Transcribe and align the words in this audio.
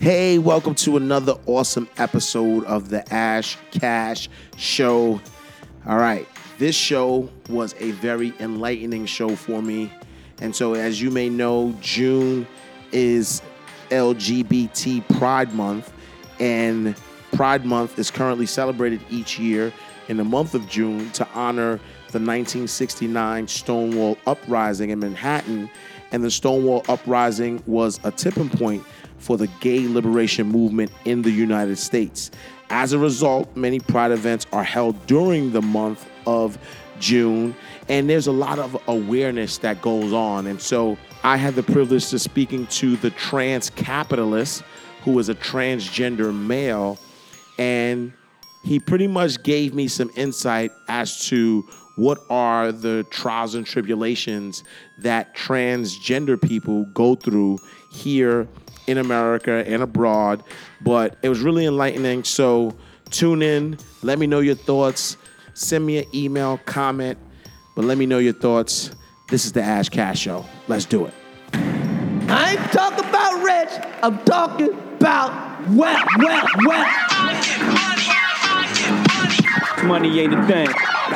Hey, 0.00 0.38
welcome 0.38 0.76
to 0.76 0.96
another 0.96 1.34
awesome 1.46 1.88
episode 1.98 2.64
of 2.66 2.88
the 2.88 3.12
Ash 3.12 3.58
Cash 3.72 4.28
Show. 4.56 5.20
All 5.88 5.96
right, 5.96 6.24
this 6.56 6.76
show 6.76 7.28
was 7.48 7.74
a 7.80 7.90
very 7.90 8.32
enlightening 8.38 9.06
show 9.06 9.34
for 9.34 9.60
me. 9.60 9.90
And 10.40 10.54
so, 10.54 10.74
as 10.74 11.02
you 11.02 11.10
may 11.10 11.28
know, 11.28 11.74
June 11.80 12.46
is 12.92 13.42
LGBT 13.90 15.18
Pride 15.18 15.52
Month, 15.52 15.92
and 16.38 16.94
Pride 17.32 17.66
Month 17.66 17.98
is 17.98 18.08
currently 18.08 18.46
celebrated 18.46 19.00
each 19.10 19.36
year 19.36 19.72
in 20.06 20.16
the 20.16 20.24
month 20.24 20.54
of 20.54 20.68
June 20.68 21.10
to 21.10 21.26
honor 21.34 21.80
the 22.12 22.20
1969 22.20 23.48
Stonewall 23.48 24.16
Uprising 24.28 24.90
in 24.90 25.00
Manhattan. 25.00 25.68
And 26.12 26.22
the 26.22 26.30
Stonewall 26.30 26.84
Uprising 26.88 27.64
was 27.66 27.98
a 28.04 28.12
tipping 28.12 28.48
point 28.48 28.84
for 29.18 29.36
the 29.36 29.46
gay 29.60 29.86
liberation 29.86 30.46
movement 30.46 30.90
in 31.04 31.22
the 31.22 31.30
United 31.30 31.76
States. 31.76 32.30
As 32.70 32.92
a 32.92 32.98
result, 32.98 33.56
many 33.56 33.80
Pride 33.80 34.10
events 34.10 34.46
are 34.52 34.64
held 34.64 35.06
during 35.06 35.52
the 35.52 35.62
month 35.62 36.08
of 36.26 36.58
June, 37.00 37.54
and 37.88 38.08
there's 38.08 38.26
a 38.26 38.32
lot 38.32 38.58
of 38.58 38.76
awareness 38.88 39.58
that 39.58 39.80
goes 39.80 40.12
on. 40.12 40.46
And 40.46 40.60
so 40.60 40.98
I 41.22 41.36
had 41.36 41.54
the 41.54 41.62
privilege 41.62 42.12
of 42.12 42.20
speaking 42.20 42.66
to 42.66 42.96
the 42.96 43.10
trans 43.10 43.70
capitalist, 43.70 44.62
who 45.02 45.18
is 45.18 45.28
a 45.28 45.34
transgender 45.34 46.34
male, 46.34 46.98
and 47.58 48.12
he 48.64 48.78
pretty 48.78 49.06
much 49.06 49.42
gave 49.42 49.74
me 49.74 49.88
some 49.88 50.10
insight 50.16 50.70
as 50.88 51.26
to 51.28 51.62
what 51.96 52.18
are 52.30 52.70
the 52.70 53.04
trials 53.10 53.54
and 53.54 53.66
tribulations 53.66 54.62
that 54.98 55.34
transgender 55.34 56.40
people 56.40 56.84
go 56.94 57.14
through 57.14 57.58
here 57.90 58.46
in 58.88 58.98
America 58.98 59.64
and 59.66 59.82
abroad. 59.82 60.42
But 60.80 61.16
it 61.22 61.28
was 61.28 61.40
really 61.40 61.66
enlightening. 61.66 62.24
So 62.24 62.74
tune 63.10 63.42
in, 63.42 63.78
let 64.02 64.18
me 64.18 64.26
know 64.26 64.40
your 64.40 64.54
thoughts, 64.56 65.16
send 65.54 65.86
me 65.86 65.98
an 65.98 66.04
email, 66.14 66.58
comment, 66.64 67.18
but 67.76 67.84
let 67.84 67.98
me 67.98 68.06
know 68.06 68.18
your 68.18 68.32
thoughts. 68.32 68.90
This 69.28 69.44
is 69.44 69.52
the 69.52 69.62
Ash 69.62 69.88
Cash 69.88 70.20
Show. 70.20 70.44
Let's 70.66 70.86
do 70.86 71.04
it. 71.04 71.14
I 71.52 72.56
ain't 72.58 72.72
talking 72.72 73.08
about 73.08 73.42
rich, 73.42 73.86
I'm 74.02 74.18
talking 74.24 74.72
about 74.72 75.48
well, 75.68 76.04
well, 76.18 76.46
well. 76.64 76.86
Money 79.84 80.20
ain't 80.20 80.34
a 80.34 80.46
thing. 80.46 80.68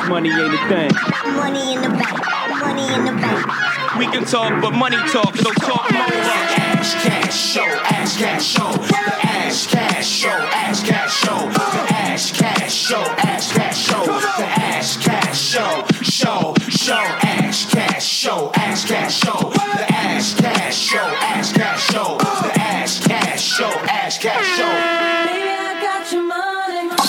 Money 0.07 0.29
ain't 0.29 0.53
a 0.53 0.67
thing. 0.67 0.91
Money 1.35 1.73
in 1.73 1.81
the 1.81 1.89
bank. 1.89 2.25
Money 2.59 2.93
in 2.93 3.05
the 3.05 3.11
bank. 3.11 3.97
We 3.97 4.05
can 4.07 4.25
talk, 4.25 4.61
but 4.61 4.71
money 4.71 4.97
talk, 5.11 5.35
so 5.37 5.51
talk 5.53 5.91
more. 5.91 6.52
Ash 6.83 6.95
Cash 6.95 7.53
Show, 7.53 7.61
Ash 7.63 8.17
Cash 8.17 8.45
Show, 8.45 8.71
the 8.73 8.97
Ash 9.23 9.67
Cash 9.67 10.05
Show, 10.05 10.27
Ash 10.27 10.83
Cash 10.83 11.13
Show, 11.13 11.49
the 11.49 11.93
Ash 11.95 12.31
Cash 12.33 12.73
Show, 12.73 13.01
Ash 13.01 13.53
Cash 13.53 13.85
Show, 13.85 14.03
the 14.03 14.43
Ash 14.43 14.97
Cash 14.97 15.39
Show, 15.39 15.85
Show, 16.01 16.53
Show, 16.69 16.93
Ash 16.93 17.71
Cash 17.71 18.05
Show, 18.05 18.51
Ash 18.55 18.83
Cash 18.83 19.15
Show, 19.17 19.49
the 19.53 19.93
Ash 19.93 20.33
Cash 20.33 20.75
Show, 20.75 20.97
Ash 20.99 21.53
Cash 21.53 21.89
Show, 21.89 22.17
the 22.17 22.51
Ash 22.59 22.99
Cash 22.99 23.41
Show, 23.41 23.71
Ash 23.87 24.17
Cash 24.19 24.57
Show. 24.57 24.67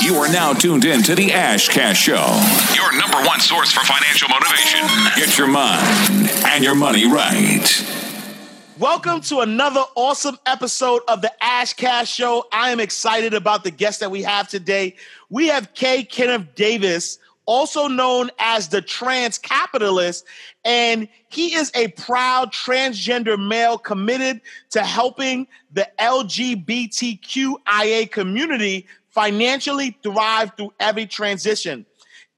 You 0.06 0.14
are 0.18 0.28
now 0.30 0.52
tuned 0.52 0.84
in 0.84 1.02
to 1.02 1.16
the 1.16 1.32
Ash 1.32 1.66
Cash 1.68 2.00
Show, 2.00 2.40
your 2.76 2.96
number 2.96 3.18
one 3.26 3.40
source 3.40 3.72
for 3.72 3.84
financial 3.84 4.28
motivation. 4.28 4.86
Get 5.16 5.36
your 5.36 5.48
mind 5.48 6.30
and 6.46 6.62
your 6.62 6.76
money 6.76 7.06
right. 7.10 8.03
Welcome 8.84 9.22
to 9.22 9.40
another 9.40 9.82
awesome 9.94 10.36
episode 10.44 11.00
of 11.08 11.22
the 11.22 11.32
Ash 11.42 11.72
Cash 11.72 12.12
Show. 12.12 12.44
I 12.52 12.68
am 12.68 12.80
excited 12.80 13.32
about 13.32 13.64
the 13.64 13.70
guest 13.70 14.00
that 14.00 14.10
we 14.10 14.22
have 14.24 14.46
today. 14.46 14.96
We 15.30 15.46
have 15.46 15.72
K. 15.72 16.04
Kenneth 16.04 16.54
Davis, 16.54 17.18
also 17.46 17.88
known 17.88 18.28
as 18.38 18.68
the 18.68 18.82
Trans 18.82 19.38
Capitalist, 19.38 20.26
and 20.66 21.08
he 21.30 21.54
is 21.54 21.72
a 21.74 21.88
proud 21.92 22.52
transgender 22.52 23.38
male 23.38 23.78
committed 23.78 24.42
to 24.72 24.82
helping 24.82 25.46
the 25.72 25.88
LGBTQIA 25.98 28.10
community 28.10 28.86
financially 29.08 29.96
thrive 30.02 30.52
through 30.58 30.74
every 30.78 31.06
transition. 31.06 31.86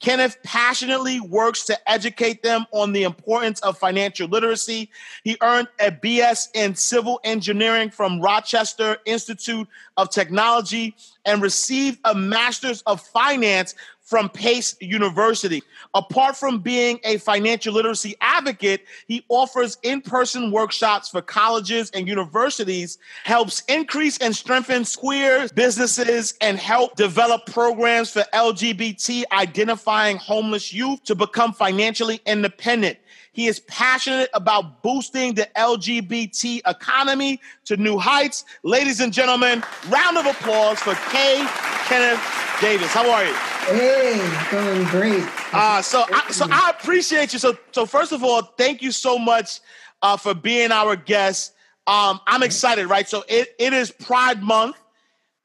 Kenneth 0.00 0.36
passionately 0.42 1.20
works 1.20 1.64
to 1.64 1.90
educate 1.90 2.42
them 2.42 2.66
on 2.70 2.92
the 2.92 3.04
importance 3.04 3.60
of 3.60 3.78
financial 3.78 4.28
literacy. 4.28 4.90
He 5.24 5.38
earned 5.42 5.68
a 5.80 5.90
BS 5.90 6.48
in 6.54 6.74
civil 6.74 7.18
engineering 7.24 7.90
from 7.90 8.20
Rochester 8.20 8.98
Institute 9.06 9.66
of 9.96 10.10
Technology 10.10 10.94
and 11.24 11.40
received 11.40 11.98
a 12.04 12.14
master's 12.14 12.82
of 12.82 13.00
finance 13.00 13.74
from 14.02 14.28
Pace 14.28 14.76
University. 14.80 15.62
Apart 15.94 16.36
from 16.36 16.58
being 16.58 17.00
a 17.04 17.18
financial 17.18 17.74
literacy 17.74 18.16
advocate, 18.20 18.84
he 19.06 19.24
offers 19.28 19.78
in 19.82 20.00
person 20.00 20.50
workshops 20.50 21.08
for 21.08 21.22
colleges 21.22 21.90
and 21.90 22.08
universities, 22.08 22.98
helps 23.24 23.62
increase 23.68 24.18
and 24.18 24.34
strengthen 24.34 24.84
queer 24.84 25.48
businesses, 25.54 26.34
and 26.40 26.58
help 26.58 26.96
develop 26.96 27.46
programs 27.46 28.10
for 28.10 28.24
LGBT 28.34 29.24
identifying 29.32 30.16
homeless 30.16 30.72
youth 30.72 31.02
to 31.04 31.14
become 31.14 31.52
financially 31.52 32.20
independent. 32.26 32.98
He 33.36 33.48
is 33.48 33.60
passionate 33.60 34.30
about 34.32 34.82
boosting 34.82 35.34
the 35.34 35.46
LGBT 35.58 36.62
economy 36.66 37.38
to 37.66 37.76
new 37.76 37.98
heights. 37.98 38.46
Ladies 38.62 39.00
and 39.00 39.12
gentlemen, 39.12 39.62
round 39.90 40.16
of 40.16 40.24
applause 40.24 40.80
for 40.80 40.94
K. 41.10 41.46
Kenneth 41.84 42.18
Davis. 42.62 42.90
How 42.94 43.10
are 43.10 43.24
you? 43.26 43.34
Hey, 43.76 44.48
going 44.50 44.84
great. 44.84 45.22
Uh, 45.52 45.82
so, 45.82 46.06
I, 46.10 46.30
so 46.30 46.46
I 46.50 46.70
appreciate 46.70 47.34
you. 47.34 47.38
So, 47.38 47.58
so 47.72 47.84
first 47.84 48.12
of 48.12 48.24
all, 48.24 48.40
thank 48.40 48.80
you 48.80 48.90
so 48.90 49.18
much 49.18 49.60
uh, 50.00 50.16
for 50.16 50.32
being 50.32 50.72
our 50.72 50.96
guest. 50.96 51.52
Um, 51.86 52.18
I'm 52.26 52.42
excited, 52.42 52.86
right? 52.86 53.06
So 53.06 53.22
it, 53.28 53.54
it 53.58 53.74
is 53.74 53.90
Pride 53.90 54.42
Month, 54.42 54.78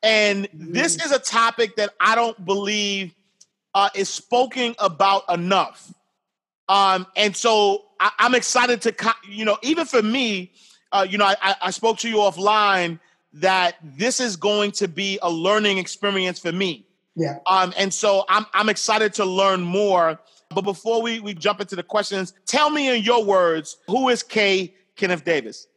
and 0.02 0.48
this 0.54 0.96
is 0.96 1.12
a 1.12 1.20
topic 1.20 1.76
that 1.76 1.90
I 2.00 2.16
don't 2.16 2.46
believe 2.46 3.14
uh, 3.74 3.90
is 3.94 4.08
spoken 4.08 4.76
about 4.80 5.24
enough. 5.30 5.94
Um, 6.72 7.06
and 7.18 7.36
so 7.36 7.84
I, 8.00 8.12
I'm 8.20 8.34
excited 8.34 8.82
to, 8.84 8.96
you 9.30 9.44
know, 9.44 9.58
even 9.62 9.86
for 9.86 10.02
me, 10.02 10.54
uh, 10.94 11.06
you 11.10 11.18
know, 11.18 11.26
I, 11.26 11.56
I- 11.62 11.72
spoke 11.72 11.98
to 12.00 12.10
you 12.10 12.16
offline 12.18 12.98
that 13.34 13.76
this 13.84 14.20
is 14.22 14.38
going 14.38 14.72
to 14.74 14.88
be 14.88 15.20
a 15.22 15.30
learning 15.30 15.78
experience 15.78 16.40
for 16.40 16.52
me. 16.54 16.86
Yeah. 17.16 17.40
Um, 17.46 17.74
and 17.78 17.94
so 17.94 18.24
I'm 18.30 18.46
I'm 18.54 18.70
excited 18.70 19.14
to 19.16 19.26
learn 19.26 19.62
more. 19.62 20.18
But 20.50 20.62
before 20.62 21.02
we, 21.02 21.20
we 21.20 21.34
jump 21.34 21.60
into 21.60 21.76
the 21.76 21.84
questions, 21.84 22.34
tell 22.46 22.70
me 22.70 22.96
in 22.96 23.04
your 23.04 23.24
words, 23.24 23.78
who 23.88 24.08
is 24.10 24.24
K. 24.24 24.74
Kenneth 24.96 25.24
Davis? 25.26 25.68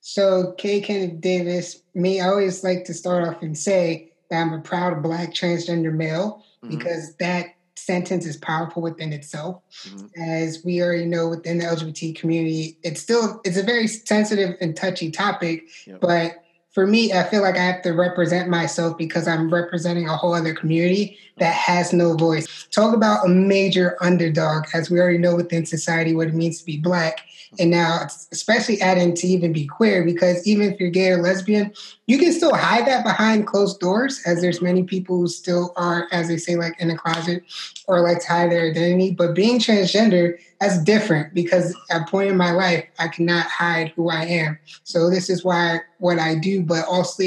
So, 0.00 0.54
K. 0.58 0.80
Kenneth 0.80 1.20
Davis, 1.20 1.82
me, 1.94 2.20
I 2.20 2.28
always 2.28 2.62
like 2.62 2.84
to 2.86 2.94
start 2.94 3.26
off 3.28 3.42
and 3.42 3.56
say 3.56 4.12
that 4.30 4.40
I'm 4.40 4.52
a 4.54 4.60
proud 4.60 5.02
black 5.02 5.34
transgender 5.34 5.92
male 5.92 6.44
Mhm. 6.62 6.70
because 6.70 7.14
that 7.16 7.55
sentence 7.76 8.26
is 8.26 8.36
powerful 8.36 8.82
within 8.82 9.12
itself. 9.12 9.62
Mhm. 9.84 10.10
As 10.16 10.64
we 10.64 10.82
already 10.82 11.04
know 11.06 11.28
within 11.28 11.58
the 11.58 11.64
LGBT 11.64 12.12
community, 12.14 12.78
it's 12.82 13.00
still 13.00 13.40
it's 13.44 13.56
a 13.56 13.62
very 13.62 13.86
sensitive 13.86 14.56
and 14.60 14.74
touchy 14.76 15.10
topic, 15.10 15.64
Yep. 15.86 16.00
but 16.00 16.36
for 16.76 16.86
me, 16.86 17.10
I 17.10 17.22
feel 17.22 17.40
like 17.40 17.56
I 17.56 17.64
have 17.64 17.80
to 17.84 17.92
represent 17.92 18.50
myself 18.50 18.98
because 18.98 19.26
I'm 19.26 19.48
representing 19.48 20.10
a 20.10 20.14
whole 20.14 20.34
other 20.34 20.52
community 20.52 21.16
that 21.38 21.54
has 21.54 21.94
no 21.94 22.12
voice. 22.12 22.66
Talk 22.70 22.94
about 22.94 23.24
a 23.24 23.30
major 23.30 23.96
underdog, 24.02 24.66
as 24.74 24.90
we 24.90 25.00
already 25.00 25.16
know 25.16 25.34
within 25.34 25.64
society 25.64 26.14
what 26.14 26.28
it 26.28 26.34
means 26.34 26.58
to 26.58 26.66
be 26.66 26.76
black. 26.76 27.20
And 27.58 27.70
now, 27.70 28.06
especially 28.30 28.78
adding 28.82 29.14
to 29.14 29.26
even 29.26 29.54
be 29.54 29.66
queer, 29.66 30.04
because 30.04 30.46
even 30.46 30.70
if 30.70 30.78
you're 30.78 30.90
gay 30.90 31.12
or 31.12 31.22
lesbian, 31.22 31.72
you 32.08 32.18
can 32.18 32.30
still 32.30 32.54
hide 32.54 32.86
that 32.86 33.04
behind 33.04 33.46
closed 33.46 33.80
doors, 33.80 34.20
as 34.26 34.42
there's 34.42 34.60
many 34.60 34.82
people 34.82 35.16
who 35.16 35.28
still 35.28 35.72
are, 35.76 36.08
as 36.12 36.28
they 36.28 36.36
say, 36.36 36.56
like 36.56 36.78
in 36.78 36.90
a 36.90 36.98
closet 36.98 37.42
or 37.88 38.02
like 38.02 38.22
hide 38.22 38.52
their 38.52 38.70
identity. 38.70 39.12
But 39.12 39.34
being 39.34 39.60
transgender, 39.60 40.38
that's 40.60 40.82
different 40.82 41.34
because 41.34 41.76
at 41.90 42.02
a 42.02 42.10
point 42.10 42.30
in 42.30 42.36
my 42.36 42.50
life, 42.50 42.84
I 42.98 43.08
cannot 43.08 43.46
hide 43.46 43.92
who 43.94 44.08
I 44.08 44.24
am. 44.24 44.58
So 44.84 45.10
this 45.10 45.28
is 45.28 45.44
why 45.44 45.80
what 45.98 46.18
I 46.18 46.34
do. 46.34 46.62
But 46.62 46.86
also, 46.86 47.22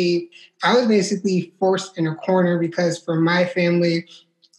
I 0.63 0.75
was 0.75 0.87
basically 0.87 1.53
forced 1.59 1.97
in 1.97 2.07
a 2.07 2.15
corner 2.15 2.57
because 2.57 2.97
for 2.97 3.19
my 3.19 3.45
family, 3.45 4.07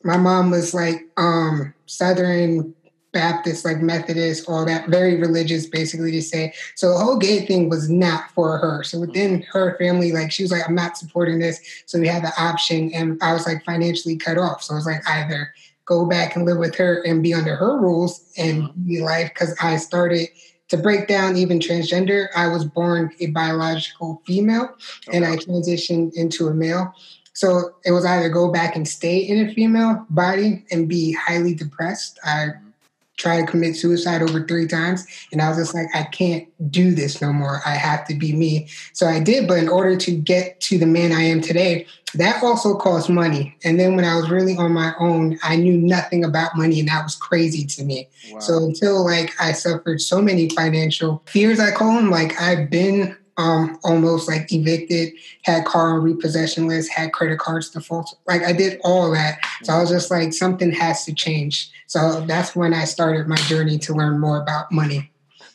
my 0.05 0.17
mom 0.17 0.50
was 0.50 0.72
like 0.72 1.08
um 1.17 1.75
Southern 1.87 2.75
Baptist, 3.12 3.64
like 3.64 3.78
Methodist, 3.78 4.49
all 4.49 4.64
that, 4.64 4.88
very 4.88 5.16
religious, 5.16 5.66
basically 5.66 6.12
to 6.12 6.23
say. 6.23 6.52
So 6.76 6.93
the 6.93 6.99
whole 6.99 7.16
gay 7.16 7.44
thing 7.44 7.69
was 7.69 7.90
not 7.90 8.31
for 8.31 8.56
her. 8.58 8.84
So 8.84 9.00
within 9.00 9.43
her 9.50 9.76
family, 9.78 10.12
like 10.12 10.31
she 10.31 10.44
was 10.44 10.52
like, 10.52 10.62
I'm 10.69 10.76
not 10.76 10.96
supporting 10.96 11.40
this. 11.40 11.61
So 11.87 11.99
we 11.99 12.06
had 12.06 12.23
the 12.23 12.32
option, 12.40 12.93
and 12.94 13.20
I 13.20 13.32
was 13.32 13.46
like 13.46 13.64
financially 13.64 14.16
cut 14.16 14.38
off. 14.38 14.62
So 14.62 14.75
I 14.75 14.76
was 14.76 14.87
like, 14.87 15.06
either 15.08 15.52
go 15.90 16.06
back 16.06 16.37
and 16.37 16.46
live 16.46 16.56
with 16.56 16.76
her 16.76 17.02
and 17.02 17.20
be 17.20 17.34
under 17.34 17.56
her 17.56 17.76
rules 17.76 18.25
and 18.38 18.62
mm-hmm. 18.62 18.87
be 18.87 19.00
life 19.00 19.28
because 19.34 19.54
I 19.60 19.76
started 19.76 20.28
to 20.69 20.76
break 20.76 21.08
down 21.08 21.37
even 21.37 21.58
transgender, 21.58 22.28
I 22.37 22.46
was 22.46 22.64
born 22.64 23.10
a 23.19 23.26
biological 23.26 24.22
female 24.25 24.72
and 25.12 25.25
I 25.25 25.37
transitioned 25.37 26.14
into 26.14 26.46
a 26.46 26.54
male. 26.54 26.94
So 27.32 27.75
it 27.84 27.90
was 27.90 28.06
either 28.06 28.28
go 28.28 28.52
back 28.52 28.76
and 28.76 28.87
stay 28.87 29.19
in 29.19 29.48
a 29.48 29.52
female 29.52 30.06
body 30.10 30.64
and 30.70 30.88
be 30.88 31.12
highly 31.12 31.54
depressed. 31.54 32.20
I 32.25 32.28
mm-hmm. 32.28 32.69
tried 33.16 33.40
to 33.40 33.46
commit 33.46 33.75
suicide 33.75 34.22
over 34.22 34.46
three 34.46 34.69
times 34.69 35.04
and 35.32 35.42
I 35.42 35.48
was 35.48 35.58
just 35.58 35.75
like, 35.75 35.88
I 35.92 36.04
can't 36.04 36.46
do 36.70 36.94
this 36.94 37.20
no 37.20 37.32
more. 37.32 37.62
I 37.66 37.75
have 37.75 38.06
to 38.06 38.14
be 38.14 38.32
me. 38.32 38.69
So 38.92 39.08
I 39.08 39.19
did, 39.19 39.48
but 39.48 39.58
in 39.58 39.69
order 39.69 39.96
to 39.96 40.12
get 40.12 40.60
to 40.60 40.78
the 40.78 40.87
man 40.87 41.10
I 41.10 41.22
am 41.22 41.40
today, 41.40 41.88
that 42.15 42.43
also 42.43 42.75
cost 42.77 43.09
money. 43.09 43.57
And 43.65 43.79
then 43.79 43.97
when 43.97 44.05
I 44.05 44.17
was 44.17 44.31
really 44.31 44.57
on 44.57 44.73
my 44.73 44.95
own, 44.99 45.39
I 45.43 45.57
knew 45.57 45.77
nothing 45.77 46.25
about 46.25 46.57
money 46.57 46.81
and 46.81 46.89
that 46.89 47.05
was 47.05 47.17
crazy 47.17 47.65
to 47.67 47.85
me. 47.85 48.09
Wow. 48.31 48.41
So 48.41 48.57
until 48.65 49.05
like 49.05 49.33
I 49.41 49.53
suffered 49.53 50.01
so 50.01 50.21
many 50.21 50.49
financial 50.49 51.23
fears, 51.27 51.61
I 51.61 51.71
call 51.71 51.95
them, 51.95 52.11
like 52.11 52.41
I've 52.41 52.71
been 52.71 53.17
um, 53.37 53.79
almost 53.85 54.29
like 54.29 54.53
evicted, 54.53 55.15
had 55.43 55.65
car 55.65 55.95
on 55.95 56.03
repossession 56.03 56.69
list, 56.69 56.93
had 56.93 57.12
credit 57.12 57.39
cards 57.39 57.71
default. 57.71 58.15
Like 58.27 58.43
I 58.43 58.53
did 58.53 58.81
all 58.85 59.11
that. 59.12 59.39
So 59.62 59.73
I 59.73 59.81
was 59.81 59.89
just 59.89 60.11
like, 60.11 60.33
something 60.33 60.73
has 60.73 61.05
to 61.07 61.15
change. 61.15 61.71
So 61.87 62.25
that's 62.27 62.55
when 62.55 62.75
I 62.75 62.85
started 62.85 63.29
my 63.29 63.37
journey 63.37 63.79
to 63.79 63.95
learn 63.95 64.19
more 64.19 64.43
about 64.43 64.71
money. 64.71 65.11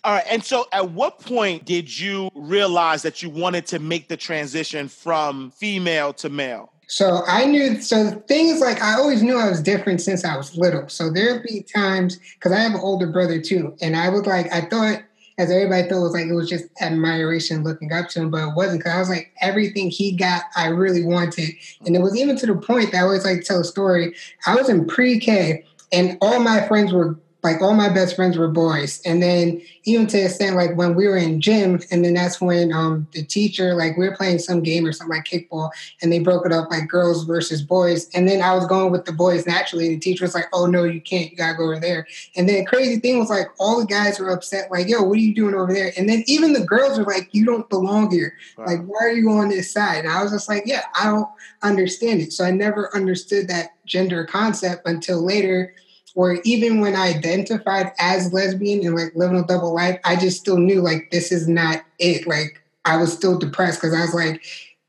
All 0.05 0.13
right. 0.13 0.23
And 0.29 0.43
so 0.43 0.67
at 0.71 0.91
what 0.91 1.19
point 1.19 1.65
did 1.65 1.99
you 1.99 2.29
realize 2.35 3.01
that 3.01 3.23
you 3.23 3.29
wanted 3.29 3.65
to 3.67 3.79
make 3.79 4.07
the 4.07 4.15
transition 4.15 4.87
from 4.87 5.49
female 5.49 6.13
to 6.13 6.29
male? 6.29 6.71
So 6.85 7.23
I 7.27 7.45
knew, 7.45 7.81
so 7.81 8.11
things 8.27 8.61
like, 8.61 8.83
I 8.83 8.93
always 8.93 9.23
knew 9.23 9.35
I 9.35 9.49
was 9.49 9.63
different 9.63 10.01
since 10.01 10.23
I 10.23 10.37
was 10.37 10.55
little. 10.55 10.87
So 10.89 11.09
there'd 11.09 11.41
be 11.41 11.63
times, 11.63 12.19
because 12.35 12.51
I 12.51 12.59
have 12.59 12.75
an 12.75 12.81
older 12.81 13.07
brother 13.07 13.41
too, 13.41 13.75
and 13.81 13.95
I 13.95 14.09
was 14.09 14.27
like, 14.27 14.53
I 14.53 14.61
thought 14.61 15.01
as 15.39 15.49
everybody 15.49 15.89
thought 15.89 15.97
it 15.97 16.01
was 16.01 16.13
like 16.13 16.27
it 16.27 16.33
was 16.33 16.47
just 16.47 16.65
admiration 16.79 17.63
looking 17.63 17.91
up 17.91 18.09
to 18.09 18.21
him, 18.21 18.29
but 18.29 18.49
it 18.49 18.55
wasn't 18.55 18.81
because 18.81 18.93
I 18.93 18.99
was 18.99 19.09
like 19.09 19.33
everything 19.41 19.89
he 19.89 20.15
got, 20.15 20.43
I 20.55 20.67
really 20.67 21.03
wanted, 21.03 21.49
and 21.85 21.95
it 21.95 21.99
was 21.99 22.15
even 22.15 22.37
to 22.37 22.45
the 22.45 22.55
point 22.55 22.91
that 22.91 22.99
I 22.99 23.01
always 23.01 23.25
like 23.25 23.41
tell 23.41 23.61
a 23.61 23.63
story. 23.63 24.13
I 24.45 24.55
was 24.55 24.69
in 24.69 24.85
pre-K, 24.85 25.65
and 25.91 26.17
all 26.21 26.39
my 26.39 26.67
friends 26.67 26.93
were 26.93 27.17
like 27.45 27.61
all 27.61 27.75
my 27.75 27.89
best 27.89 28.15
friends 28.15 28.37
were 28.37 28.47
boys. 28.47 29.01
And 29.05 29.21
then 29.21 29.61
even 29.83 30.07
to 30.07 30.17
the 30.17 30.25
extent 30.25 30.55
like 30.55 30.75
when 30.75 30.95
we 30.95 31.07
were 31.07 31.15
in 31.15 31.39
gym, 31.39 31.79
and 31.91 32.03
then 32.03 32.15
that's 32.15 32.41
when 32.41 32.73
um 32.73 33.07
the 33.13 33.23
teacher, 33.23 33.75
like 33.75 33.95
we 33.97 34.09
were 34.09 34.15
playing 34.15 34.39
some 34.39 34.63
game 34.63 34.85
or 34.85 34.91
something 34.91 35.15
like 35.15 35.25
kickball, 35.25 35.69
and 36.01 36.11
they 36.11 36.19
broke 36.19 36.45
it 36.45 36.51
up 36.51 36.71
like 36.71 36.87
girls 36.87 37.23
versus 37.23 37.61
boys. 37.61 38.09
And 38.15 38.27
then 38.27 38.41
I 38.41 38.55
was 38.55 38.65
going 38.65 38.91
with 38.91 39.05
the 39.05 39.13
boys 39.13 39.45
naturally. 39.45 39.89
The 39.89 39.99
teacher 39.99 40.25
was 40.25 40.33
like, 40.33 40.47
Oh 40.53 40.65
no, 40.65 40.83
you 40.83 40.99
can't, 40.99 41.29
you 41.29 41.37
gotta 41.37 41.55
go 41.55 41.65
over 41.65 41.79
there. 41.79 42.07
And 42.35 42.49
then 42.49 42.63
the 42.63 42.65
crazy 42.65 42.99
thing 42.99 43.19
was 43.19 43.29
like 43.29 43.47
all 43.59 43.79
the 43.79 43.85
guys 43.85 44.19
were 44.19 44.31
upset, 44.31 44.71
like, 44.71 44.87
yo, 44.87 45.03
what 45.03 45.13
are 45.13 45.21
you 45.21 45.35
doing 45.35 45.53
over 45.53 45.71
there? 45.71 45.91
And 45.95 46.09
then 46.09 46.23
even 46.25 46.53
the 46.53 46.65
girls 46.65 46.97
were 46.97 47.05
like, 47.05 47.29
You 47.31 47.45
don't 47.45 47.69
belong 47.69 48.09
here. 48.09 48.33
Wow. 48.57 48.65
Like, 48.65 48.85
why 48.85 48.99
are 49.01 49.11
you 49.11 49.29
on 49.29 49.49
this 49.49 49.71
side? 49.71 50.05
And 50.05 50.13
I 50.13 50.23
was 50.23 50.31
just 50.31 50.49
like, 50.49 50.63
Yeah, 50.65 50.81
I 50.99 51.05
don't 51.05 51.29
understand 51.61 52.21
it. 52.21 52.33
So 52.33 52.43
I 52.43 52.49
never 52.49 52.93
understood 52.95 53.47
that 53.49 53.75
gender 53.85 54.25
concept 54.25 54.87
until 54.87 55.23
later 55.23 55.75
where 56.15 56.39
even 56.45 56.79
when 56.79 56.95
I 56.95 57.09
identified 57.09 57.91
as 57.99 58.33
lesbian 58.33 58.85
and 58.85 58.95
like 58.95 59.13
living 59.15 59.37
a 59.37 59.45
double 59.45 59.73
life, 59.73 59.99
I 60.03 60.15
just 60.15 60.39
still 60.39 60.57
knew 60.57 60.81
like 60.81 61.11
this 61.11 61.31
is 61.31 61.47
not 61.47 61.83
it. 61.99 62.25
Like 62.25 62.61
I 62.85 62.97
was 62.97 63.13
still 63.13 63.37
depressed 63.37 63.81
because 63.81 63.93
I 63.93 64.01
was 64.01 64.13
like, 64.13 64.41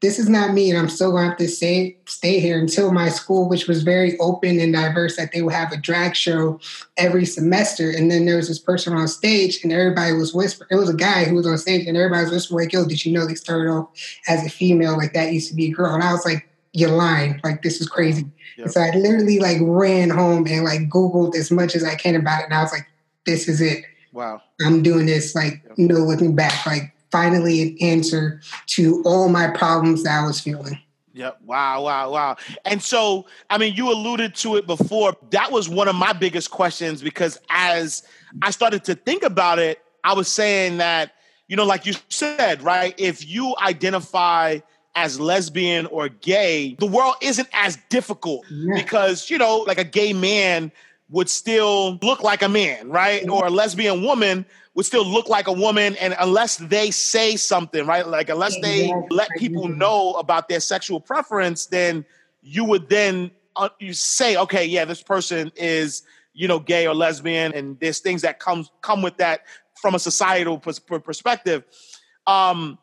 this 0.03 0.19
is 0.19 0.29
not 0.29 0.53
me, 0.53 0.71
and 0.71 0.79
I'm 0.79 0.91
still 0.91 1.11
gonna 1.11 1.31
have 1.31 1.39
to 1.39 1.49
stay 1.49 1.97
stay 2.07 2.39
here 2.39 2.59
until 2.59 2.93
my 2.93 3.09
school, 3.09 3.49
which 3.49 3.67
was 3.67 3.83
very 3.83 4.17
open 4.19 4.61
and 4.61 4.73
diverse, 4.73 5.17
that 5.17 5.33
they 5.33 5.43
would 5.43 5.55
have 5.55 5.73
a 5.73 5.79
drag 5.79 6.15
show 6.15 6.61
every 6.97 7.25
semester. 7.25 7.91
And 7.91 8.11
then 8.11 8.27
there 8.27 8.37
was 8.37 8.47
this 8.47 8.59
person 8.59 8.93
on 8.93 9.09
stage, 9.09 9.65
and 9.65 9.73
everybody 9.73 10.13
was 10.13 10.35
whispering. 10.35 10.69
It 10.71 10.77
was 10.77 10.91
a 10.91 10.95
guy 10.95 11.25
who 11.25 11.35
was 11.35 11.47
on 11.47 11.59
stage, 11.59 11.89
and 11.89 11.97
everybody 11.97 12.25
was 12.25 12.33
whispering 12.33 12.67
like, 12.67 12.73
"Yo, 12.73 12.85
did 12.85 13.05
you 13.05 13.13
know 13.13 13.27
they 13.27 13.35
started 13.35 13.71
off 13.71 13.89
as 14.29 14.45
a 14.47 14.51
female? 14.51 14.97
Like 14.97 15.15
that 15.15 15.33
used 15.33 15.49
to 15.49 15.57
be 15.57 15.67
a 15.67 15.75
girl?" 15.75 15.95
And 15.95 16.05
I 16.05 16.13
was 16.13 16.25
like, 16.27 16.47
"You're 16.77 16.91
lying! 16.91 17.41
Like 17.43 17.63
this 17.63 17.81
is 17.81 17.89
crazy." 17.89 18.27
Yep. 18.57 18.69
So 18.69 18.81
I 18.81 18.91
literally 18.91 19.39
like 19.39 19.59
ran 19.61 20.11
home 20.11 20.47
and 20.47 20.65
like 20.65 20.89
Googled 20.89 21.37
as 21.37 21.51
much 21.51 21.75
as 21.75 21.85
I 21.85 21.95
can 21.95 22.17
about 22.17 22.41
it. 22.41 22.45
And 22.47 22.55
I 22.55 22.63
was 22.63 22.73
like, 22.73 22.87
this 23.27 23.49
is 23.49 23.61
it. 23.61 23.85
Wow. 24.13 24.41
I'm 24.65 24.83
doing 24.83 25.07
this 25.07 25.35
like 25.35 25.63
yep. 25.65 25.79
no 25.79 25.97
looking 25.97 26.35
back. 26.35 26.65
Like 26.65 26.95
finally 27.11 27.63
an 27.63 27.77
answer 27.81 28.41
to 28.67 29.03
all 29.05 29.29
my 29.29 29.51
problems 29.51 30.05
that 30.05 30.23
I 30.23 30.27
was 30.27 30.41
feeling. 30.41 30.79
Yep. 31.13 31.39
Wow, 31.47 31.83
wow, 31.85 32.11
wow. 32.11 32.37
And 32.67 32.83
so, 32.83 33.27
I 33.49 33.57
mean, 33.57 33.75
you 33.75 33.91
alluded 33.91 34.35
to 34.37 34.57
it 34.57 34.67
before. 34.67 35.17
That 35.31 35.51
was 35.51 35.67
one 35.67 35.89
of 35.89 35.95
my 35.97 36.13
biggest 36.13 36.51
questions 36.51 37.03
because 37.03 37.39
as 37.49 38.07
I 38.43 38.51
started 38.51 38.85
to 38.85 38.95
think 38.95 39.23
about 39.23 39.59
it, 39.59 39.81
I 40.05 40.13
was 40.13 40.29
saying 40.29 40.77
that, 40.77 41.15
you 41.49 41.57
know, 41.57 41.65
like 41.65 41.87
you 41.87 41.95
said, 42.11 42.63
right? 42.63 42.95
If 42.99 43.27
you 43.27 43.55
identify 43.63 44.59
as 44.97 45.21
lesbian 45.21 45.87
or 45.87 46.09
gay, 46.09 46.75
the 46.81 46.87
world 46.87 47.15
isn't 47.21 47.49
as 47.53 47.79
difficult 47.91 48.45
yeah. 48.51 48.75
because, 48.75 49.31
you 49.31 49.39
know, 49.39 49.59
like 49.59 49.79
a 49.79 49.85
gay 49.85 50.13
man 50.13 50.73
would 51.11 51.29
still 51.29 51.99
look 52.03 52.23
like 52.23 52.43
a 52.43 52.49
man, 52.49 52.89
right? 52.89 53.23
Yeah. 53.23 53.31
Or 53.31 53.47
a 53.47 53.51
lesbian 53.51 54.03
woman 54.03 54.47
would 54.75 54.87
still 54.87 55.07
look 55.07 55.29
like 55.29 55.47
a 55.47 55.53
woman. 55.53 55.97
And 55.97 56.17
unless 56.19 56.57
they 56.57 56.91
say 56.91 57.37
something, 57.37 57.87
right? 57.87 58.07
Like, 58.07 58.31
unless 58.31 58.59
they 58.61 58.93
let 59.11 59.29
people 59.37 59.69
know 59.69 60.15
about 60.15 60.49
their 60.49 60.61
sexual 60.61 60.99
preference, 60.99 61.67
then 61.67 62.05
you 62.43 62.65
would 62.65 62.89
then 62.89 63.31
uh, 63.55 63.69
you 63.79 63.93
say, 63.93 64.37
okay, 64.37 64.65
yeah, 64.65 64.85
this 64.85 65.03
person 65.03 65.53
is, 65.57 66.03
you 66.33 66.49
know, 66.49 66.59
gay 66.59 66.87
or 66.87 66.95
lesbian. 66.95 67.53
And 67.53 67.79
there's 67.81 68.01
things 68.01 68.23
that 68.23 68.41
comes 68.41 68.71
come 68.81 69.03
with 69.03 69.19
that 69.19 69.43
from 69.81 69.95
a 69.95 69.99
societal 69.99 70.59
pers- 70.59 70.79
perspective. 70.79 71.65
Um, 72.27 72.79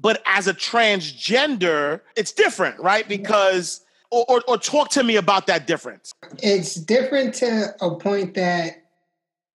but 0.00 0.22
as 0.26 0.46
a 0.46 0.54
transgender, 0.54 2.00
it's 2.16 2.32
different, 2.32 2.78
right? 2.80 3.08
Because 3.08 3.84
or, 4.10 4.24
or, 4.28 4.42
or 4.48 4.58
talk 4.58 4.90
to 4.90 5.02
me 5.02 5.16
about 5.16 5.46
that 5.46 5.66
difference. 5.66 6.14
It's 6.42 6.74
different 6.74 7.34
to 7.34 7.74
a 7.80 7.94
point 7.96 8.34
that 8.34 8.84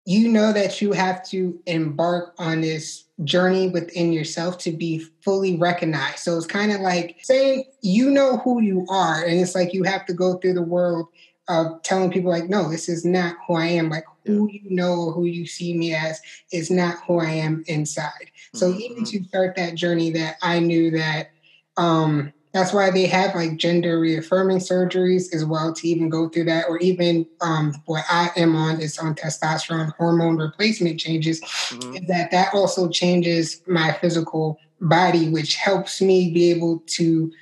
you 0.04 0.28
know 0.28 0.52
that 0.52 0.82
you 0.82 0.92
have 0.92 1.24
to 1.28 1.58
embark 1.66 2.34
on 2.38 2.60
this 2.60 3.04
journey 3.24 3.68
within 3.68 4.12
yourself 4.12 4.58
to 4.58 4.72
be 4.72 4.98
fully 5.20 5.56
recognized. 5.56 6.18
So 6.18 6.36
it's 6.36 6.46
kind 6.46 6.72
of 6.72 6.80
like 6.80 7.18
saying 7.22 7.64
you 7.82 8.10
know 8.10 8.38
who 8.38 8.60
you 8.60 8.86
are, 8.88 9.24
and 9.24 9.40
it's 9.40 9.54
like 9.54 9.72
you 9.72 9.84
have 9.84 10.04
to 10.06 10.12
go 10.12 10.38
through 10.38 10.54
the 10.54 10.62
world 10.62 11.08
of 11.48 11.82
telling 11.82 12.10
people 12.10 12.30
like, 12.30 12.48
no, 12.48 12.70
this 12.70 12.88
is 12.88 13.04
not 13.04 13.36
who 13.46 13.54
I 13.54 13.66
am. 13.66 13.90
Like 13.90 14.04
who 14.24 14.48
you 14.50 14.70
know 14.70 14.94
or 14.94 15.12
who 15.12 15.24
you 15.24 15.46
see 15.46 15.76
me 15.76 15.94
as 15.94 16.20
is 16.52 16.70
not 16.70 16.96
who 17.06 17.20
I 17.20 17.30
am 17.30 17.64
inside. 17.66 18.30
So 18.54 18.70
mm-hmm. 18.70 18.80
even 18.80 19.04
to 19.04 19.24
start 19.24 19.56
that 19.56 19.74
journey 19.74 20.10
that 20.10 20.36
I 20.42 20.58
knew 20.58 20.90
that 20.92 21.30
um 21.76 22.32
that's 22.52 22.72
why 22.72 22.90
they 22.90 23.06
have 23.06 23.34
like 23.34 23.56
gender 23.56 23.98
reaffirming 23.98 24.58
surgeries 24.58 25.34
as 25.34 25.44
well 25.44 25.72
to 25.72 25.88
even 25.88 26.08
go 26.08 26.28
through 26.28 26.44
that 26.44 26.66
or 26.68 26.78
even 26.78 27.26
um, 27.40 27.74
what 27.86 28.04
i 28.08 28.30
am 28.36 28.54
on 28.54 28.80
is 28.80 28.98
on 28.98 29.14
testosterone 29.14 29.94
hormone 29.96 30.36
replacement 30.36 31.00
changes 31.00 31.40
mm-hmm. 31.40 31.96
is 31.96 32.06
that 32.06 32.30
that 32.30 32.52
also 32.54 32.88
changes 32.88 33.62
my 33.66 33.92
physical 33.92 34.58
body 34.80 35.28
which 35.30 35.56
helps 35.56 36.00
me 36.00 36.32
be 36.32 36.50
able 36.50 36.82
to 36.86 37.32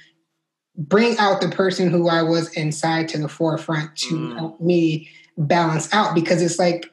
bring 0.77 1.19
out 1.19 1.41
the 1.41 1.49
person 1.49 1.91
who 1.91 2.09
i 2.09 2.23
was 2.23 2.53
inside 2.55 3.09
to 3.09 3.19
the 3.19 3.29
forefront 3.29 3.95
to 3.97 4.15
mm-hmm. 4.15 4.39
help 4.39 4.61
me 4.61 5.09
balance 5.41 5.93
out 5.93 6.15
because 6.15 6.43
it's 6.43 6.59
like 6.59 6.93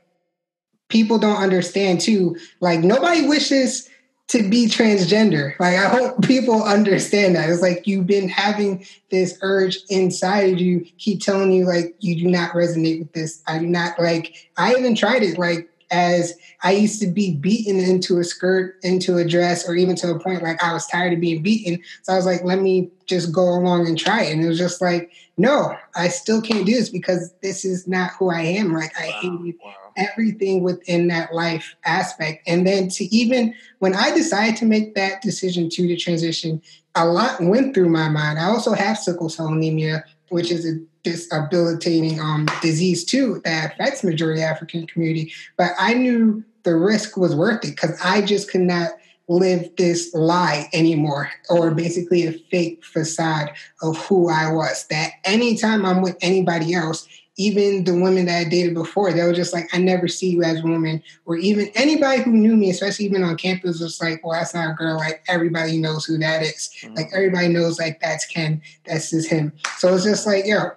people 0.90 1.20
don't 1.20 1.42
understand 1.42 2.00
too 2.00 2.36
like 2.62 2.80
nobody 2.80 3.28
wishes 3.28 3.90
to 4.28 4.44
be 4.50 4.66
transgender. 4.66 5.58
Like 5.60 5.78
I 5.78 5.88
hope 5.88 6.22
people 6.22 6.62
understand 6.62 7.36
that. 7.36 7.50
It's 7.50 7.62
like 7.62 7.88
you've 7.88 8.08
been 8.08 8.28
having 8.28 8.86
this 9.10 9.38
urge 9.42 9.78
inside 9.90 10.60
you, 10.60 10.86
keep 10.98 11.22
telling 11.22 11.52
you 11.54 11.66
like 11.66 11.96
you 12.00 12.16
do 12.16 12.28
not 12.28 12.52
resonate 12.52 13.00
with 13.00 13.14
this. 13.14 13.42
I 13.48 13.60
do 13.60 13.68
not 13.68 13.98
like 14.00 14.50
I 14.58 14.76
even 14.76 14.96
tried 14.96 15.24
it 15.24 15.38
like 15.38 15.70
as 15.92 16.34
I 16.64 16.72
used 16.72 17.02
to 17.02 17.08
be 17.08 17.36
beaten 17.36 17.80
into 17.80 18.20
a 18.20 18.24
skirt, 18.24 18.76
into 18.84 19.18
a 19.18 19.26
dress, 19.26 19.68
or 19.68 19.76
even 19.76 19.96
to 19.98 20.12
a 20.12 20.20
point 20.20 20.44
like 20.44 20.62
I 20.64 20.74
was 20.74 20.88
tired 20.88 21.14
of 21.14 21.22
being 21.22 21.42
beaten. 21.42 21.82
So 22.04 22.14
I 22.14 22.16
was 22.16 22.26
like, 22.26 22.44
let 22.44 22.60
me 22.60 22.90
just 23.06 23.32
go 23.32 23.44
along 23.44 23.88
and 23.88 23.98
try 23.98 24.24
it. 24.24 24.34
And 24.34 24.44
it 24.44 24.48
was 24.48 24.58
just 24.58 24.82
like, 24.82 25.12
no, 25.38 25.76
I 25.96 26.08
still 26.10 26.42
can't 26.42 26.66
do 26.66 26.74
this 26.74 26.90
because 26.90 27.34
this 27.42 27.64
is 27.64 27.88
not 27.88 28.12
who 28.12 28.30
I 28.30 28.42
am. 28.42 28.74
Like 28.74 28.92
I 29.00 29.08
wow, 29.08 29.20
hated 29.22 29.56
wow 29.64 29.74
everything 29.98 30.64
within 30.64 31.08
that 31.08 31.34
life 31.34 31.76
aspect. 31.86 32.48
And 32.48 32.66
then 32.66 32.88
to 32.90 33.04
even 33.06 33.54
when 33.80 33.96
I 33.96 34.12
decided 34.12 34.56
to 34.58 34.66
make 34.66 34.96
that 34.96 35.22
decision 35.22 35.70
to 35.72 35.88
the 35.88 35.98
transition, 35.98 36.62
a 36.96 37.06
lot 37.06 37.42
went 37.42 37.74
through 37.74 37.90
my 37.90 38.08
mind. 38.08 38.40
I 38.40 38.46
also 38.46 38.74
have 38.74 38.98
sickle 38.98 39.30
cell 39.30 39.48
anemia, 39.48 40.06
which 40.30 40.52
is 40.52 40.66
a 40.66 40.80
disabilitating 41.12 42.20
um, 42.20 42.48
disease 42.62 43.06
too 43.06 43.42
that 43.46 43.74
affects 43.74 44.04
majority 44.04 44.42
African 44.42 44.88
community. 44.88 45.34
But 45.58 45.72
I 45.80 45.94
knew 45.94 46.44
the 46.64 46.76
risk 46.76 47.18
was 47.18 47.36
worth 47.36 47.64
it 47.64 47.72
because 47.72 48.00
I 48.04 48.22
just 48.22 48.52
could 48.52 48.62
not 48.62 48.92
live 49.30 49.70
this 49.78 50.14
lie 50.14 50.70
anymore 50.74 51.30
or 51.50 51.72
basically 51.72 52.26
a 52.26 52.32
fake 52.50 52.84
facade 52.84 53.52
of 53.82 53.98
who 54.06 54.30
I 54.30 54.52
was. 54.52 54.86
That 54.88 55.12
anytime 55.24 55.86
I'm 55.86 56.02
with 56.02 56.18
anybody 56.22 56.74
else, 56.74 57.08
even 57.38 57.84
the 57.84 57.94
women 57.94 58.26
that 58.26 58.48
I 58.48 58.50
dated 58.50 58.74
before, 58.74 59.14
they 59.14 59.24
were 59.24 59.34
just 59.34 59.54
like, 59.54 59.70
I 59.72 59.78
never 59.78 60.08
see 60.08 60.32
you 60.32 60.44
as 60.44 60.60
a 60.60 60.64
woman. 60.64 61.04
Or 61.26 61.38
even 61.38 61.70
anybody 61.76 62.24
who 62.24 62.32
knew 62.32 62.56
me, 62.56 62.72
especially 62.72 63.06
even 63.06 63.24
on 63.24 63.38
campus, 63.38 63.80
was 63.80 64.02
like, 64.02 64.26
well, 64.26 64.34
that's 64.34 64.56
not 64.56 64.72
a 64.72 64.74
girl. 64.74 64.98
Like 64.98 65.24
everybody 65.28 65.78
knows 65.78 66.06
who 66.06 66.18
that 66.18 66.42
is. 66.42 66.72
Mm-hmm. 66.82 66.96
Like 66.96 67.10
everybody 67.14 67.50
knows 67.50 67.80
like 67.80 68.00
that's 68.02 68.26
Ken, 68.26 68.62
that's 68.86 69.12
just 69.12 69.30
him. 69.30 69.54
So 69.78 69.94
it's 69.94 70.04
just 70.04 70.26
like, 70.26 70.46
yo, 70.46 70.72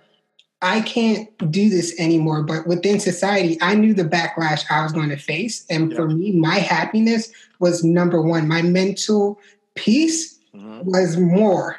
I 0.63 0.83
can't 0.83 1.29
do 1.51 1.71
this 1.71 1.99
anymore. 1.99 2.43
But 2.43 2.67
within 2.67 3.01
society, 3.01 3.59
I 3.63 3.75
knew 3.75 3.95
the 3.95 4.05
backlash 4.05 4.65
I 4.71 4.83
was 4.83 4.93
going 4.93 5.09
to 5.09 5.17
face. 5.17 5.65
And 5.71 5.95
for 5.95 6.09
me, 6.09 6.33
my 6.33 6.57
happiness 6.57 7.33
was 7.61 7.83
number 7.83 8.21
one. 8.21 8.47
My 8.47 8.63
mental 8.63 9.39
peace 9.75 10.37
Mm-hmm. 10.55 10.91
was 10.91 11.17
more 11.17 11.77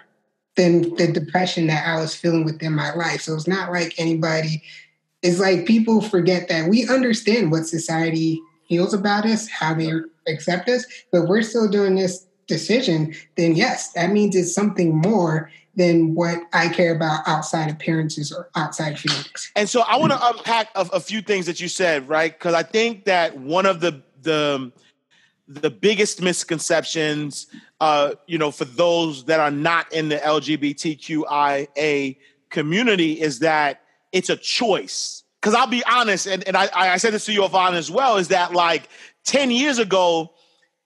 than 0.56 0.96
the 0.96 1.12
depression 1.12 1.68
that 1.68 1.86
I 1.86 2.00
was 2.00 2.16
feeling 2.16 2.46
within 2.46 2.72
my 2.74 2.94
life. 2.94 3.20
So 3.20 3.36
it's 3.36 3.48
not 3.48 3.70
like 3.70 3.94
anybody, 3.98 4.64
it's 5.22 5.40
like 5.40 5.66
people 5.66 6.02
forget 6.02 6.48
that 6.48 6.70
we 6.70 6.88
understand 6.88 7.52
what 7.52 7.68
society 7.68 8.40
feels 8.70 8.94
about 8.94 9.26
us, 9.26 9.50
how 9.50 9.74
they 9.74 9.92
accept 10.28 10.70
us, 10.70 10.86
but 11.12 11.28
we're 11.28 11.42
still 11.42 11.68
doing 11.68 11.96
this 11.96 12.26
decision, 12.48 13.14
then 13.36 13.56
yes, 13.56 13.92
that 13.92 14.12
means 14.12 14.38
it's 14.38 14.54
something 14.54 14.96
more 14.96 15.52
than 15.75 16.16
what 16.16 16.40
I 16.54 16.68
care 16.68 16.96
about 16.96 17.22
outside 17.28 17.70
appearances 17.72 18.32
or 18.32 18.50
outside 18.56 19.00
feelings. 19.00 19.51
And 19.56 19.70
so 19.70 19.82
I 19.82 19.98
want 19.98 20.12
to 20.12 20.28
unpack 20.28 20.70
a, 20.75 20.88
a 20.94 21.00
few 21.00 21.22
things 21.22 21.46
that 21.46 21.62
you 21.62 21.68
said, 21.68 22.08
right? 22.10 22.38
Because 22.38 22.54
I 22.54 22.63
think 22.63 23.06
that 23.06 23.38
one 23.38 23.66
of 23.66 23.80
the 23.80 24.01
the 24.22 24.72
the 25.48 25.70
biggest 25.70 26.22
misconceptions, 26.22 27.48
uh, 27.82 28.13
you 28.25 28.38
know, 28.38 28.51
for 28.51 28.66
those 28.66 29.25
that 29.25 29.40
are 29.40 29.51
not 29.51 29.92
in 29.92 30.10
the 30.10 30.18
LGBTQIA 30.18 32.16
community 32.50 33.20
is 33.20 33.40
that 33.40 33.82
it's 34.12 34.30
a 34.30 34.38
choice. 34.38 35.24
Because 35.42 35.56
I'll 35.56 35.68
be 35.68 35.84
honest, 35.92 36.28
and, 36.28 36.48
and 36.48 36.56
I, 36.56 36.70
I 36.74 36.98
said 36.98 37.13
this 37.13 37.25
to 37.25 37.34
you, 37.34 37.44
Yvonne, 37.44 37.74
as 37.74 37.90
well, 37.90 38.18
is 38.18 38.28
that 38.28 38.54
like 38.54 38.90
10 39.25 39.51
years 39.51 39.80
ago, 39.80 40.32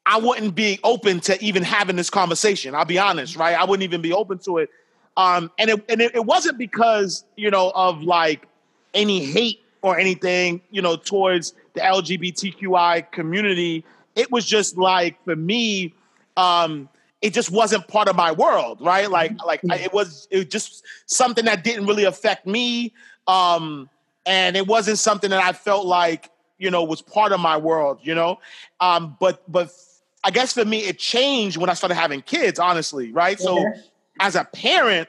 I 0.06 0.18
wouldn't 0.18 0.56
be 0.56 0.80
open 0.84 1.20
to 1.22 1.44
even 1.44 1.64
having 1.64 1.96
this 1.96 2.10
conversation. 2.10 2.76
I'll 2.76 2.86
be 2.86 3.00
honest, 3.00 3.36
right? 3.36 3.56
I 3.56 3.64
wouldn't 3.66 3.84
even 3.84 4.02
be 4.02 4.14
open 4.14 4.38
to 4.40 4.60
it. 4.60 4.70
Um, 5.18 5.52
and 5.58 5.70
it, 5.72 5.86
and 5.90 6.02
it, 6.02 6.14
it 6.14 6.26
wasn't 6.26 6.58
because, 6.58 7.24
you 7.36 7.50
know, 7.50 7.72
of 7.74 8.02
like 8.04 8.48
any 8.94 9.24
hate 9.24 9.62
or 9.82 9.98
anything, 9.98 10.62
you 10.72 10.82
know, 10.82 10.96
towards 10.96 11.54
the 11.74 11.82
LGBTQI 11.82 13.12
community. 13.12 13.84
It 14.16 14.32
was 14.32 14.46
just 14.46 14.78
like 14.78 15.24
for 15.24 15.36
me, 15.36 15.94
um, 16.38 16.90
it 17.22 17.34
just 17.34 17.50
wasn't 17.50 17.88
part 17.88 18.08
of 18.08 18.16
my 18.16 18.32
world, 18.32 18.80
right? 18.82 19.10
Like, 19.10 19.34
like 19.44 19.62
I, 19.70 19.78
it 19.78 19.94
was, 19.94 20.28
it 20.30 20.38
was 20.38 20.46
just 20.46 20.84
something 21.06 21.46
that 21.46 21.64
didn't 21.64 21.86
really 21.86 22.04
affect 22.04 22.46
me, 22.46 22.94
um, 23.28 23.90
and 24.26 24.56
it 24.56 24.68
wasn't 24.68 25.00
something 25.00 25.30
that 25.30 25.42
I 25.42 25.54
felt 25.54 25.86
like, 25.86 26.30
you 26.58 26.70
know, 26.72 26.84
was 26.84 27.02
part 27.02 27.32
of 27.32 27.40
my 27.40 27.58
world, 27.58 28.00
you 28.04 28.16
know. 28.16 28.40
Um, 28.80 29.18
but, 29.20 29.44
but 29.52 29.72
I 30.26 30.32
guess 30.32 30.54
for 30.54 30.66
me, 30.66 30.80
it 30.80 30.98
changed 30.98 31.56
when 31.56 31.70
I 31.70 31.76
started 31.76 31.96
having 31.96 32.22
kids, 32.22 32.60
honestly, 32.60 33.12
right? 33.12 33.40
So, 33.40 33.64
as 34.20 34.36
a 34.36 34.44
parent, 34.44 35.08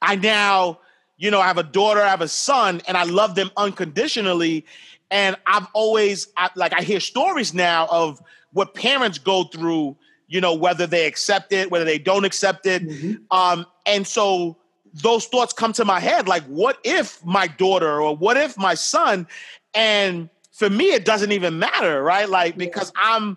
I 0.00 0.16
now, 0.16 0.78
you 1.18 1.30
know, 1.30 1.38
I 1.40 1.46
have 1.46 1.58
a 1.58 1.62
daughter, 1.62 2.00
I 2.00 2.08
have 2.08 2.22
a 2.22 2.28
son, 2.28 2.80
and 2.88 2.96
I 2.96 3.04
love 3.04 3.34
them 3.34 3.50
unconditionally. 3.58 4.64
And 5.10 5.36
I've 5.46 5.66
always, 5.74 6.28
I, 6.38 6.48
like, 6.56 6.72
I 6.72 6.80
hear 6.80 6.98
stories 6.98 7.52
now 7.52 7.86
of 7.90 8.22
what 8.52 8.74
parents 8.74 9.18
go 9.18 9.44
through, 9.44 9.96
you 10.28 10.40
know, 10.40 10.54
whether 10.54 10.86
they 10.86 11.06
accept 11.06 11.52
it, 11.52 11.70
whether 11.70 11.84
they 11.84 11.98
don't 11.98 12.24
accept 12.24 12.64
it. 12.64 12.82
Um, 13.30 13.66
and 13.84 14.06
so 14.06 14.56
those 14.94 15.26
thoughts 15.26 15.52
come 15.52 15.74
to 15.74 15.84
my 15.84 16.00
head 16.00 16.26
like, 16.26 16.44
what 16.44 16.78
if 16.84 17.22
my 17.24 17.46
daughter 17.46 18.00
or 18.00 18.16
what 18.16 18.38
if 18.38 18.56
my 18.56 18.74
son? 18.74 19.26
And 19.74 20.30
for 20.52 20.70
me, 20.70 20.92
it 20.92 21.04
doesn't 21.04 21.32
even 21.32 21.58
matter, 21.58 22.02
right? 22.02 22.28
Like, 22.28 22.56
because 22.56 22.92
I'm, 22.96 23.36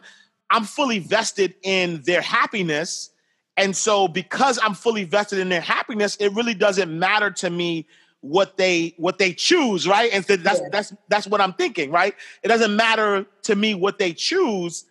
I'm 0.49 0.63
fully 0.63 0.99
vested 0.99 1.55
in 1.63 2.01
their 2.03 2.21
happiness. 2.21 3.09
And 3.57 3.75
so 3.75 4.07
because 4.07 4.59
I'm 4.61 4.73
fully 4.73 5.05
vested 5.05 5.39
in 5.39 5.49
their 5.49 5.61
happiness, 5.61 6.15
it 6.17 6.33
really 6.33 6.53
doesn't 6.53 6.97
matter 6.97 7.31
to 7.31 7.49
me 7.49 7.87
what 8.21 8.57
they 8.57 8.93
what 8.97 9.17
they 9.19 9.33
choose, 9.33 9.87
right? 9.87 10.11
And 10.11 10.25
so 10.25 10.35
that's 10.35 10.59
Yeah. 10.59 10.69
that's 10.71 10.93
that's 11.07 11.27
what 11.27 11.41
I'm 11.41 11.53
thinking, 11.53 11.91
right? 11.91 12.15
It 12.43 12.47
doesn't 12.47 12.75
matter 12.75 13.25
to 13.43 13.55
me 13.55 13.75
what 13.75 13.99
they 13.99 14.13
choose. 14.13 14.85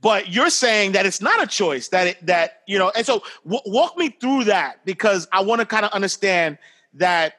But 0.00 0.30
you're 0.30 0.50
saying 0.50 0.92
that 0.92 1.06
it's 1.06 1.22
not 1.22 1.42
a 1.42 1.46
choice 1.46 1.88
that 1.88 2.06
it, 2.08 2.26
that 2.26 2.62
you 2.66 2.78
know, 2.78 2.92
and 2.94 3.06
so 3.06 3.22
w- 3.44 3.62
walk 3.64 3.96
me 3.96 4.10
through 4.20 4.44
that 4.44 4.84
because 4.84 5.26
I 5.32 5.42
want 5.42 5.60
to 5.60 5.66
kind 5.66 5.84
of 5.86 5.92
understand 5.92 6.58
that 6.94 7.34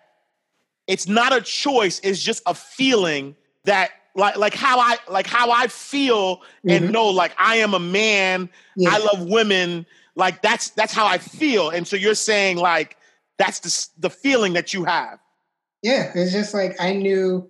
it's 0.88 1.08
not 1.08 1.34
a 1.34 1.42
choice; 1.42 2.00
it's 2.04 2.22
just 2.22 2.42
a 2.48 2.56
feeling 2.56 3.36
that 3.66 3.92
like 4.16 4.38
like 4.38 4.54
how 4.56 4.80
I 4.80 4.98
like 5.10 5.28
how 5.28 5.52
I 5.52 5.68
feel 5.68 6.42
and 6.68 6.86
Mhm. 6.86 6.92
know 6.92 7.08
like 7.08 7.34
I 7.38 7.58
am 7.58 7.74
a 7.74 7.80
man. 7.80 8.50
Yeah. 8.76 8.92
I 8.94 8.98
love 9.00 9.28
women. 9.28 9.86
Like 10.16 10.42
that's 10.42 10.70
that's 10.70 10.94
how 10.94 11.06
I 11.06 11.18
feel. 11.18 11.70
And 11.70 11.88
so 11.88 11.96
you're 11.96 12.16
saying 12.16 12.58
like 12.58 12.98
that's 13.38 13.60
the 13.60 13.88
the 14.00 14.10
feeling 14.10 14.54
that 14.54 14.74
you 14.74 14.86
have. 14.86 15.20
Yeah, 15.82 16.12
it's 16.16 16.32
just 16.32 16.54
like 16.54 16.76
I 16.80 16.94
knew 16.94 17.50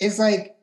it's 0.00 0.18
like 0.18 0.56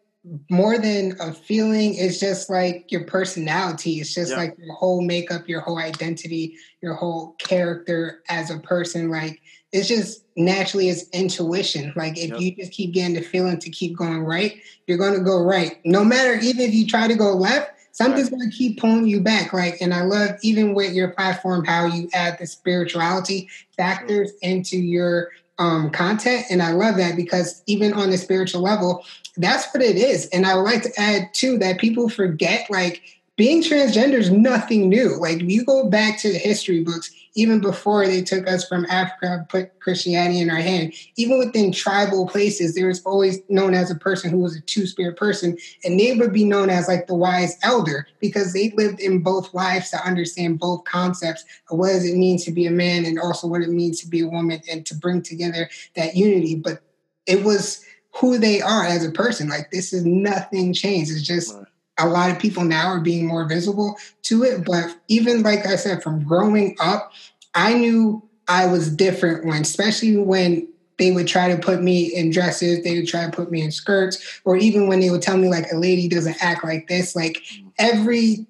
more 0.51 0.77
than 0.77 1.15
a 1.19 1.33
feeling, 1.33 1.95
it's 1.95 2.19
just 2.19 2.49
like 2.49 2.91
your 2.91 3.05
personality. 3.05 3.99
It's 4.01 4.13
just 4.13 4.31
Yeah. 4.31 4.37
like 4.37 4.55
your 4.59 4.75
whole 4.75 5.01
makeup, 5.01 5.47
your 5.49 5.61
whole 5.61 5.79
identity, 5.79 6.55
your 6.81 6.93
whole 6.93 7.33
character 7.39 8.21
as 8.29 8.51
a 8.51 8.59
person. 8.59 9.09
Like 9.09 9.41
it's 9.71 9.87
just 9.87 10.23
naturally 10.35 10.89
it's 10.89 11.07
intuition. 11.09 11.93
Like 11.95 12.17
if 12.17 12.31
Yep. 12.31 12.39
you 12.39 12.55
just 12.55 12.71
keep 12.71 12.93
getting 12.93 13.15
the 13.15 13.21
feeling 13.21 13.59
to 13.59 13.69
keep 13.69 13.95
going 13.95 14.23
right, 14.23 14.61
you're 14.87 14.97
gonna 14.97 15.21
go 15.21 15.41
right. 15.41 15.79
No 15.85 16.03
matter 16.03 16.35
even 16.35 16.61
if 16.61 16.73
you 16.73 16.85
try 16.85 17.07
to 17.07 17.15
go 17.15 17.33
left, 17.33 17.71
something's 17.91 18.29
gonna 18.29 18.49
keep 18.51 18.79
pulling 18.79 19.07
you 19.07 19.21
back. 19.21 19.53
Like, 19.53 19.81
and 19.81 19.93
I 19.93 20.01
love 20.03 20.31
even 20.41 20.73
with 20.73 20.93
your 20.93 21.09
platform 21.09 21.65
how 21.65 21.85
you 21.85 22.09
add 22.13 22.37
the 22.39 22.47
spirituality 22.47 23.49
factors 23.77 24.31
into 24.41 24.77
your 24.77 25.31
um, 25.57 25.91
content. 25.91 26.45
And 26.49 26.61
I 26.61 26.71
love 26.71 26.97
that 26.97 27.15
because 27.15 27.61
even 27.67 27.93
on 27.93 28.09
the 28.09 28.17
spiritual 28.17 28.61
level, 28.61 29.05
that's 29.37 29.71
what 29.73 29.83
it 29.83 29.95
is. 29.95 30.27
And 30.27 30.45
I 30.45 30.55
would 30.55 30.63
like 30.63 30.81
to 30.83 30.99
add 30.99 31.33
too 31.33 31.57
that 31.59 31.79
people 31.79 32.09
forget 32.09 32.69
like 32.69 33.01
being 33.37 33.61
transgender 33.61 34.15
is 34.15 34.31
nothing 34.31 34.89
new. 34.89 35.15
Like 35.17 35.41
if 35.41 35.49
you 35.49 35.63
go 35.63 35.87
back 35.87 36.19
to 36.19 36.31
the 36.31 36.37
history 36.37 36.83
books, 36.83 37.11
even 37.35 37.59
before 37.59 38.05
they 38.05 38.21
took 38.21 38.47
us 38.47 38.67
from 38.67 38.85
Africa 38.89 39.33
and 39.33 39.49
put 39.49 39.79
Christianity 39.79 40.41
in 40.41 40.49
our 40.49 40.57
hand, 40.57 40.93
even 41.15 41.39
within 41.39 41.71
tribal 41.71 42.27
places, 42.27 42.75
there 42.75 42.87
was 42.87 43.01
always 43.03 43.39
known 43.49 43.73
as 43.73 43.89
a 43.89 43.95
person 43.95 44.29
who 44.29 44.39
was 44.39 44.55
a 44.55 44.61
two 44.61 44.85
spirit 44.85 45.17
person, 45.17 45.57
and 45.83 45.99
they 45.99 46.13
would 46.15 46.33
be 46.33 46.43
known 46.43 46.69
as 46.69 46.87
like 46.87 47.07
the 47.07 47.15
wise 47.15 47.57
elder 47.63 48.07
because 48.19 48.53
they 48.53 48.71
lived 48.71 48.99
in 48.99 49.19
both 49.19 49.53
lives 49.53 49.89
to 49.91 50.05
understand 50.05 50.59
both 50.59 50.83
concepts 50.83 51.45
of 51.69 51.77
what 51.77 51.89
does 51.89 52.05
it 52.05 52.17
mean 52.17 52.37
to 52.39 52.51
be 52.51 52.65
a 52.65 52.71
man 52.71 53.05
and 53.05 53.19
also 53.19 53.47
what 53.47 53.61
it 53.61 53.69
means 53.69 54.01
to 54.01 54.07
be 54.07 54.21
a 54.21 54.27
woman 54.27 54.61
and 54.69 54.85
to 54.85 54.95
bring 54.95 55.21
together 55.21 55.69
that 55.95 56.15
unity. 56.15 56.55
But 56.55 56.81
it 57.25 57.43
was 57.43 57.85
who 58.15 58.37
they 58.37 58.61
are 58.61 58.83
as 58.83 59.05
a 59.05 59.11
person. 59.11 59.47
Like 59.47 59.71
this 59.71 59.93
is 59.93 60.05
nothing 60.05 60.73
changed. 60.73 61.11
It's 61.11 61.21
just. 61.21 61.55
A 61.97 62.07
lot 62.07 62.31
of 62.31 62.39
people 62.39 62.63
now 62.63 62.87
are 62.87 62.99
being 62.99 63.27
more 63.27 63.47
visible 63.47 63.97
to 64.23 64.43
it. 64.43 64.65
But 64.65 64.95
even 65.07 65.43
like 65.43 65.65
I 65.65 65.75
said, 65.75 66.01
from 66.01 66.23
growing 66.23 66.75
up, 66.79 67.13
I 67.53 67.73
knew 67.73 68.23
I 68.47 68.67
was 68.67 68.93
different 68.93 69.45
when, 69.45 69.61
especially 69.61 70.17
when 70.17 70.67
they 70.97 71.11
would 71.11 71.27
try 71.27 71.53
to 71.53 71.57
put 71.61 71.81
me 71.81 72.13
in 72.13 72.29
dresses, 72.29 72.83
they 72.83 72.95
would 72.95 73.07
try 73.07 73.25
to 73.25 73.31
put 73.31 73.49
me 73.49 73.61
in 73.61 73.71
skirts, 73.71 74.41
or 74.45 74.55
even 74.55 74.87
when 74.87 74.99
they 74.99 75.09
would 75.09 75.21
tell 75.21 75.37
me 75.37 75.49
like 75.49 75.71
a 75.71 75.77
lady 75.77 76.07
doesn't 76.07 76.41
act 76.43 76.63
like 76.63 76.87
this. 76.87 77.15
Like 77.15 77.41
mm. 77.53 77.71
every 77.79 78.45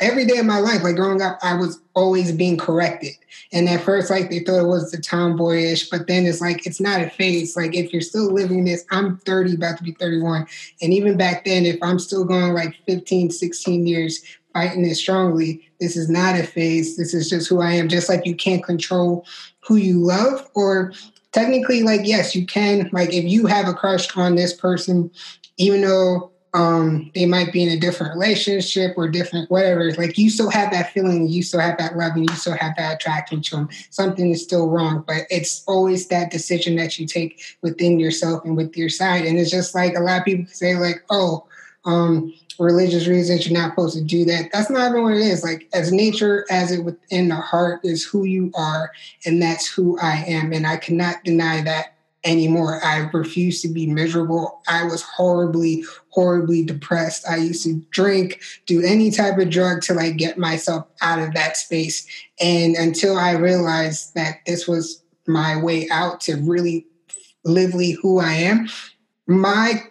every 0.00 0.24
day 0.24 0.38
of 0.38 0.46
my 0.46 0.58
life, 0.58 0.82
like 0.82 0.96
growing 0.96 1.22
up, 1.22 1.38
I 1.42 1.54
was 1.54 1.80
always 1.94 2.32
being 2.32 2.56
corrected. 2.56 3.12
And 3.52 3.68
at 3.68 3.82
first, 3.82 4.10
like 4.10 4.30
they 4.30 4.40
thought 4.40 4.60
it 4.60 4.66
was 4.66 4.90
the 4.90 4.98
tomboyish, 4.98 5.88
but 5.88 6.06
then 6.06 6.26
it's 6.26 6.40
like 6.40 6.66
it's 6.66 6.80
not 6.80 7.00
a 7.00 7.10
phase. 7.10 7.56
Like 7.56 7.74
if 7.74 7.92
you're 7.92 8.02
still 8.02 8.32
living 8.32 8.64
this, 8.64 8.84
I'm 8.90 9.18
30, 9.18 9.54
about 9.54 9.78
to 9.78 9.84
be 9.84 9.92
31. 9.92 10.46
And 10.82 10.92
even 10.92 11.16
back 11.16 11.44
then, 11.44 11.64
if 11.64 11.78
I'm 11.82 11.98
still 11.98 12.24
going 12.24 12.54
like 12.54 12.74
15, 12.86 13.30
16 13.30 13.86
years 13.86 14.22
fighting 14.52 14.84
it 14.84 14.94
strongly, 14.94 15.68
this 15.80 15.96
is 15.96 16.08
not 16.08 16.38
a 16.38 16.42
phase. 16.42 16.96
This 16.96 17.14
is 17.14 17.28
just 17.28 17.48
who 17.48 17.60
I 17.60 17.72
am. 17.72 17.88
Just 17.88 18.08
like 18.08 18.26
you 18.26 18.34
can't 18.34 18.64
control 18.64 19.26
who 19.60 19.76
you 19.76 19.98
love, 19.98 20.48
or 20.54 20.92
technically, 21.32 21.82
like, 21.82 22.02
yes, 22.04 22.34
you 22.34 22.46
can. 22.46 22.88
Like 22.92 23.12
if 23.12 23.24
you 23.24 23.46
have 23.46 23.68
a 23.68 23.74
crush 23.74 24.16
on 24.16 24.34
this 24.34 24.54
person, 24.54 25.10
even 25.58 25.82
though 25.82 26.30
um, 26.56 27.10
they 27.14 27.26
might 27.26 27.52
be 27.52 27.62
in 27.62 27.68
a 27.68 27.78
different 27.78 28.14
relationship 28.14 28.94
or 28.96 29.08
different 29.08 29.50
whatever. 29.50 29.92
Like 29.92 30.16
you 30.16 30.30
still 30.30 30.48
have 30.48 30.72
that 30.72 30.90
feeling, 30.92 31.28
you 31.28 31.42
still 31.42 31.60
have 31.60 31.76
that 31.76 31.98
love, 31.98 32.12
and 32.14 32.28
you 32.28 32.34
still 32.34 32.56
have 32.56 32.74
that 32.78 32.94
attraction 32.94 33.42
to 33.42 33.56
them. 33.56 33.68
Something 33.90 34.30
is 34.30 34.42
still 34.42 34.70
wrong, 34.70 35.04
but 35.06 35.24
it's 35.28 35.62
always 35.66 36.08
that 36.08 36.30
decision 36.30 36.74
that 36.76 36.98
you 36.98 37.06
take 37.06 37.42
within 37.60 38.00
yourself 38.00 38.42
and 38.46 38.56
with 38.56 38.74
your 38.74 38.88
side. 38.88 39.26
And 39.26 39.38
it's 39.38 39.50
just 39.50 39.74
like 39.74 39.96
a 39.96 40.00
lot 40.00 40.20
of 40.20 40.24
people 40.24 40.46
say, 40.50 40.76
like, 40.76 41.04
oh, 41.10 41.46
um, 41.84 42.32
religious 42.58 43.06
reasons 43.06 43.46
you're 43.46 43.58
not 43.58 43.72
supposed 43.72 43.98
to 43.98 44.02
do 44.02 44.24
that. 44.24 44.48
That's 44.50 44.70
not 44.70 44.92
even 44.92 45.02
what 45.02 45.12
it 45.12 45.20
is. 45.20 45.44
Like 45.44 45.68
as 45.74 45.92
nature, 45.92 46.46
as 46.48 46.72
it 46.72 46.84
within 46.84 47.28
the 47.28 47.36
heart 47.36 47.80
is 47.84 48.02
who 48.02 48.24
you 48.24 48.50
are, 48.54 48.92
and 49.26 49.42
that's 49.42 49.66
who 49.66 49.98
I 50.00 50.24
am, 50.26 50.54
and 50.54 50.66
I 50.66 50.78
cannot 50.78 51.22
deny 51.22 51.60
that 51.64 51.95
anymore. 52.26 52.84
I 52.84 53.08
refused 53.12 53.62
to 53.62 53.68
be 53.68 53.86
miserable. 53.86 54.60
I 54.68 54.84
was 54.84 55.02
horribly, 55.02 55.84
horribly 56.10 56.64
depressed. 56.64 57.28
I 57.28 57.36
used 57.36 57.64
to 57.64 57.80
drink, 57.90 58.42
do 58.66 58.82
any 58.82 59.10
type 59.10 59.38
of 59.38 59.48
drug 59.48 59.82
to 59.82 59.94
like 59.94 60.16
get 60.16 60.36
myself 60.36 60.86
out 61.00 61.20
of 61.20 61.32
that 61.34 61.56
space. 61.56 62.06
And 62.40 62.74
until 62.74 63.16
I 63.16 63.32
realized 63.32 64.14
that 64.14 64.44
this 64.46 64.66
was 64.68 65.02
my 65.26 65.56
way 65.56 65.88
out 65.90 66.20
to 66.22 66.36
really 66.36 66.86
lively 67.44 67.92
who 67.92 68.18
I 68.18 68.32
am, 68.32 68.68
my 69.26 69.82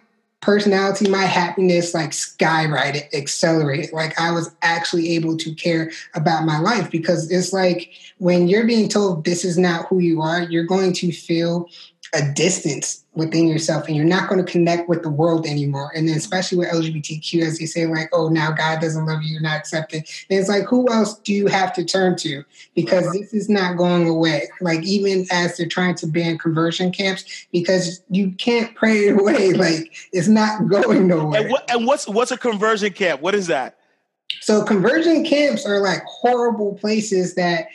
personality, 0.46 1.08
my 1.08 1.24
happiness 1.24 1.92
like 1.92 2.10
skyrocketed, 2.10 3.12
accelerated. 3.12 3.92
Like 3.92 4.18
I 4.18 4.30
was 4.30 4.54
actually 4.62 5.10
able 5.16 5.36
to 5.38 5.52
care 5.56 5.90
about 6.14 6.44
my 6.44 6.60
life 6.60 6.88
because 6.88 7.30
it's 7.32 7.52
like 7.52 7.90
when 8.18 8.46
you're 8.46 8.66
being 8.66 8.88
told 8.88 9.24
this 9.24 9.44
is 9.44 9.58
not 9.58 9.86
who 9.88 9.98
you 9.98 10.22
are, 10.22 10.42
you're 10.42 10.64
going 10.64 10.92
to 10.94 11.10
feel 11.10 11.68
a 12.14 12.32
distance 12.32 13.04
within 13.14 13.48
yourself 13.48 13.86
and 13.86 13.96
you're 13.96 14.04
not 14.04 14.28
going 14.28 14.44
to 14.44 14.50
connect 14.50 14.88
with 14.88 15.02
the 15.02 15.08
world 15.08 15.46
anymore. 15.46 15.90
And 15.94 16.08
then 16.08 16.16
especially 16.16 16.58
with 16.58 16.68
LGBTQ, 16.68 17.42
as 17.42 17.60
you 17.60 17.66
say, 17.66 17.86
like, 17.86 18.08
oh, 18.12 18.28
now 18.28 18.52
God 18.52 18.80
doesn't 18.80 19.06
love 19.06 19.22
you, 19.22 19.32
you're 19.32 19.40
not 19.40 19.56
accepted. 19.56 20.06
And 20.30 20.38
it's 20.38 20.48
like, 20.48 20.64
who 20.64 20.90
else 20.92 21.18
do 21.18 21.32
you 21.32 21.46
have 21.46 21.72
to 21.74 21.84
turn 21.84 22.16
to? 22.18 22.44
Because 22.74 23.10
this 23.12 23.32
is 23.32 23.48
not 23.48 23.76
going 23.76 24.08
away. 24.08 24.48
Like 24.60 24.82
even 24.84 25.26
as 25.30 25.56
they're 25.56 25.66
trying 25.66 25.94
to 25.96 26.06
ban 26.06 26.38
conversion 26.38 26.92
camps, 26.92 27.46
because 27.52 28.02
you 28.10 28.32
can't 28.32 28.74
pray 28.74 29.06
it 29.06 29.12
away. 29.20 29.52
Like 29.52 29.92
it's 30.12 30.28
not 30.28 30.68
going 30.68 31.08
nowhere. 31.08 31.42
And, 31.42 31.50
what, 31.50 31.70
and 31.70 31.86
what's 31.86 32.06
what's 32.06 32.30
a 32.30 32.38
conversion 32.38 32.92
camp? 32.92 33.20
What 33.20 33.34
is 33.34 33.46
that? 33.46 33.78
So 34.40 34.62
conversion 34.62 35.24
camps 35.24 35.64
are 35.66 35.80
like 35.80 36.02
horrible 36.04 36.74
places 36.74 37.34
that 37.34 37.68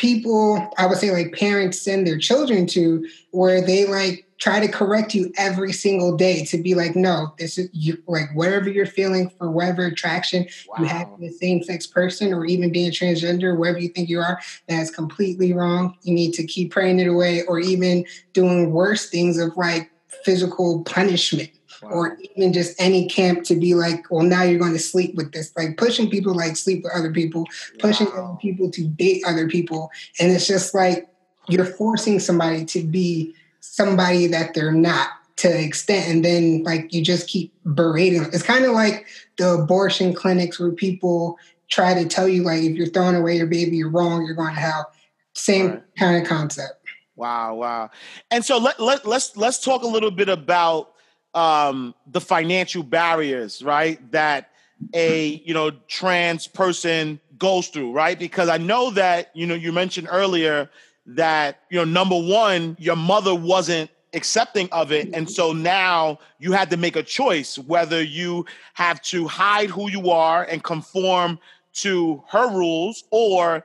people, 0.00 0.72
I 0.78 0.86
would 0.86 0.96
say 0.96 1.10
like 1.10 1.34
parents 1.34 1.78
send 1.78 2.06
their 2.06 2.16
children 2.16 2.66
to 2.68 3.06
where 3.32 3.60
they 3.60 3.86
like 3.86 4.26
try 4.38 4.58
to 4.58 4.66
correct 4.66 5.14
you 5.14 5.30
every 5.36 5.72
single 5.74 6.16
day 6.16 6.42
to 6.46 6.56
be 6.56 6.74
like, 6.74 6.96
no, 6.96 7.34
this 7.38 7.58
is 7.58 7.68
you 7.74 8.02
like 8.06 8.34
whatever 8.34 8.70
you're 8.70 8.86
feeling 8.86 9.28
for 9.28 9.50
whatever 9.50 9.84
attraction 9.84 10.46
wow. 10.68 10.76
you 10.78 10.86
have 10.86 11.10
with 11.10 11.20
the 11.20 11.30
same 11.32 11.62
sex 11.62 11.86
person 11.86 12.32
or 12.32 12.46
even 12.46 12.72
being 12.72 12.90
transgender, 12.90 13.58
wherever 13.58 13.78
you 13.78 13.90
think 13.90 14.08
you 14.08 14.20
are, 14.20 14.40
that's 14.68 14.90
completely 14.90 15.52
wrong. 15.52 15.94
You 16.00 16.14
need 16.14 16.32
to 16.32 16.46
keep 16.46 16.70
praying 16.72 16.98
it 16.98 17.06
away 17.06 17.42
or 17.42 17.60
even 17.60 18.06
doing 18.32 18.72
worse 18.72 19.10
things 19.10 19.36
of 19.36 19.54
like 19.58 19.90
physical 20.24 20.82
punishment 20.84 21.50
wow. 21.82 21.90
or 21.90 22.18
even 22.34 22.52
just 22.52 22.80
any 22.80 23.08
camp 23.08 23.44
to 23.44 23.54
be 23.54 23.74
like, 23.74 24.10
well, 24.10 24.24
now 24.24 24.42
you're 24.42 24.58
going 24.58 24.72
to 24.72 24.78
sleep 24.78 25.14
with 25.14 25.32
this, 25.32 25.52
like 25.56 25.76
pushing 25.76 26.10
people 26.10 26.34
like 26.34 26.56
sleep 26.56 26.84
with 26.84 26.92
other 26.94 27.12
people, 27.12 27.46
pushing 27.78 28.06
wow. 28.08 28.30
other 28.30 28.38
people 28.40 28.70
to 28.70 28.86
date 28.86 29.22
other 29.26 29.48
people. 29.48 29.90
And 30.18 30.32
it's 30.32 30.46
just 30.46 30.74
like 30.74 31.08
you're 31.48 31.64
forcing 31.64 32.20
somebody 32.20 32.64
to 32.66 32.82
be 32.82 33.34
somebody 33.60 34.26
that 34.28 34.54
they're 34.54 34.72
not 34.72 35.08
to 35.36 35.50
an 35.50 35.64
extent 35.64 36.06
and 36.06 36.22
then 36.22 36.62
like 36.64 36.92
you 36.92 37.02
just 37.02 37.26
keep 37.26 37.52
berating 37.74 38.22
them. 38.22 38.30
it's 38.32 38.42
kind 38.42 38.66
of 38.66 38.72
like 38.72 39.06
the 39.38 39.54
abortion 39.54 40.12
clinics 40.12 40.60
where 40.60 40.70
people 40.70 41.38
try 41.70 41.94
to 41.94 42.06
tell 42.06 42.28
you 42.28 42.42
like 42.42 42.62
if 42.62 42.76
you're 42.76 42.88
throwing 42.88 43.14
away 43.14 43.36
your 43.36 43.46
baby 43.46 43.78
you're 43.78 43.88
wrong 43.88 44.24
you're 44.26 44.34
going 44.34 44.54
to 44.54 44.60
hell 44.60 44.92
same 45.32 45.70
right. 45.70 45.82
kind 45.98 46.22
of 46.22 46.28
concept 46.28 46.84
wow 47.16 47.54
wow 47.54 47.88
and 48.30 48.44
so 48.44 48.58
let, 48.58 48.78
let, 48.78 49.06
let's 49.06 49.34
let's 49.34 49.58
talk 49.58 49.82
a 49.82 49.86
little 49.86 50.10
bit 50.10 50.28
about 50.28 50.92
um, 51.34 51.94
the 52.06 52.20
financial 52.20 52.82
barriers, 52.82 53.62
right? 53.62 53.98
That 54.12 54.50
a 54.94 55.42
you 55.44 55.54
know 55.54 55.70
trans 55.88 56.46
person 56.46 57.20
goes 57.38 57.68
through, 57.68 57.92
right? 57.92 58.18
Because 58.18 58.48
I 58.48 58.58
know 58.58 58.90
that 58.92 59.30
you 59.34 59.46
know 59.46 59.54
you 59.54 59.72
mentioned 59.72 60.08
earlier 60.10 60.68
that 61.06 61.60
you 61.70 61.78
know 61.78 61.84
number 61.84 62.18
one, 62.18 62.76
your 62.78 62.96
mother 62.96 63.34
wasn't 63.34 63.90
accepting 64.12 64.68
of 64.72 64.90
it, 64.90 65.08
and 65.14 65.30
so 65.30 65.52
now 65.52 66.18
you 66.38 66.52
had 66.52 66.70
to 66.70 66.76
make 66.76 66.96
a 66.96 67.02
choice 67.02 67.58
whether 67.58 68.02
you 68.02 68.44
have 68.74 69.00
to 69.02 69.26
hide 69.28 69.70
who 69.70 69.90
you 69.90 70.10
are 70.10 70.44
and 70.44 70.64
conform 70.64 71.38
to 71.72 72.22
her 72.28 72.48
rules, 72.50 73.04
or 73.10 73.64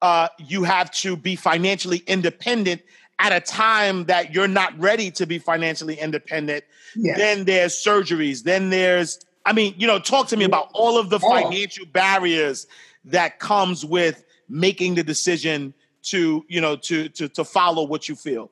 uh, 0.00 0.28
you 0.38 0.64
have 0.64 0.90
to 0.90 1.16
be 1.16 1.36
financially 1.36 2.02
independent 2.06 2.82
at 3.18 3.32
a 3.32 3.40
time 3.40 4.04
that 4.04 4.34
you're 4.34 4.48
not 4.48 4.78
ready 4.78 5.10
to 5.12 5.26
be 5.26 5.38
financially 5.38 5.98
independent. 5.98 6.64
Yes. 6.96 7.18
Then 7.18 7.44
there's 7.44 7.74
surgeries. 7.74 8.42
Then 8.42 8.70
there's, 8.70 9.20
I 9.46 9.52
mean, 9.52 9.74
you 9.78 9.86
know, 9.86 9.98
talk 9.98 10.28
to 10.28 10.36
me 10.36 10.44
about 10.44 10.68
all 10.72 10.98
of 10.98 11.10
the 11.10 11.20
oh. 11.22 11.30
financial 11.30 11.86
barriers 11.86 12.66
that 13.04 13.38
comes 13.38 13.84
with 13.84 14.24
making 14.48 14.94
the 14.94 15.02
decision 15.02 15.74
to, 16.02 16.44
you 16.48 16.60
know, 16.60 16.76
to 16.76 17.08
to 17.10 17.28
to 17.28 17.44
follow 17.44 17.84
what 17.84 18.08
you 18.08 18.14
feel. 18.14 18.50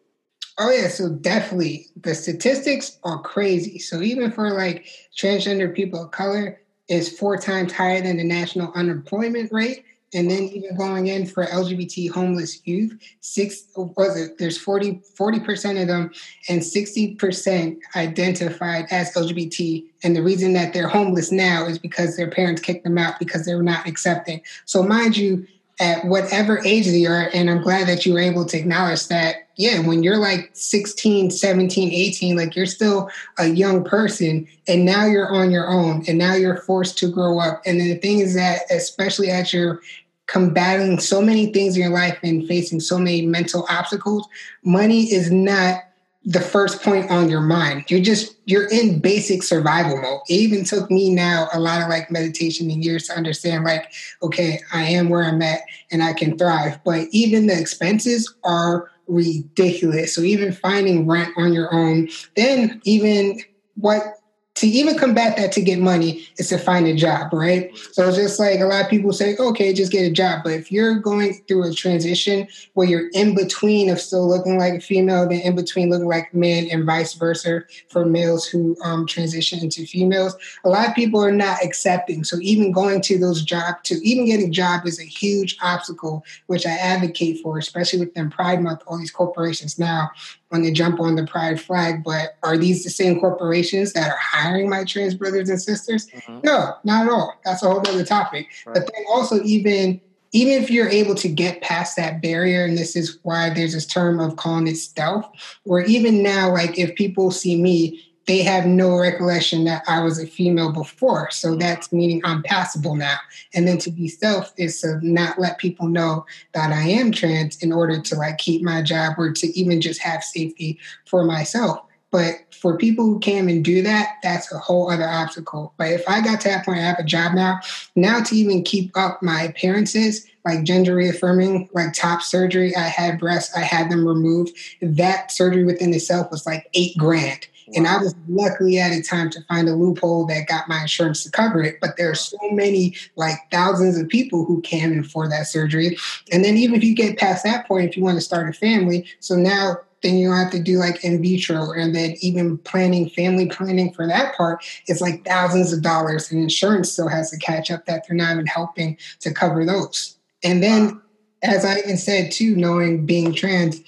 Oh 0.58 0.70
yeah, 0.70 0.88
so 0.88 1.08
definitely 1.08 1.86
the 1.96 2.14
statistics 2.14 2.98
are 3.04 3.20
crazy. 3.20 3.78
So 3.78 4.02
even 4.02 4.30
for 4.30 4.52
like 4.52 4.86
transgender 5.16 5.74
people 5.74 6.04
of 6.04 6.10
color, 6.10 6.60
is 6.88 7.18
four 7.18 7.36
times 7.38 7.72
higher 7.72 8.02
than 8.02 8.18
the 8.18 8.24
national 8.24 8.72
unemployment 8.74 9.50
rate. 9.52 9.84
And 10.14 10.30
then 10.30 10.42
even 10.44 10.76
going 10.76 11.06
in 11.06 11.26
for 11.26 11.44
LGBT 11.46 12.10
homeless 12.10 12.66
youth, 12.66 12.98
six 13.20 13.64
was 13.74 14.16
it? 14.20 14.38
There's 14.38 14.58
40 14.58 15.00
percent 15.40 15.78
of 15.78 15.88
them, 15.88 16.12
and 16.48 16.64
sixty 16.64 17.14
percent 17.14 17.78
identified 17.96 18.86
as 18.90 19.14
LGBT. 19.14 19.84
And 20.02 20.14
the 20.14 20.22
reason 20.22 20.52
that 20.52 20.74
they're 20.74 20.88
homeless 20.88 21.32
now 21.32 21.66
is 21.66 21.78
because 21.78 22.16
their 22.16 22.30
parents 22.30 22.60
kicked 22.60 22.84
them 22.84 22.98
out 22.98 23.18
because 23.18 23.46
they 23.46 23.54
were 23.54 23.62
not 23.62 23.86
accepting. 23.86 24.42
So 24.66 24.82
mind 24.82 25.16
you, 25.16 25.46
at 25.80 26.04
whatever 26.04 26.64
age 26.64 26.86
they 26.86 27.06
are, 27.06 27.30
and 27.34 27.50
I'm 27.50 27.62
glad 27.62 27.88
that 27.88 28.04
you 28.06 28.12
were 28.12 28.20
able 28.20 28.44
to 28.46 28.58
acknowledge 28.58 29.08
that. 29.08 29.48
Yeah, 29.56 29.80
when 29.80 30.02
you're 30.02 30.16
like 30.16 30.50
16, 30.52 31.30
17, 31.30 31.92
18, 31.92 32.36
like 32.36 32.54
you're 32.54 32.66
still 32.66 33.10
a 33.38 33.46
young 33.48 33.82
person, 33.84 34.46
and 34.68 34.84
now 34.84 35.06
you're 35.06 35.28
on 35.28 35.50
your 35.50 35.68
own, 35.68 36.04
and 36.06 36.18
now 36.18 36.34
you're 36.34 36.58
forced 36.58 36.98
to 36.98 37.10
grow 37.10 37.38
up. 37.38 37.62
And 37.66 37.80
then 37.80 37.88
the 37.88 37.96
thing 37.96 38.20
is 38.20 38.34
that, 38.34 38.62
especially 38.70 39.30
at 39.30 39.52
your 39.52 39.80
combating 40.26 40.98
so 40.98 41.20
many 41.20 41.52
things 41.52 41.76
in 41.76 41.82
your 41.82 41.92
life 41.92 42.18
and 42.22 42.46
facing 42.46 42.80
so 42.80 42.98
many 42.98 43.26
mental 43.26 43.66
obstacles, 43.68 44.26
money 44.64 45.12
is 45.12 45.30
not 45.30 45.82
the 46.24 46.40
first 46.40 46.82
point 46.82 47.10
on 47.10 47.28
your 47.28 47.40
mind. 47.40 47.84
You're 47.88 48.00
just 48.00 48.36
you're 48.44 48.68
in 48.68 49.00
basic 49.00 49.42
survival 49.42 50.00
mode. 50.00 50.20
It 50.28 50.34
even 50.34 50.64
took 50.64 50.90
me 50.90 51.12
now 51.12 51.48
a 51.52 51.58
lot 51.58 51.82
of 51.82 51.88
like 51.88 52.10
meditation 52.10 52.70
and 52.70 52.84
years 52.84 53.08
to 53.08 53.16
understand 53.16 53.64
like, 53.64 53.92
okay, 54.22 54.60
I 54.72 54.84
am 54.84 55.08
where 55.08 55.24
I'm 55.24 55.42
at 55.42 55.60
and 55.90 56.02
I 56.02 56.12
can 56.12 56.38
thrive. 56.38 56.78
But 56.84 57.08
even 57.10 57.46
the 57.46 57.58
expenses 57.58 58.32
are 58.44 58.90
ridiculous. 59.08 60.14
So 60.14 60.22
even 60.22 60.52
finding 60.52 61.08
rent 61.08 61.32
on 61.36 61.52
your 61.52 61.74
own, 61.74 62.08
then 62.36 62.80
even 62.84 63.40
what 63.74 64.21
to 64.54 64.66
even 64.66 64.98
combat 64.98 65.36
that 65.36 65.50
to 65.52 65.62
get 65.62 65.78
money 65.78 66.26
is 66.38 66.50
to 66.50 66.58
find 66.58 66.86
a 66.86 66.94
job, 66.94 67.32
right? 67.32 67.76
So 67.92 68.06
it's 68.06 68.18
just 68.18 68.38
like 68.38 68.60
a 68.60 68.64
lot 68.64 68.84
of 68.84 68.90
people 68.90 69.12
say, 69.12 69.34
okay, 69.36 69.72
just 69.72 69.90
get 69.90 70.02
a 70.02 70.10
job. 70.10 70.42
But 70.44 70.52
if 70.52 70.70
you're 70.70 70.96
going 70.96 71.42
through 71.48 71.70
a 71.70 71.72
transition 71.72 72.46
where 72.74 72.86
you're 72.86 73.08
in 73.14 73.34
between 73.34 73.88
of 73.88 73.98
still 73.98 74.28
looking 74.28 74.58
like 74.58 74.74
a 74.74 74.80
female, 74.80 75.26
then 75.26 75.40
in 75.40 75.56
between 75.56 75.88
looking 75.88 76.08
like 76.08 76.30
a 76.32 76.36
man, 76.36 76.68
and 76.70 76.84
vice 76.84 77.14
versa 77.14 77.62
for 77.88 78.04
males 78.04 78.46
who 78.46 78.76
um, 78.84 79.06
transition 79.06 79.58
into 79.60 79.86
females, 79.86 80.36
a 80.64 80.68
lot 80.68 80.88
of 80.88 80.94
people 80.94 81.24
are 81.24 81.32
not 81.32 81.64
accepting. 81.64 82.22
So 82.22 82.36
even 82.40 82.72
going 82.72 83.00
to 83.02 83.18
those 83.18 83.42
jobs, 83.42 83.78
to 83.84 83.94
even 84.06 84.26
getting 84.26 84.48
a 84.48 84.50
job 84.50 84.86
is 84.86 85.00
a 85.00 85.04
huge 85.04 85.56
obstacle, 85.62 86.24
which 86.46 86.66
I 86.66 86.72
advocate 86.72 87.40
for, 87.42 87.56
especially 87.56 88.00
within 88.00 88.30
Pride 88.30 88.62
Month. 88.62 88.82
All 88.86 88.98
these 88.98 89.10
corporations 89.10 89.78
now 89.78 90.10
when 90.52 90.60
they 90.62 90.70
jump 90.70 91.00
on 91.00 91.16
the 91.16 91.26
pride 91.26 91.58
flag, 91.58 92.04
but 92.04 92.36
are 92.42 92.58
these 92.58 92.84
the 92.84 92.90
same 92.90 93.18
corporations 93.18 93.94
that 93.94 94.10
are 94.10 94.18
hiring 94.18 94.68
my 94.68 94.84
trans 94.84 95.14
brothers 95.14 95.48
and 95.48 95.60
sisters? 95.60 96.06
Mm-hmm. 96.08 96.40
No, 96.44 96.74
not 96.84 97.06
at 97.06 97.12
all. 97.12 97.40
That's 97.42 97.62
a 97.62 97.70
whole 97.70 97.78
other 97.78 98.04
topic. 98.04 98.48
Right. 98.66 98.74
But 98.74 98.90
then 98.92 99.04
also 99.08 99.42
even 99.42 99.98
even 100.32 100.62
if 100.62 100.70
you're 100.70 100.88
able 100.88 101.14
to 101.14 101.28
get 101.28 101.62
past 101.62 101.96
that 101.96 102.22
barrier, 102.22 102.64
and 102.64 102.76
this 102.76 102.96
is 102.96 103.18
why 103.22 103.50
there's 103.50 103.72
this 103.72 103.86
term 103.86 104.20
of 104.20 104.36
calling 104.36 104.66
it 104.66 104.76
stealth, 104.76 105.30
where 105.64 105.84
even 105.84 106.22
now, 106.22 106.52
like 106.52 106.78
if 106.78 106.94
people 106.96 107.30
see 107.30 107.60
me 107.60 108.11
they 108.26 108.42
have 108.42 108.66
no 108.66 108.98
recollection 108.98 109.64
that 109.64 109.82
I 109.88 110.02
was 110.02 110.18
a 110.18 110.26
female 110.26 110.72
before. 110.72 111.30
So 111.30 111.54
mm. 111.54 111.60
that's 111.60 111.92
meaning 111.92 112.20
I'm 112.24 112.42
passable 112.42 112.94
now. 112.94 113.16
And 113.54 113.66
then 113.66 113.78
to 113.78 113.90
be 113.90 114.08
stealth 114.08 114.52
is 114.56 114.80
to 114.80 114.98
not 115.02 115.38
let 115.38 115.58
people 115.58 115.88
know 115.88 116.24
that 116.52 116.72
I 116.72 116.82
am 116.82 117.12
trans 117.12 117.62
in 117.62 117.72
order 117.72 118.00
to 118.00 118.14
like 118.14 118.38
keep 118.38 118.62
my 118.62 118.82
job 118.82 119.14
or 119.18 119.32
to 119.32 119.58
even 119.58 119.80
just 119.80 120.00
have 120.02 120.22
safety 120.22 120.78
for 121.06 121.24
myself. 121.24 121.80
But 122.12 122.34
for 122.52 122.76
people 122.76 123.06
who 123.06 123.18
can 123.20 123.48
and 123.48 123.64
do 123.64 123.82
that, 123.82 124.16
that's 124.22 124.52
a 124.52 124.58
whole 124.58 124.90
other 124.90 125.08
obstacle. 125.08 125.72
But 125.78 125.88
if 125.88 126.06
I 126.06 126.20
got 126.20 126.42
to 126.42 126.48
that 126.48 126.64
point, 126.64 126.78
I 126.78 126.82
have 126.82 126.98
a 126.98 127.04
job 127.04 127.32
now. 127.32 127.60
Now 127.96 128.22
to 128.22 128.36
even 128.36 128.62
keep 128.62 128.94
up 128.96 129.22
my 129.22 129.42
appearances, 129.42 130.26
like 130.44 130.62
gender 130.64 130.94
reaffirming, 130.94 131.70
like 131.72 131.94
top 131.94 132.20
surgery, 132.20 132.76
I 132.76 132.82
had 132.82 133.18
breasts, 133.18 133.56
I 133.56 133.60
had 133.60 133.90
them 133.90 134.06
removed. 134.06 134.50
That 134.82 135.32
surgery 135.32 135.64
within 135.64 135.94
itself 135.94 136.30
was 136.30 136.44
like 136.44 136.68
eight 136.74 136.96
grand. 136.98 137.46
And 137.74 137.86
I 137.86 137.98
was 137.98 138.14
luckily 138.28 138.78
at 138.78 138.92
a 138.92 139.02
time 139.02 139.30
to 139.30 139.42
find 139.44 139.68
a 139.68 139.74
loophole 139.74 140.26
that 140.26 140.46
got 140.46 140.68
my 140.68 140.82
insurance 140.82 141.24
to 141.24 141.30
cover 141.30 141.62
it. 141.62 141.78
But 141.80 141.96
there 141.96 142.10
are 142.10 142.14
so 142.14 142.38
many, 142.50 142.94
like 143.16 143.36
thousands 143.50 143.98
of 143.98 144.08
people 144.08 144.44
who 144.44 144.60
can 144.62 145.00
afford 145.00 145.30
that 145.32 145.46
surgery. 145.46 145.96
And 146.30 146.44
then 146.44 146.56
even 146.56 146.74
if 146.74 146.84
you 146.84 146.94
get 146.94 147.18
past 147.18 147.44
that 147.44 147.66
point, 147.66 147.90
if 147.90 147.96
you 147.96 148.02
want 148.02 148.16
to 148.16 148.22
start 148.22 148.48
a 148.48 148.52
family, 148.52 149.06
so 149.20 149.34
now 149.34 149.78
then 150.02 150.18
you 150.18 150.28
don't 150.28 150.36
have 150.36 150.50
to 150.50 150.62
do 150.62 150.78
like 150.78 151.04
in 151.04 151.22
vitro, 151.22 151.72
and 151.72 151.94
then 151.94 152.16
even 152.20 152.58
planning 152.58 153.08
family 153.08 153.46
planning 153.46 153.92
for 153.92 154.06
that 154.06 154.36
part 154.36 154.64
is 154.88 155.00
like 155.00 155.24
thousands 155.24 155.72
of 155.72 155.82
dollars, 155.82 156.30
and 156.30 156.42
insurance 156.42 156.92
still 156.92 157.08
has 157.08 157.30
to 157.30 157.38
catch 157.38 157.70
up 157.70 157.86
that 157.86 158.04
they're 158.06 158.16
not 158.16 158.32
even 158.32 158.46
helping 158.46 158.98
to 159.20 159.32
cover 159.32 159.64
those. 159.64 160.16
And 160.42 160.62
then, 160.62 161.00
as 161.42 161.64
I 161.64 161.78
even 161.78 161.96
said 161.96 162.32
too, 162.32 162.56
knowing 162.56 163.06
being 163.06 163.32
trans, 163.32 163.80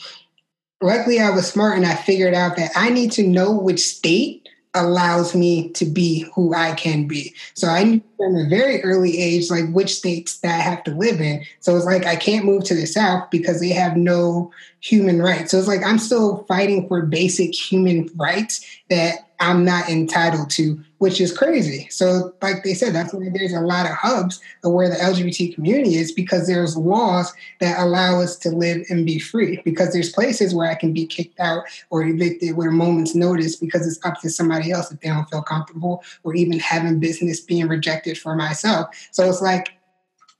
luckily 0.84 1.18
I 1.18 1.30
was 1.30 1.48
smart 1.48 1.76
and 1.76 1.86
I 1.86 1.94
figured 1.94 2.34
out 2.34 2.56
that 2.56 2.70
I 2.76 2.90
need 2.90 3.10
to 3.12 3.26
know 3.26 3.52
which 3.52 3.80
state 3.80 4.48
allows 4.74 5.34
me 5.34 5.70
to 5.70 5.84
be 5.84 6.26
who 6.34 6.52
I 6.52 6.74
can 6.74 7.06
be. 7.06 7.32
So 7.54 7.68
I 7.68 7.84
knew 7.84 8.02
from 8.16 8.36
a 8.36 8.48
very 8.48 8.82
early 8.82 9.18
age, 9.18 9.48
like 9.48 9.70
which 9.72 9.94
states 9.94 10.40
that 10.40 10.54
I 10.54 10.62
have 10.62 10.82
to 10.84 10.90
live 10.90 11.20
in. 11.20 11.44
So 11.60 11.76
it's 11.76 11.86
like 11.86 12.06
I 12.06 12.16
can't 12.16 12.44
move 12.44 12.64
to 12.64 12.74
the 12.74 12.86
South 12.86 13.30
because 13.30 13.60
they 13.60 13.68
have 13.68 13.96
no 13.96 14.52
human 14.80 15.22
rights. 15.22 15.52
So 15.52 15.58
it's 15.58 15.68
like 15.68 15.84
I'm 15.84 15.98
still 15.98 16.44
fighting 16.48 16.88
for 16.88 17.02
basic 17.02 17.54
human 17.54 18.10
rights 18.16 18.66
that 18.90 19.28
I'm 19.40 19.64
not 19.64 19.88
entitled 19.88 20.50
to, 20.50 20.82
which 20.98 21.20
is 21.20 21.36
crazy. 21.36 21.88
So, 21.90 22.32
like 22.40 22.62
they 22.62 22.74
said, 22.74 22.94
that's 22.94 23.12
why 23.12 23.28
there's 23.32 23.52
a 23.52 23.60
lot 23.60 23.86
of 23.86 23.92
hubs 23.92 24.40
of 24.62 24.72
where 24.72 24.88
the 24.88 24.96
LGBT 24.96 25.54
community 25.54 25.96
is 25.96 26.12
because 26.12 26.46
there's 26.46 26.76
laws 26.76 27.32
that 27.60 27.78
allow 27.80 28.20
us 28.20 28.36
to 28.38 28.50
live 28.50 28.86
and 28.88 29.04
be 29.04 29.18
free. 29.18 29.60
Because 29.64 29.92
there's 29.92 30.12
places 30.12 30.54
where 30.54 30.70
I 30.70 30.74
can 30.74 30.92
be 30.92 31.06
kicked 31.06 31.40
out 31.40 31.64
or 31.90 32.04
evicted 32.04 32.56
with 32.56 32.68
a 32.68 32.72
moment's 32.72 33.14
notice 33.14 33.56
because 33.56 33.86
it's 33.86 34.04
up 34.04 34.20
to 34.20 34.30
somebody 34.30 34.70
else 34.70 34.92
if 34.92 35.00
they 35.00 35.08
don't 35.08 35.28
feel 35.28 35.42
comfortable, 35.42 36.02
or 36.22 36.34
even 36.34 36.58
having 36.58 37.00
business 37.00 37.40
being 37.40 37.68
rejected 37.68 38.16
for 38.16 38.34
myself. 38.34 38.88
So 39.10 39.28
it's 39.28 39.42
like 39.42 39.74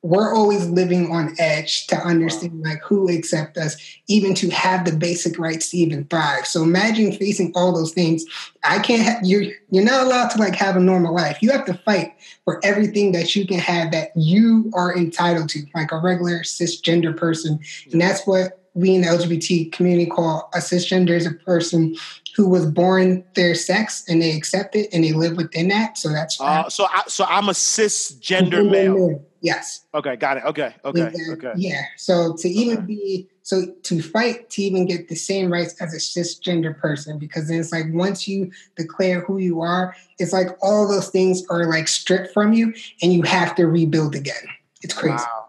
we're 0.04 0.34
always 0.34 0.68
living 0.68 1.10
on 1.10 1.34
edge 1.38 1.86
to 1.86 1.96
understand 1.96 2.62
like 2.62 2.82
who 2.82 3.08
accept 3.08 3.56
us 3.56 3.74
even 4.06 4.34
to 4.34 4.50
have 4.50 4.84
the 4.84 4.92
basic 4.92 5.38
rights 5.38 5.70
to 5.70 5.78
even 5.78 6.04
thrive. 6.04 6.46
So 6.46 6.62
imagine 6.62 7.10
facing 7.12 7.52
all 7.54 7.72
those 7.72 7.92
things. 7.92 8.22
I 8.64 8.80
can't 8.80 9.02
ha- 9.02 9.20
you're 9.24 9.44
you're 9.70 9.82
not 9.82 10.06
allowed 10.06 10.28
to 10.32 10.38
like 10.38 10.56
have 10.56 10.76
a 10.76 10.80
normal 10.80 11.14
life. 11.14 11.38
You 11.40 11.50
have 11.52 11.64
to 11.64 11.74
fight 11.86 12.12
for 12.44 12.60
everything 12.62 13.12
that 13.12 13.34
you 13.34 13.46
can 13.46 13.58
have 13.58 13.92
that 13.92 14.10
you 14.14 14.70
are 14.74 14.94
entitled 14.94 15.48
to 15.50 15.64
like 15.74 15.90
a 15.90 15.98
regular 15.98 16.40
cisgender 16.40 17.16
person. 17.16 17.58
And 17.90 17.98
that's 17.98 18.26
what 18.26 18.60
we 18.74 18.94
in 18.94 19.02
the 19.02 19.06
lgbt 19.06 19.72
community 19.72 20.10
call 20.10 20.50
a 20.52 20.58
cisgender 20.58 21.10
is 21.10 21.26
a 21.26 21.32
person 21.32 21.94
who 22.34 22.48
was 22.48 22.66
born 22.66 23.24
their 23.34 23.54
sex 23.54 24.04
and 24.08 24.20
they 24.20 24.36
accept 24.36 24.74
it 24.74 24.88
and 24.92 25.04
they 25.04 25.12
live 25.12 25.36
within 25.36 25.68
that. 25.68 25.96
So 25.96 26.10
that's 26.10 26.40
Uh, 26.40 26.68
so 26.68 26.86
I, 26.86 27.02
so 27.06 27.24
I'm 27.24 27.48
a 27.48 27.52
cisgender 27.52 28.68
male. 28.68 29.24
Yes 29.44 29.85
Okay, 29.94 30.16
got 30.16 30.38
it. 30.38 30.44
Okay, 30.44 30.74
okay, 30.85 31.07
Exactly. 31.07 31.35
okay. 31.35 31.52
Yeah. 31.57 31.83
So 31.96 32.35
to 32.38 32.48
even 32.48 32.85
be 32.85 33.28
so 33.42 33.66
to 33.85 34.02
fight 34.02 34.50
to 34.50 34.62
even 34.62 34.87
get 34.87 35.09
the 35.09 35.14
same 35.14 35.52
rights 35.52 35.80
as 35.80 35.94
a 35.94 35.98
cisgender 35.98 36.76
person, 36.76 37.16
because 37.16 37.46
then 37.46 37.61
it's 37.61 37.70
like 37.70 37.85
once 37.92 38.26
you 38.26 38.50
declare 38.74 39.20
who 39.20 39.38
you 39.38 39.61
are, 39.61 39.94
it's 40.18 40.33
like 40.33 40.48
all 40.62 40.88
those 40.88 41.11
things 41.11 41.44
are 41.48 41.66
like 41.70 41.87
stripped 41.87 42.35
from 42.35 42.52
you 42.52 42.74
and 43.02 43.12
you 43.12 43.22
have 43.22 43.54
to 43.54 43.68
rebuild 43.68 44.16
again. 44.16 44.44
It's 44.83 44.94
crazy. 44.94 45.14
Wow. 45.14 45.46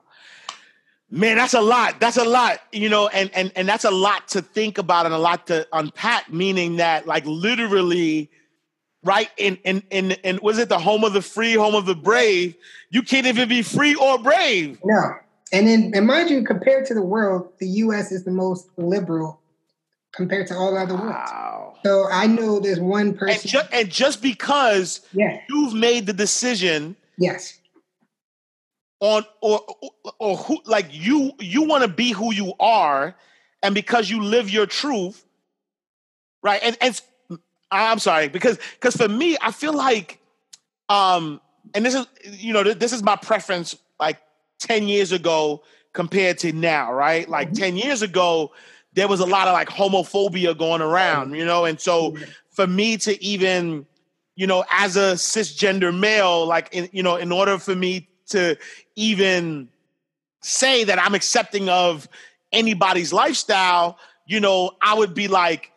Man, 1.10 1.38
that's 1.38 1.56
a 1.56 1.62
lot. 1.62 2.00
That's 2.00 2.18
a 2.18 2.26
lot, 2.26 2.60
you 2.72 2.90
know, 2.90 3.08
and 3.08 3.32
and 3.34 3.52
and 3.56 3.68
that's 3.68 3.86
a 3.86 3.92
lot 3.92 4.28
to 4.30 4.44
think 4.44 4.78
about 4.78 5.08
and 5.08 5.16
a 5.16 5.20
lot 5.20 5.48
to 5.48 5.68
unpack. 5.74 6.32
Meaning 6.32 6.76
that, 6.76 7.08
like, 7.08 7.26
literally, 7.26 8.30
right 9.06 9.30
in 9.38 9.56
in 9.64 9.82
in 9.92 10.12
in 10.24 10.40
was 10.42 10.58
it 10.58 10.68
the 10.68 10.80
home 10.80 11.04
of 11.06 11.14
the 11.14 11.22
free, 11.22 11.54
home 11.54 11.76
of 11.76 11.86
the 11.86 11.96
brave? 11.96 12.56
You 12.90 13.02
can't 13.04 13.26
even 13.28 13.48
be 13.48 13.62
free 13.62 13.96
or 13.96 14.18
brave. 14.20 14.80
No. 14.84 15.14
And 15.54 15.68
then 15.68 15.92
and 15.96 16.06
mind 16.06 16.30
you, 16.30 16.44
compared 16.44 16.86
to 16.88 16.94
the 16.94 17.02
world, 17.04 17.54
the 17.60 17.68
US 17.68 18.12
is 18.12 18.24
the 18.26 18.32
most 18.32 18.68
liberal 18.78 19.40
compared 20.14 20.48
to 20.48 20.56
all 20.56 20.74
the 20.74 20.82
other 20.82 20.96
worlds. 20.96 21.32
Wow. 21.32 21.76
So 21.86 22.08
I 22.12 22.26
know 22.28 22.60
there's 22.60 22.80
one 22.80 23.10
And, 23.10 23.18
person. 23.20 23.48
ju- 23.50 23.60
and 23.72 23.90
just 23.90 24.22
because 24.22 25.02
yeah. 25.14 25.40
you've 25.50 25.74
made 25.74 26.08
the 26.08 26.14
decision 26.14 26.96
Yes. 27.18 27.60
on 29.00 29.24
or 29.42 29.62
or, 29.70 29.92
or 30.20 30.38
who 30.38 30.60
like 30.66 30.88
you 30.92 31.32
you 31.40 31.64
want 31.64 31.84
to 31.84 31.88
be 31.90 32.12
who 32.12 32.34
you 32.34 32.54
are 32.60 33.16
and 33.62 33.76
because 33.76 34.10
you 34.10 34.22
live 34.24 34.50
your 34.50 34.66
truth 34.66 35.24
right 36.42 36.60
and 36.64 36.78
and 36.82 37.00
i'm 37.72 38.00
sorry 38.00 38.28
because 38.28 38.58
because 38.74 38.96
for 38.96 39.08
me 39.08 39.38
i 39.42 39.52
feel 39.52 39.74
like 39.74 40.20
um 40.90 41.40
and 41.74 41.86
this 41.86 41.96
is 41.96 42.06
you 42.32 42.54
know 42.54 42.64
this 42.64 42.94
is 42.94 43.04
my 43.04 43.16
preference 43.16 43.76
like 44.00 44.20
10 44.60 44.88
years 44.88 45.12
ago 45.12 45.64
compared 45.94 46.38
to 46.40 46.52
now 46.52 46.94
right? 46.94 47.28
Like 47.30 47.54
10 47.54 47.78
years 47.78 48.02
ago 48.02 48.52
there 48.94 49.08
was 49.08 49.20
a 49.20 49.26
lot 49.26 49.48
of 49.48 49.54
like 49.54 49.70
homophobia 49.70 50.58
going 50.58 50.82
around 50.82 51.36
you 51.36 51.46
know? 51.46 51.66
And 51.66 51.80
so 51.80 52.16
for 52.50 52.68
me 52.68 52.98
to 52.98 53.22
even 53.24 53.86
you 54.36 54.48
know 54.48 54.66
as 54.70 54.98
a 54.98 55.14
cisgender 55.14 55.98
male 55.98 56.46
like 56.46 56.70
in, 56.72 56.90
you 56.92 57.02
know 57.02 57.16
in 57.16 57.32
order 57.32 57.58
for 57.58 57.76
me 57.76 58.10
to 58.28 58.58
even 58.96 59.70
say 60.42 60.84
that 60.84 61.02
i'm 61.02 61.16
accepting 61.16 61.70
of 61.70 62.10
anybody's 62.52 63.14
lifestyle 63.14 63.98
you 64.28 64.42
know 64.42 64.72
i 64.82 64.94
would 64.94 65.14
be 65.14 65.30
like 65.30 65.72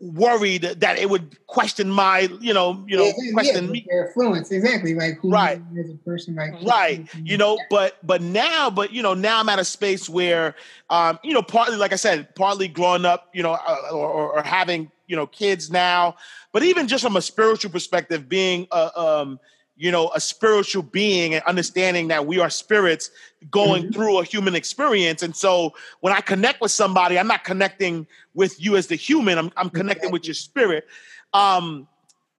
worried 0.00 0.62
that 0.62 0.98
it 0.98 1.08
would 1.08 1.38
question 1.46 1.88
my 1.88 2.28
you 2.40 2.52
know 2.52 2.84
you 2.88 2.96
know 2.96 3.12
Yeah, 3.16 3.32
question 3.32 3.66
yeah, 3.66 3.72
me 3.72 3.86
Their 3.88 4.06
influence, 4.08 4.50
exactly. 4.50 4.94
Like 4.94 5.18
who 5.18 5.30
Right. 5.30 5.62
you 5.72 5.80
as 5.80 5.90
a 5.90 5.94
person, 5.98 6.34
like 6.34 6.54
right 6.64 7.06
you 7.24 7.36
know 7.36 7.58
but 7.70 7.96
but 8.04 8.20
now 8.22 8.70
but 8.70 8.92
you 8.92 9.02
know 9.02 9.14
now 9.14 9.38
i'm 9.40 9.48
at 9.48 9.58
a 9.58 9.64
space 9.64 10.08
where 10.08 10.54
um 10.90 11.18
you 11.22 11.32
know 11.32 11.42
partly 11.42 11.76
like 11.76 11.92
i 11.92 11.96
said 11.96 12.34
partly 12.34 12.66
growing 12.68 13.04
up 13.04 13.28
you 13.34 13.42
know 13.42 13.52
uh, 13.52 13.76
or, 13.92 14.08
or, 14.08 14.38
or 14.38 14.42
having 14.42 14.90
you 15.06 15.14
know 15.16 15.26
kids 15.26 15.70
now 15.70 16.14
but 16.52 16.62
even 16.62 16.88
just 16.88 17.02
from 17.04 17.16
a 17.16 17.22
spiritual 17.22 17.70
perspective 17.70 18.28
being 18.28 18.66
a 18.72 18.98
um 18.98 19.38
you 19.76 19.90
know 19.90 20.10
a 20.14 20.20
spiritual 20.20 20.82
being 20.82 21.34
and 21.34 21.44
understanding 21.44 22.08
that 22.08 22.26
we 22.26 22.38
are 22.40 22.50
spirits 22.50 23.10
going 23.50 23.92
through 23.92 24.18
a 24.18 24.24
human 24.24 24.54
experience. 24.54 25.22
And 25.22 25.36
so 25.36 25.74
when 26.00 26.12
i 26.12 26.20
connect 26.20 26.60
with 26.60 26.72
somebody 26.72 27.18
i'm 27.18 27.28
not 27.28 27.44
connecting 27.44 28.06
with 28.34 28.60
you 28.62 28.76
as 28.76 28.86
the 28.86 28.96
human. 28.96 29.38
I'm, 29.38 29.50
I'm 29.56 29.70
connecting 29.70 30.10
with 30.10 30.24
your 30.26 30.34
spirit. 30.34 30.86
Um 31.32 31.86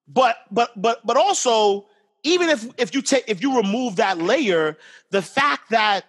but 0.07 0.37
but 0.51 0.79
but 0.81 1.05
but 1.05 1.17
also 1.17 1.85
even 2.23 2.49
if 2.49 2.67
if 2.77 2.93
you 2.95 3.01
take 3.01 3.23
if 3.27 3.41
you 3.41 3.55
remove 3.57 3.97
that 3.97 4.17
layer 4.17 4.77
the 5.11 5.21
fact 5.21 5.69
that 5.69 6.05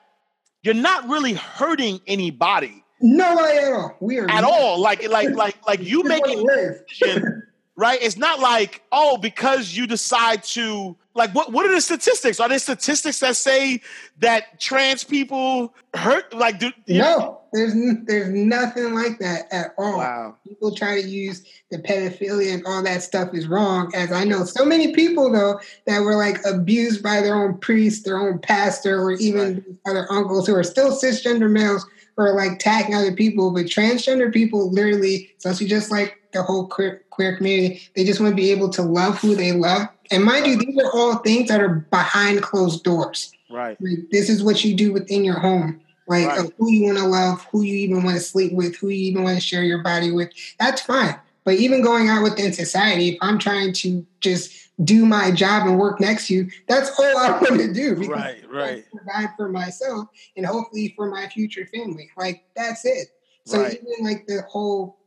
you're 0.62 0.74
not 0.74 1.08
really 1.08 1.34
hurting 1.34 2.00
anybody 2.06 2.82
No 3.00 3.36
way 3.36 3.58
at 3.58 3.72
all. 3.72 3.96
We 4.00 4.18
are 4.18 4.28
at 4.30 4.40
not- 4.40 4.50
all. 4.50 4.80
Like 4.80 5.06
like 5.08 5.30
like 5.30 5.56
like 5.66 5.80
you 5.92 6.02
making 6.04 6.46
decision, 6.88 7.42
right 7.78 7.98
it's 8.02 8.16
not 8.18 8.40
like 8.40 8.82
oh 8.92 9.16
because 9.16 9.74
you 9.76 9.86
decide 9.86 10.42
to 10.42 10.96
like 11.14 11.32
what 11.34 11.52
what 11.52 11.64
are 11.64 11.72
the 11.74 11.80
statistics 11.80 12.40
are 12.40 12.48
there 12.48 12.58
statistics 12.58 13.20
that 13.20 13.36
say 13.36 13.80
that 14.18 14.58
trans 14.60 15.04
people 15.04 15.72
hurt 15.94 16.34
like 16.34 16.58
do 16.58 16.70
you- 16.86 16.98
No, 16.98 17.40
there's 17.52 17.72
n- 17.72 18.04
there's 18.06 18.28
nothing 18.28 18.94
like 18.94 19.18
that 19.20 19.46
at 19.52 19.74
all. 19.78 19.98
wow 19.98 20.34
People 20.46 20.74
try 20.74 21.00
to 21.00 21.08
use 21.08 21.44
the 21.70 21.78
pedophilia 21.78 22.52
and 22.54 22.66
all 22.66 22.82
that 22.82 23.02
stuff 23.02 23.32
is 23.32 23.46
wrong. 23.46 23.90
As 23.94 24.10
I 24.12 24.24
know, 24.24 24.44
so 24.44 24.64
many 24.64 24.92
people 24.92 25.30
though 25.32 25.58
that 25.86 26.00
were 26.00 26.16
like 26.16 26.44
abused 26.44 27.02
by 27.02 27.20
their 27.20 27.34
own 27.36 27.58
priest, 27.58 28.04
their 28.04 28.18
own 28.18 28.38
pastor, 28.40 29.00
or 29.00 29.12
even 29.12 29.64
other 29.86 30.06
uncles 30.10 30.46
who 30.46 30.54
are 30.54 30.64
still 30.64 30.90
cisgender 30.92 31.50
males 31.50 31.86
are 32.18 32.34
like 32.34 32.58
tagging 32.58 32.94
other 32.94 33.12
people. 33.12 33.50
But 33.52 33.66
transgender 33.66 34.32
people 34.32 34.70
literally, 34.70 35.30
especially 35.38 35.68
just 35.68 35.90
like 35.90 36.17
the 36.32 36.42
whole 36.42 36.66
queer, 36.66 37.02
queer 37.10 37.36
community, 37.36 37.82
they 37.96 38.04
just 38.04 38.20
want 38.20 38.32
to 38.32 38.36
be 38.36 38.50
able 38.50 38.68
to 38.70 38.82
love 38.82 39.18
who 39.18 39.34
they 39.34 39.52
love. 39.52 39.88
And 40.10 40.24
mind 40.24 40.46
you, 40.46 40.56
these 40.56 40.78
are 40.78 40.90
all 40.92 41.16
things 41.16 41.48
that 41.48 41.60
are 41.60 41.86
behind 41.90 42.42
closed 42.42 42.84
doors. 42.84 43.32
right 43.50 43.76
Like, 43.80 44.10
this 44.10 44.28
is 44.28 44.42
what 44.42 44.64
you 44.64 44.74
do 44.74 44.92
within 44.92 45.24
your 45.24 45.38
home. 45.38 45.80
Like 46.06 46.26
Right. 46.26 46.38
uh, 46.38 46.48
who 46.58 46.70
you 46.70 46.84
want 46.84 46.98
to 46.98 47.04
love, 47.04 47.44
who 47.52 47.62
you 47.62 47.74
even 47.74 48.02
want 48.02 48.16
to 48.16 48.22
sleep 48.22 48.52
with, 48.52 48.76
who 48.76 48.88
you 48.88 49.10
even 49.10 49.24
want 49.24 49.36
to 49.36 49.42
share 49.44 49.62
your 49.62 49.82
body 49.82 50.10
with. 50.10 50.30
That's 50.58 50.80
fine. 50.80 51.14
But 51.44 51.54
even 51.54 51.82
going 51.82 52.08
out 52.08 52.22
within 52.22 52.52
society, 52.52 53.10
if 53.10 53.18
I'm 53.20 53.38
trying 53.38 53.72
to 53.74 54.06
just 54.20 54.52
do 54.84 55.04
my 55.06 55.30
job 55.30 55.66
and 55.66 55.78
work 55.78 56.00
next 56.00 56.28
to 56.28 56.34
you, 56.34 56.50
that's 56.66 56.90
all 56.98 57.16
I 57.18 57.32
want 57.32 57.60
to 57.60 57.72
do. 57.72 57.94
Right, 58.06 58.42
right. 58.50 58.84
Provide 58.90 59.30
for 59.36 59.48
myself 59.48 60.08
and 60.36 60.46
hopefully 60.46 60.92
for 60.96 61.10
my 61.10 61.28
future 61.28 61.66
family. 61.66 62.10
Like 62.16 62.44
that's 62.54 62.84
it. 62.84 63.08
So 63.44 63.62
Right. 63.62 63.80
even 63.82 64.04
like 64.04 64.26
the 64.26 64.42
whole 64.42 64.97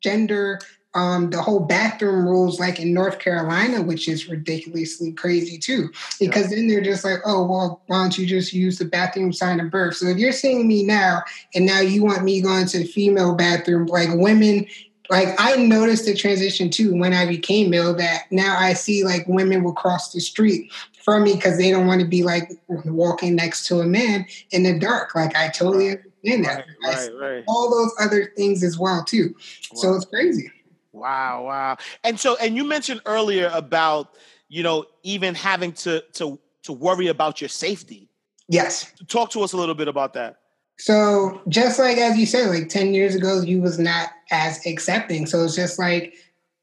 gender 0.00 0.58
um, 0.94 1.30
the 1.30 1.40
whole 1.40 1.60
bathroom 1.60 2.26
rules, 2.26 2.58
like 2.58 2.80
in 2.80 2.92
North 2.92 3.20
Carolina, 3.20 3.80
which 3.82 4.08
is 4.08 4.28
ridiculously 4.28 5.12
crazy 5.12 5.56
too, 5.56 5.90
because 6.18 6.50
then 6.50 6.66
they're 6.66 6.80
just 6.80 7.04
like, 7.04 7.20
oh, 7.24 7.46
well, 7.46 7.82
why 7.86 8.02
don't 8.02 8.18
you 8.18 8.26
just 8.26 8.52
use 8.52 8.78
the 8.78 8.84
bathroom 8.84 9.32
sign 9.32 9.60
of 9.60 9.70
birth? 9.70 9.96
So 9.96 10.06
if 10.06 10.18
you're 10.18 10.32
seeing 10.32 10.66
me 10.66 10.84
now, 10.84 11.22
and 11.54 11.64
now 11.64 11.80
you 11.80 12.02
want 12.02 12.24
me 12.24 12.40
going 12.40 12.66
to 12.66 12.78
the 12.78 12.84
female 12.84 13.36
bathroom, 13.36 13.86
like 13.86 14.08
women, 14.12 14.66
like 15.10 15.28
I 15.38 15.56
noticed 15.56 16.06
the 16.06 16.14
transition 16.14 16.70
too 16.70 16.96
when 16.96 17.12
I 17.12 17.26
became 17.26 17.70
male 17.70 17.94
that 17.94 18.24
now 18.30 18.58
I 18.58 18.72
see 18.74 19.04
like 19.04 19.26
women 19.28 19.62
will 19.62 19.72
cross 19.72 20.12
the 20.12 20.20
street 20.20 20.72
from 21.04 21.24
me 21.24 21.34
because 21.34 21.56
they 21.56 21.70
don't 21.70 21.86
want 21.86 22.00
to 22.00 22.06
be 22.06 22.22
like 22.22 22.50
walking 22.66 23.34
next 23.34 23.66
to 23.66 23.80
a 23.80 23.86
man 23.86 24.26
in 24.50 24.62
the 24.62 24.78
dark. 24.78 25.14
Like 25.14 25.36
I 25.36 25.48
totally 25.48 25.96
understand 26.24 26.44
that. 26.44 26.66
Right, 26.82 27.10
right, 27.12 27.34
right. 27.34 27.44
All 27.48 27.70
those 27.70 27.92
other 27.98 28.32
things 28.36 28.62
as 28.62 28.78
well 28.78 29.04
too. 29.04 29.34
So 29.74 29.94
it's 29.94 30.04
crazy. 30.04 30.50
Wow, 30.92 31.44
wow. 31.46 31.76
And 32.04 32.18
so 32.18 32.36
and 32.36 32.56
you 32.56 32.64
mentioned 32.64 33.00
earlier 33.06 33.50
about, 33.52 34.16
you 34.48 34.62
know, 34.62 34.86
even 35.02 35.34
having 35.34 35.72
to 35.72 36.02
to 36.14 36.38
to 36.64 36.72
worry 36.72 37.08
about 37.08 37.40
your 37.40 37.48
safety. 37.48 38.08
Yes. 38.48 38.92
Talk 39.08 39.30
to 39.30 39.42
us 39.42 39.52
a 39.52 39.56
little 39.56 39.74
bit 39.74 39.88
about 39.88 40.14
that. 40.14 40.36
So 40.78 41.40
just 41.48 41.78
like 41.78 41.98
as 41.98 42.18
you 42.18 42.26
said, 42.26 42.48
like 42.48 42.68
10 42.68 42.94
years 42.94 43.14
ago, 43.14 43.40
you 43.40 43.60
was 43.60 43.78
not 43.78 44.10
as 44.30 44.64
accepting. 44.66 45.26
So 45.26 45.44
it's 45.44 45.54
just 45.54 45.78
like 45.78 46.14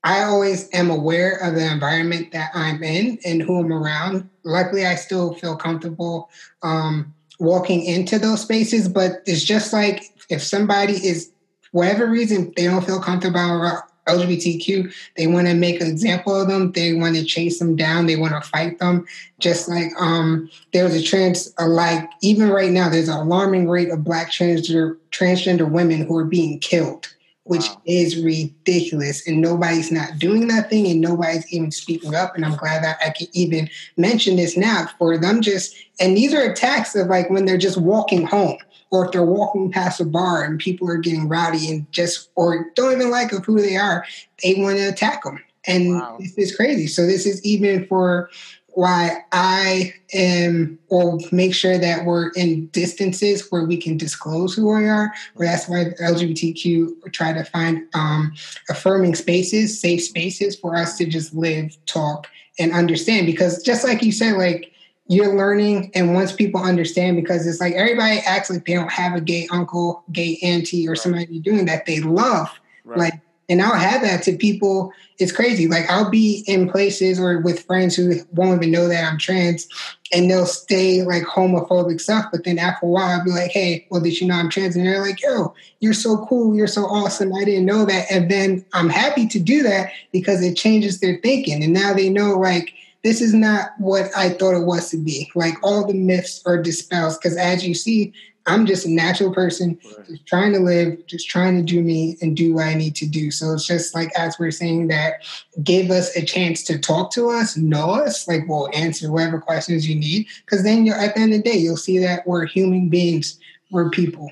I 0.04 0.24
always 0.24 0.70
am 0.74 0.90
aware 0.90 1.38
of 1.38 1.56
the 1.56 1.70
environment 1.70 2.32
that 2.32 2.52
I'm 2.54 2.82
in 2.84 3.20
and 3.26 3.42
who 3.42 3.60
I'm 3.60 3.74
around. 3.74 4.30
Luckily, 4.44 4.86
I 4.86 4.96
still 4.96 5.34
feel 5.34 5.56
comfortable 5.56 6.30
um, 6.64 7.14
walking 7.40 7.84
into 7.84 8.20
those 8.20 8.42
spaces, 8.42 8.88
but 8.88 9.22
it's 9.26 9.44
just 9.44 9.74
like 9.74 10.14
if 10.30 10.42
somebody 10.42 10.94
is, 10.94 11.32
whatever 11.72 12.08
reason, 12.08 12.54
they 12.56 12.66
don't 12.66 12.86
feel 12.86 13.02
comfortable 13.02 13.40
around 13.40 13.84
LGBTQ, 14.08 14.94
they 15.18 15.28
want 15.28 15.48
to 15.48 15.54
make 15.54 15.82
an 15.82 15.88
example 15.88 16.40
of 16.40 16.48
them, 16.48 16.72
they 16.72 16.94
want 16.94 17.16
to 17.16 17.26
chase 17.26 17.60
them 17.60 17.76
down, 17.76 18.06
they 18.06 18.16
want 18.16 18.34
to 18.34 18.50
fight 18.50 18.80
them. 18.80 19.06
Just 19.40 19.68
like 19.68 19.92
um, 20.00 20.50
there's 20.74 20.96
a 20.96 21.04
trans, 21.04 21.54
like 21.60 22.10
even 22.22 22.50
right 22.50 22.72
now, 22.72 22.90
there's 22.90 23.10
an 23.10 23.18
alarming 23.18 23.70
rate 23.70 23.90
of 23.90 24.04
Black 24.04 24.32
transgender 24.32 24.98
transgender 25.12 25.70
women 25.70 26.06
who 26.06 26.18
are 26.18 26.26
being 26.26 26.60
killed 26.60 27.14
which 27.48 27.68
Wow. 27.68 27.82
is 27.86 28.18
ridiculous. 28.18 29.26
And 29.28 29.42
nobody's 29.42 29.92
not 29.92 30.20
doing 30.20 30.48
nothing 30.48 30.88
and 30.88 31.02
nobody's 31.02 31.52
even 31.52 31.72
speaking 31.72 32.16
up. 32.16 32.36
And 32.36 32.46
I'm 32.46 32.56
glad 32.56 32.84
that 32.84 32.98
I 33.06 33.10
can 33.10 33.28
even 33.34 33.70
mention 33.98 34.36
this 34.36 34.56
now 34.58 34.88
for 34.98 35.18
them 35.18 35.42
just, 35.42 35.76
and 36.00 36.16
these 36.16 36.34
are 36.34 36.42
attacks 36.42 36.96
of 36.96 37.08
like 37.08 37.30
when 37.30 37.46
they're 37.46 37.58
just 37.58 37.78
walking 37.78 38.26
home 38.26 38.58
or 38.92 39.06
if 39.06 39.12
they're 39.12 39.24
walking 39.26 39.72
past 39.72 40.00
a 40.00 40.06
bar 40.06 40.44
and 40.44 40.60
people 40.60 40.90
are 40.90 40.98
getting 40.98 41.28
rowdy 41.28 41.70
and 41.72 41.92
just, 41.92 42.30
or 42.36 42.70
don't 42.76 42.94
even 42.94 43.10
like 43.10 43.32
of 43.32 43.46
who 43.46 43.60
they 43.62 43.76
are, 43.76 44.06
they 44.44 44.56
want 44.56 44.78
to 44.78 44.88
attack 44.90 45.24
them. 45.24 45.40
And 45.66 45.96
Wow. 45.96 46.18
this 46.20 46.38
is 46.38 46.56
crazy. 46.56 46.88
So 46.88 47.06
this 47.06 47.26
is 47.26 47.44
even 47.44 47.86
for 47.88 48.30
why 48.78 49.26
I 49.32 49.92
am 50.14 50.78
or 50.90 51.18
make 51.32 51.56
sure 51.56 51.80
that 51.80 52.06
we're 52.06 52.30
in 52.34 52.68
distances 52.68 53.48
where 53.50 53.64
we 53.64 53.76
can 53.76 53.98
disclose 53.98 54.54
who 54.54 54.68
we 54.68 54.88
are. 54.88 55.12
Where 55.34 55.48
that's 55.48 55.68
why 55.68 55.86
LGBTQ 56.00 57.12
try 57.12 57.34
to 57.34 57.44
find 57.44 57.88
um, 57.96 58.36
affirming 58.70 59.16
spaces, 59.16 59.82
safe 59.82 60.04
spaces 60.04 60.56
for 60.56 60.76
us 60.76 60.96
to 61.00 61.08
just 61.08 61.34
live, 61.34 61.76
talk, 61.88 62.28
and 62.60 62.72
understand. 62.72 63.26
Because 63.26 63.64
just 63.64 63.84
like 63.84 64.04
you 64.04 64.12
said, 64.12 64.38
like 64.38 64.72
you're 65.08 65.36
learning, 65.36 65.90
and 65.96 66.14
once 66.14 66.32
people 66.32 66.62
understand, 66.62 67.16
because 67.16 67.48
it's 67.48 67.60
like 67.60 67.74
everybody 67.74 68.20
acts 68.28 68.52
like 68.52 68.64
they 68.68 68.76
don't 68.76 68.92
have 68.92 69.16
a 69.16 69.22
gay 69.22 69.48
uncle, 69.52 70.04
gay 70.12 70.38
auntie, 70.44 70.88
or 70.88 70.96
somebody 70.96 71.40
doing 71.40 71.66
that 71.66 71.88
they 71.88 72.00
love. 72.00 72.48
Right. 72.86 73.00
Like, 73.00 73.22
and 73.50 73.62
I'll 73.62 73.78
have 73.78 74.02
that 74.02 74.24
to 74.24 74.36
people. 74.36 74.92
It's 75.20 75.32
crazy. 75.32 75.68
Like 75.68 75.90
I'll 75.90 76.10
be 76.10 76.44
in 76.48 76.70
places 76.70 77.20
or 77.20 77.40
with 77.40 77.66
friends 77.66 77.96
who 77.96 78.16
won't 78.34 78.62
even 78.62 78.72
know 78.72 78.88
that 78.88 79.04
I'm 79.04 79.18
trans, 79.18 79.68
and 80.14 80.30
they'll 80.30 80.46
stay 80.46 81.04
like 81.04 81.24
homophobic 81.24 82.02
stuff. 82.02 82.26
But 82.32 82.44
then 82.44 82.60
after 82.60 82.86
a 82.86 82.90
while, 82.90 83.20
I'll 83.20 83.26
be 83.26 83.32
like, 83.32 83.52
"Hey, 83.52 83.88
well, 83.90 84.02
did 84.02 84.20
you 84.20 84.28
know 84.28 84.36
I'm 84.36 84.50
trans?" 84.50 84.76
And 84.76 84.86
they're 84.86 85.02
like, 85.02 85.22
"Yo, 85.22 85.54
you're 85.80 85.94
so 85.94 86.26
cool. 86.26 86.56
You're 86.56 86.68
so 86.68 86.86
awesome. 86.86 87.34
I 87.34 87.44
didn't 87.46 87.66
know 87.66 87.86
that." 87.86 88.12
And 88.12 88.30
then 88.30 88.66
I'm 88.74 88.90
happy 88.90 89.28
to 89.28 89.40
do 89.40 89.64
that 89.64 89.92
because 90.12 90.44
it 90.44 90.56
changes 90.56 91.00
their 91.00 91.20
thinking, 91.24 91.64
and 91.64 91.74
now 91.74 91.94
they 91.94 92.10
know 92.10 92.38
like 92.38 92.74
this 93.04 93.22
is 93.22 93.34
not 93.34 93.70
what 93.78 94.10
I 94.16 94.30
thought 94.30 94.56
it 94.56 94.66
was 94.66 94.90
to 94.90 94.98
be. 94.98 95.32
Like 95.36 95.56
all 95.64 95.88
the 95.88 95.94
myths 95.94 96.42
are 96.46 96.62
dispelled 96.62 97.16
because 97.22 97.38
as 97.38 97.66
you 97.66 97.74
see, 97.74 98.12
I'm 98.48 98.66
just 98.66 98.86
a 98.86 98.90
natural 98.90 99.34
person, 99.34 99.78
just 100.08 100.26
trying 100.26 100.54
to 100.54 100.60
live, 100.60 101.06
just 101.06 101.30
trying 101.30 101.58
to 101.58 101.64
do 101.64 101.82
me 101.84 102.18
and 102.22 102.36
do 102.36 102.54
what 102.54 102.66
I 102.66 102.76
need 102.76 102.96
to 102.96 103.06
do. 103.06 103.30
So 103.30 103.54
it's 103.54 103.68
just 103.68 103.94
like 103.94 104.10
as 104.18 104.40
we're 104.40 104.52
saying 104.52 104.88
that, 104.88 105.26
give 105.64 105.92
us 105.92 106.16
a 106.16 106.26
chance 106.26 106.64
to 106.64 106.80
talk 106.80 107.12
to 107.12 107.30
us, 107.30 107.58
know 107.58 107.92
us, 107.92 108.26
like 108.28 108.48
we'll 108.48 108.70
answer 108.74 109.12
whatever 109.12 109.42
questions 109.42 109.88
you 109.88 109.96
need. 109.96 110.28
Because 110.46 110.64
then 110.64 110.86
you're 110.86 110.96
at 110.96 111.14
the 111.14 111.22
end 111.22 111.34
of 111.34 111.44
the 111.44 111.50
day, 111.50 111.58
you'll 111.58 111.76
see 111.76 112.00
that 112.00 112.26
we're 112.26 112.46
human 112.46 112.88
beings, 112.88 113.38
we're 113.70 113.90
people. 113.90 114.32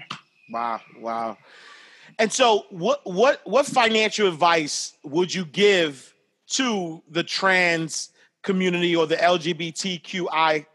Wow, 0.49 0.79
wow. 0.99 1.37
And 2.17 2.31
so 2.31 2.67
what 2.69 3.01
what 3.03 3.41
what 3.43 3.65
financial 3.65 4.29
advice 4.29 4.93
would 5.03 5.33
you 5.33 5.43
give 5.43 6.13
to 6.51 7.03
the 7.09 7.23
trans 7.23 8.11
community 8.43 8.95
or 8.95 9.07
the 9.07 9.17
LGBTQIA 9.17 10.67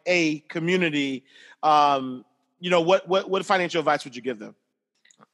community? 0.49 1.25
Um, 1.63 2.25
you 2.61 2.71
know, 2.71 2.81
what 2.81 3.09
what 3.09 3.29
what 3.29 3.45
financial 3.45 3.81
advice 3.81 4.05
would 4.05 4.15
you 4.15 4.23
give 4.23 4.39
them? 4.39 4.55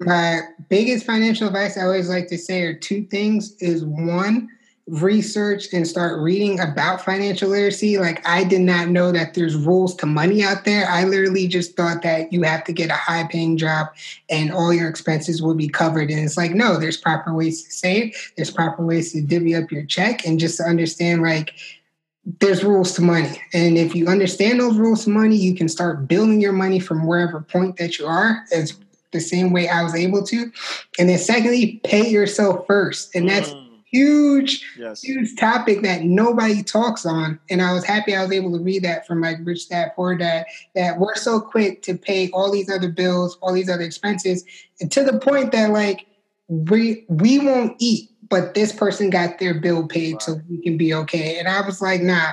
My 0.01 0.41
biggest 0.69 1.07
financial 1.07 1.47
advice 1.47 1.77
I 1.77 1.83
always 1.83 2.09
like 2.09 2.29
to 2.29 2.39
say 2.39 2.63
are 2.63 2.75
two 2.75 3.05
things 3.05 3.57
is 3.61 3.85
one, 3.85 4.49
research 4.89 5.73
and 5.73 5.87
start 5.87 6.21
reading 6.21 6.61
about 6.61 7.05
financial 7.05 7.51
literacy. 7.51 7.99
Like 7.99 8.27
I 8.27 8.45
did 8.45 8.61
not 8.61 8.89
know 8.89 9.11
that 9.11 9.35
there's 9.35 9.57
rules 9.57 9.97
to 9.97 10.07
money 10.07 10.45
out 10.45 10.65
there. 10.65 10.89
I 10.89 11.05
literally 11.05 11.49
just 11.49 11.77
thought 11.77 12.03
that 12.03 12.33
you 12.33 12.43
have 12.43 12.63
to 12.65 12.73
get 12.73 12.91
a 12.91 12.95
high 12.95 13.27
paying 13.29 13.57
job 13.57 13.89
and 14.29 14.53
all 14.53 14.73
your 14.73 14.89
expenses 14.89 15.43
will 15.43 15.55
be 15.55 15.69
covered. 15.69 16.11
And 16.11 16.21
it's 16.21 16.37
like, 16.37 16.53
no, 16.53 16.79
there's 16.79 16.99
proper 16.99 17.35
ways 17.35 17.65
to 17.65 17.71
save, 17.73 18.33
there's 18.37 18.51
proper 18.51 18.85
ways 18.85 19.13
to 19.13 19.23
divvy 19.23 19.57
up 19.57 19.73
your 19.73 19.85
check 19.85 20.25
and 20.25 20.39
just 20.39 20.59
to 20.59 20.63
understand 20.63 21.23
like 21.23 21.55
there's 22.41 22.65
rules 22.65 22.93
to 22.95 23.03
money. 23.03 23.41
And 23.53 23.79
if 23.79 23.95
you 23.95 24.09
understand 24.09 24.61
those 24.61 24.77
rules 24.77 25.05
to 25.05 25.11
money, 25.11 25.37
you 25.37 25.55
can 25.55 25.69
start 25.69 26.09
building 26.09 26.41
your 26.41 26.53
money 26.53 26.81
from 26.81 27.07
wherever 27.07 27.41
point 27.41 27.77
that 27.77 27.99
you 27.99 28.07
are 28.07 28.45
as 28.53 28.77
the 29.13 29.21
same 29.21 29.53
way 29.53 29.69
I 29.69 29.83
was 29.83 29.95
able 29.95 30.25
to. 30.25 30.51
And 30.99 31.09
then 31.09 31.19
secondly, 31.19 31.81
pay 31.85 32.09
yourself 32.09 32.67
first. 32.67 33.15
And 33.15 33.29
that's 33.29 33.51
Mm, 33.51 33.67
huge, 33.87 34.65
yes. 34.77 35.03
huge 35.03 35.37
topic 35.37 35.83
that 35.83 36.03
nobody 36.03 36.63
talks 36.65 37.07
on. 37.07 37.39
And 37.49 37.63
I 37.63 37.73
was 37.73 37.85
happy 37.85 38.15
I 38.17 38.23
was 38.23 38.33
able 38.33 38.53
to 38.59 38.63
read 38.63 38.83
that 38.83 39.07
from 39.07 39.21
like 39.21 39.39
Rich 39.45 39.69
Dad 39.69 39.93
Poor 39.95 40.17
Dad, 40.17 40.47
that 40.75 40.99
we're 40.99 41.15
so 41.15 41.41
quick 41.41 41.83
to 41.83 41.97
pay 41.97 42.29
all 42.31 42.51
these 42.51 42.69
other 42.69 42.91
bills, 42.91 43.39
all 43.41 43.53
these 43.53 43.71
other 43.71 43.85
expenses, 43.85 44.45
and 44.81 44.91
to 44.91 45.05
the 45.05 45.19
point 45.21 45.53
that 45.53 45.71
like 45.71 46.07
we 46.49 47.05
we 47.09 47.39
won't 47.39 47.77
eat, 47.79 48.11
but 48.29 48.55
this 48.55 48.73
person 48.73 49.11
got 49.11 49.39
their 49.39 49.55
bill 49.55 49.87
paid 49.87 50.21
so 50.23 50.41
we 50.49 50.59
can 50.63 50.77
be 50.77 50.93
okay. 50.95 51.39
And 51.39 51.49
I 51.49 51.61
was 51.65 51.81
like, 51.81 52.03
nah, 52.03 52.33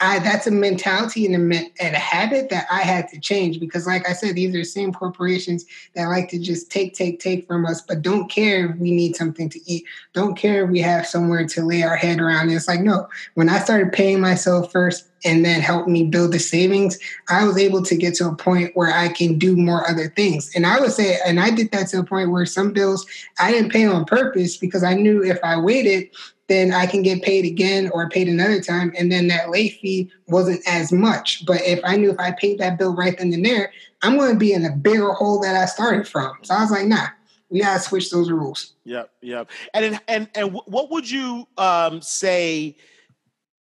I 0.00 0.18
that's 0.18 0.46
a 0.46 0.50
mentality 0.50 1.26
and 1.26 1.52
a, 1.52 1.56
and 1.78 1.94
a 1.94 1.98
habit 1.98 2.48
that 2.48 2.66
I 2.70 2.80
had 2.80 3.08
to 3.08 3.20
change 3.20 3.60
because, 3.60 3.86
like 3.86 4.08
I 4.08 4.14
said, 4.14 4.34
these 4.34 4.54
are 4.54 4.58
the 4.58 4.64
same 4.64 4.92
corporations 4.92 5.66
that 5.94 6.06
like 6.06 6.30
to 6.30 6.38
just 6.38 6.70
take, 6.70 6.94
take, 6.94 7.20
take 7.20 7.46
from 7.46 7.66
us, 7.66 7.82
but 7.82 8.00
don't 8.00 8.30
care 8.30 8.70
if 8.70 8.76
we 8.76 8.92
need 8.92 9.14
something 9.14 9.50
to 9.50 9.60
eat. 9.70 9.84
Don't 10.14 10.36
care 10.36 10.64
if 10.64 10.70
we 10.70 10.80
have 10.80 11.06
somewhere 11.06 11.46
to 11.46 11.62
lay 11.62 11.82
our 11.82 11.96
head 11.96 12.18
around. 12.18 12.48
And 12.48 12.52
it's 12.52 12.68
like, 12.68 12.80
no, 12.80 13.08
when 13.34 13.50
I 13.50 13.58
started 13.58 13.92
paying 13.92 14.20
myself 14.20 14.72
first 14.72 15.09
and 15.24 15.44
then 15.44 15.60
helped 15.60 15.88
me 15.88 16.04
build 16.04 16.32
the 16.32 16.38
savings, 16.38 16.98
I 17.28 17.44
was 17.44 17.58
able 17.58 17.82
to 17.82 17.96
get 17.96 18.14
to 18.14 18.28
a 18.28 18.34
point 18.34 18.72
where 18.74 18.92
I 18.92 19.08
can 19.08 19.38
do 19.38 19.56
more 19.56 19.88
other 19.88 20.08
things. 20.08 20.50
And 20.54 20.66
I 20.66 20.80
would 20.80 20.92
say, 20.92 21.18
and 21.26 21.40
I 21.40 21.50
did 21.50 21.70
that 21.72 21.88
to 21.88 22.00
a 22.00 22.04
point 22.04 22.30
where 22.30 22.46
some 22.46 22.72
bills 22.72 23.06
I 23.38 23.52
didn't 23.52 23.72
pay 23.72 23.86
on 23.86 24.04
purpose 24.04 24.56
because 24.56 24.82
I 24.82 24.94
knew 24.94 25.22
if 25.22 25.38
I 25.44 25.58
waited, 25.58 26.10
then 26.48 26.72
I 26.72 26.86
can 26.86 27.02
get 27.02 27.22
paid 27.22 27.44
again 27.44 27.90
or 27.92 28.08
paid 28.08 28.28
another 28.28 28.60
time. 28.60 28.92
And 28.98 29.10
then 29.10 29.28
that 29.28 29.50
late 29.50 29.78
fee 29.80 30.10
wasn't 30.26 30.66
as 30.66 30.90
much. 30.90 31.46
But 31.46 31.62
if 31.62 31.80
I 31.84 31.96
knew 31.96 32.10
if 32.10 32.18
I 32.18 32.32
paid 32.32 32.58
that 32.58 32.76
bill 32.76 32.94
right 32.94 33.16
then 33.16 33.32
and 33.32 33.44
there, 33.44 33.72
I'm 34.02 34.16
going 34.16 34.32
to 34.32 34.38
be 34.38 34.52
in 34.52 34.64
a 34.64 34.72
bigger 34.72 35.12
hole 35.12 35.40
that 35.42 35.54
I 35.54 35.66
started 35.66 36.08
from. 36.08 36.38
So 36.42 36.54
I 36.54 36.62
was 36.62 36.70
like, 36.70 36.86
nah, 36.86 37.06
we 37.50 37.60
got 37.60 37.74
to 37.74 37.80
switch 37.80 38.10
those 38.10 38.30
rules. 38.30 38.72
Yep, 38.84 39.12
yep. 39.20 39.50
And 39.74 40.00
and, 40.08 40.28
and 40.34 40.52
what 40.52 40.90
would 40.90 41.08
you 41.08 41.46
um, 41.56 42.00
say, 42.00 42.76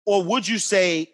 or 0.05 0.23
would 0.23 0.47
you 0.47 0.59
say 0.59 1.11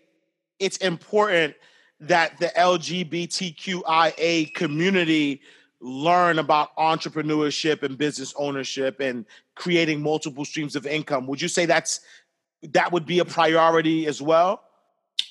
it's 0.59 0.77
important 0.79 1.55
that 2.01 2.38
the 2.38 2.53
LGBTQIA 2.57 4.55
community 4.55 5.40
learn 5.81 6.38
about 6.38 6.75
entrepreneurship 6.77 7.83
and 7.83 7.97
business 7.99 8.35
ownership 8.37 9.01
and 9.01 9.25
creating 9.55 10.03
multiple 10.03 10.45
streams 10.45 10.77
of 10.77 10.87
income? 10.87 11.27
Would 11.27 11.40
you 11.40 11.49
say 11.49 11.66
that's 11.66 12.01
that 12.62 12.92
would 12.92 13.07
be 13.07 13.19
a 13.21 13.25
priority 13.25 14.07
as 14.07 14.21
well? 14.21 14.62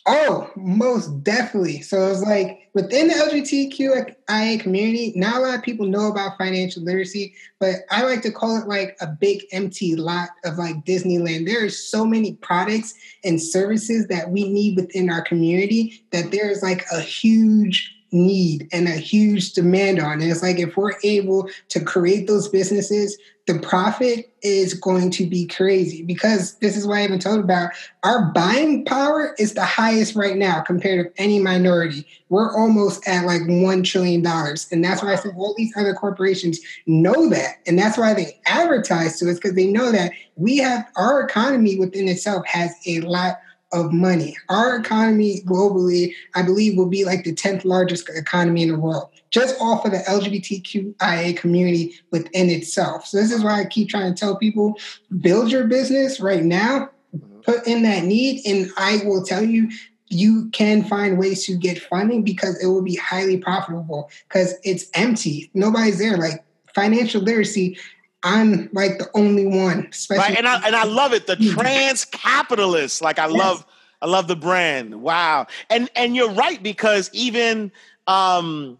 Oh, 0.07 0.51
most 0.55 1.23
definitely. 1.23 1.81
So 1.81 2.11
it's 2.11 2.21
like 2.21 2.69
within 2.75 3.07
the 3.07 3.15
LGBTQIA 3.15 4.59
community, 4.59 5.13
not 5.15 5.37
a 5.37 5.39
lot 5.39 5.55
of 5.55 5.63
people 5.63 5.87
know 5.87 6.11
about 6.11 6.37
financial 6.37 6.83
literacy, 6.83 7.33
but 7.59 7.77
I 7.89 8.03
like 8.03 8.21
to 8.21 8.31
call 8.31 8.61
it 8.61 8.67
like 8.67 8.95
a 9.01 9.07
big 9.07 9.45
empty 9.51 9.95
lot 9.95 10.29
of 10.43 10.59
like 10.59 10.85
Disneyland. 10.85 11.47
There 11.47 11.65
are 11.65 11.69
so 11.69 12.05
many 12.05 12.33
products 12.33 12.93
and 13.23 13.41
services 13.41 14.05
that 14.07 14.29
we 14.29 14.47
need 14.47 14.75
within 14.75 15.09
our 15.09 15.23
community 15.23 16.05
that 16.11 16.29
there's 16.31 16.61
like 16.61 16.85
a 16.91 16.99
huge 16.99 17.94
need 18.11 18.67
and 18.71 18.87
a 18.87 18.91
huge 18.91 19.53
demand 19.53 19.99
on. 19.99 20.21
And 20.21 20.31
it's 20.31 20.43
like 20.43 20.59
if 20.59 20.77
we're 20.77 20.93
able 21.03 21.49
to 21.69 21.79
create 21.83 22.27
those 22.27 22.47
businesses, 22.47 23.17
the 23.47 23.59
profit 23.59 24.33
is 24.41 24.73
going 24.73 25.11
to 25.11 25.25
be 25.27 25.45
crazy 25.45 26.01
because 26.01 26.55
this 26.59 26.75
is 26.75 26.87
what 26.87 26.97
I 26.97 27.03
even 27.03 27.19
told 27.19 27.39
about. 27.39 27.69
Our 28.03 28.31
buying 28.31 28.85
power 28.85 29.35
is 29.37 29.53
the 29.53 29.65
highest 29.65 30.15
right 30.15 30.35
now 30.35 30.61
compared 30.61 31.15
to 31.15 31.21
any 31.21 31.37
minority. 31.39 32.07
We're 32.29 32.55
almost 32.57 33.07
at 33.07 33.25
like 33.25 33.41
$1 33.43 33.83
trillion. 33.83 34.25
And 34.25 34.83
that's 34.83 35.03
why 35.03 35.13
I 35.13 35.15
said 35.15 35.33
all 35.37 35.53
these 35.55 35.75
other 35.77 35.93
corporations 35.93 36.59
know 36.87 37.29
that. 37.29 37.57
And 37.67 37.77
that's 37.77 37.99
why 37.99 38.15
they 38.15 38.39
advertise 38.45 39.19
to 39.19 39.29
us 39.29 39.35
because 39.35 39.53
they 39.53 39.67
know 39.67 39.91
that 39.91 40.11
we 40.35 40.57
have 40.57 40.87
our 40.95 41.21
economy 41.21 41.77
within 41.77 42.07
itself 42.07 42.47
has 42.47 42.73
a 42.87 43.01
lot 43.01 43.37
of 43.73 43.91
money. 43.91 44.35
Our 44.49 44.77
economy 44.77 45.41
globally, 45.45 46.13
I 46.33 46.41
believe, 46.41 46.77
will 46.77 46.87
be 46.87 47.05
like 47.05 47.23
the 47.23 47.33
10th 47.33 47.65
largest 47.65 48.09
economy 48.09 48.63
in 48.63 48.69
the 48.69 48.79
world, 48.79 49.09
just 49.31 49.59
off 49.59 49.85
of 49.85 49.91
the 49.91 49.99
LGBTQIA 49.99 51.37
community 51.37 51.95
within 52.11 52.49
itself. 52.49 53.05
So, 53.07 53.17
this 53.17 53.31
is 53.31 53.43
why 53.43 53.61
I 53.61 53.65
keep 53.65 53.89
trying 53.89 54.13
to 54.13 54.19
tell 54.19 54.35
people 54.35 54.77
build 55.19 55.51
your 55.51 55.65
business 55.65 56.19
right 56.19 56.43
now, 56.43 56.89
mm-hmm. 57.15 57.39
put 57.41 57.67
in 57.67 57.83
that 57.83 58.03
need, 58.03 58.45
and 58.45 58.71
I 58.77 59.01
will 59.05 59.23
tell 59.23 59.43
you. 59.43 59.69
You 60.09 60.49
can 60.51 60.83
find 60.83 61.17
ways 61.17 61.47
to 61.47 61.57
get 61.57 61.81
funding 61.81 62.23
because 62.23 62.63
it 62.63 62.67
will 62.67 62.83
be 62.83 62.95
highly 62.95 63.37
profitable 63.37 64.11
because 64.29 64.53
it's 64.63 64.85
empty. 64.93 65.49
Nobody's 65.55 65.97
there. 65.97 66.15
Like 66.15 66.45
financial 66.75 67.21
literacy, 67.21 67.77
I'm 68.25 68.69
like 68.73 68.97
the 68.97 69.07
only 69.13 69.45
one. 69.45 69.91
Right, 70.09 70.35
and 70.35 70.47
I 70.47 70.65
and 70.65 70.75
I 70.75 70.83
love 70.83 71.13
it. 71.13 71.27
The 71.27 71.35
trans 71.35 72.05
capitalist. 72.05 73.01
Like 73.01 73.19
I 73.19 73.27
yes. 73.27 73.37
love 73.37 73.65
I 74.01 74.07
love 74.07 74.27
the 74.27 74.35
brand. 74.35 75.01
Wow. 75.01 75.45
And 75.69 75.89
and 75.95 76.15
you're 76.15 76.31
right 76.31 76.61
because 76.61 77.09
even 77.13 77.71
um 78.07 78.79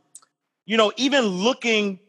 you 0.65 0.75
know 0.77 0.91
even 0.97 1.25
looking 1.25 1.99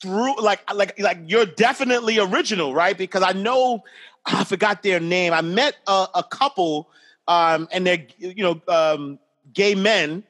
through 0.00 0.40
like 0.40 0.72
like 0.72 0.98
like 1.00 1.18
you're 1.26 1.46
definitely 1.46 2.20
original, 2.20 2.72
right? 2.74 2.96
Because 2.96 3.24
I 3.24 3.32
know 3.32 3.82
I 4.24 4.44
forgot 4.44 4.84
their 4.84 5.00
name. 5.00 5.32
I 5.32 5.40
met 5.40 5.76
a, 5.88 6.06
a 6.14 6.22
couple 6.22 6.88
um 7.26 7.68
and 7.72 7.84
they're 7.84 8.06
you 8.18 8.44
know 8.44 8.60
um 8.68 9.18
gay 9.52 9.74
men 9.74 10.22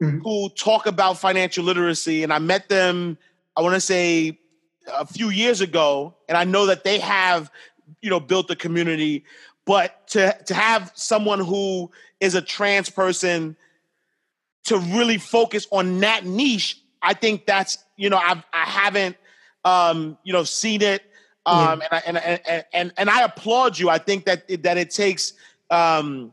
mm-hmm. 0.00 0.18
who 0.20 0.48
talk 0.50 0.86
about 0.86 1.18
financial 1.18 1.64
literacy 1.64 2.22
and 2.22 2.32
I 2.32 2.38
met 2.38 2.68
them 2.68 3.18
I 3.56 3.62
want 3.62 3.74
to 3.74 3.80
say 3.80 4.38
a 4.92 5.06
few 5.06 5.30
years 5.30 5.60
ago, 5.60 6.14
and 6.28 6.36
I 6.36 6.44
know 6.44 6.66
that 6.66 6.84
they 6.84 6.98
have, 6.98 7.50
you 8.00 8.10
know, 8.10 8.20
built 8.20 8.50
a 8.50 8.56
community. 8.56 9.24
But 9.64 10.08
to 10.08 10.36
to 10.46 10.54
have 10.54 10.92
someone 10.94 11.40
who 11.40 11.90
is 12.20 12.34
a 12.34 12.42
trans 12.42 12.90
person 12.90 13.56
to 14.64 14.78
really 14.78 15.18
focus 15.18 15.66
on 15.70 16.00
that 16.00 16.24
niche, 16.24 16.80
I 17.00 17.14
think 17.14 17.46
that's 17.46 17.78
you 17.96 18.10
know 18.10 18.16
I've 18.16 18.42
I 18.52 18.64
haven't 18.64 19.16
um, 19.64 20.18
you 20.24 20.32
know 20.32 20.44
seen 20.44 20.82
it, 20.82 21.02
um, 21.46 21.82
and, 21.82 21.88
I, 21.90 22.02
and, 22.06 22.16
and 22.18 22.64
and 22.72 22.92
and 22.96 23.10
I 23.10 23.22
applaud 23.22 23.78
you. 23.78 23.88
I 23.88 23.98
think 23.98 24.24
that 24.24 24.48
that 24.62 24.78
it 24.78 24.90
takes 24.90 25.34
um, 25.70 26.32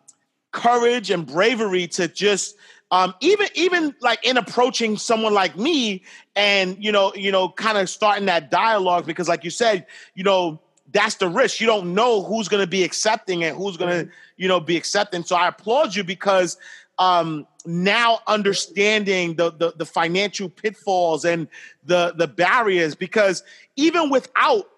courage 0.52 1.12
and 1.12 1.26
bravery 1.26 1.88
to 1.88 2.08
just 2.08 2.56
um, 2.92 3.14
even 3.20 3.48
even 3.54 3.96
like 4.02 4.26
in 4.26 4.38
approaching 4.38 4.98
someone 4.98 5.34
like 5.34 5.58
me 5.58 6.04
and 6.36 6.84
you 6.84 6.92
know 6.92 7.14
you 7.16 7.32
know 7.32 7.50
kind 7.50 7.78
of 7.78 7.90
starting 7.90 8.26
that 8.26 8.50
dialogue 8.50 9.06
because 9.06 9.28
like 9.28 9.44
you 9.44 9.52
said 9.52 9.86
you 10.16 10.24
know 10.24 10.60
that's 10.92 11.16
the 11.16 11.28
risk. 11.28 11.60
You 11.60 11.68
don't 11.68 11.94
know 11.94 12.24
who's 12.24 12.48
going 12.48 12.64
to 12.64 12.70
be 12.70 12.84
accepting 12.84 13.44
and 13.44 13.56
who's 13.56 13.78
going 13.78 14.06
to 14.06 14.12
you 14.38 14.48
know 14.48 14.60
be 14.60 14.78
accepting. 14.78 15.24
So 15.24 15.36
i 15.36 15.48
applaud 15.48 15.96
you 15.96 16.04
because 16.04 16.58
um, 16.98 17.48
now 17.66 18.20
understanding 18.28 19.36
the, 19.36 19.52
the 19.52 19.74
the 19.78 19.86
financial 19.86 20.50
pitfalls 20.50 21.26
and 21.26 21.48
the 21.86 22.14
the 22.18 22.28
barriers 22.28 22.96
because 22.96 23.44
even 23.76 24.10
without 24.10 24.70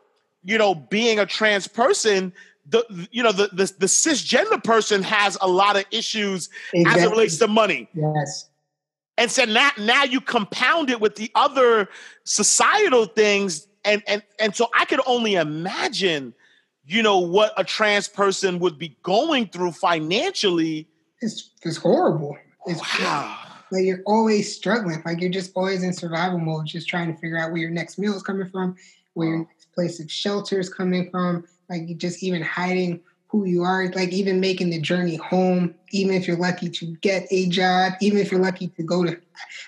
you 0.43 0.58
know 0.58 0.76
being 0.76 1.19
a 1.19 1.26
trans 1.26 1.67
person 1.67 2.34
the 2.67 3.08
you 3.12 3.24
know 3.24 3.32
the, 3.32 3.47
the 3.47 3.71
the, 3.80 3.86
cisgender 3.86 4.63
person 4.63 5.04
has 5.04 5.38
a 5.41 5.47
lot 5.47 5.76
of 5.76 5.86
issues 5.91 6.50
exactly. 6.74 7.02
as 7.02 7.08
it 7.08 7.12
relates 7.12 7.38
to 7.38 7.47
money. 7.47 7.89
Yes. 7.93 8.50
And 9.17 9.30
so 9.30 9.45
now 9.45 9.71
now 9.78 10.04
you 10.04 10.21
compound 10.21 10.89
it 10.89 11.02
with 11.02 11.15
the 11.15 11.32
other 11.36 11.89
societal 12.24 13.06
things 13.06 13.67
and 13.84 14.04
and 14.08 14.24
and 14.39 14.56
so 14.56 14.67
I 14.78 14.86
could 14.86 15.02
only 15.06 15.36
imagine 15.36 16.34
you 16.86 17.04
know 17.04 17.19
what 17.19 17.54
a 17.58 17.63
trans 17.63 18.08
person 18.08 18.60
would 18.60 18.78
be 18.78 18.97
going 19.04 19.47
through 19.47 19.71
financially. 19.71 20.88
It's 21.21 21.52
it's 21.63 21.78
horrible. 21.78 22.38
It's 22.65 22.80
wow. 23.00 23.38
Like 23.71 23.86
you're 23.86 24.04
always 24.06 24.54
struggling. 24.54 25.02
Like 25.06 25.21
you're 25.21 25.30
just 25.30 25.52
always 25.56 25.84
in 25.84 25.93
survival 25.93 26.39
mode, 26.39 26.65
just 26.65 26.89
trying 26.89 27.13
to 27.13 27.19
figure 27.19 27.38
out 27.38 27.52
where 27.52 27.62
your 27.62 27.69
next 27.69 27.97
meal 27.97 28.13
is 28.13 28.24
coming 28.24 28.50
from, 28.50 28.76
where 29.13 29.30
your 29.30 29.38
next 29.39 29.71
place 29.74 30.00
of 30.00 30.12
shelter 30.12 30.60
is 30.60 30.69
coming 30.71 31.10
from, 31.10 31.45
like 31.72 31.98
just 31.98 32.22
even 32.22 32.42
hiding 32.42 33.00
who 33.28 33.46
you 33.46 33.64
are, 33.64 33.90
like 33.96 34.10
even 34.10 34.42
making 34.42 34.70
the 34.70 34.80
journey 34.80 35.16
home, 35.16 35.74
even 35.92 36.14
if 36.14 36.28
you're 36.28 36.38
lucky 36.38 36.70
to 36.70 36.86
get 36.98 37.26
a 37.32 37.48
job, 37.48 37.94
even 38.02 38.20
if 38.20 38.30
you're 38.30 38.42
lucky 38.42 38.68
to 38.68 38.84
go 38.84 39.06
to. 39.06 39.18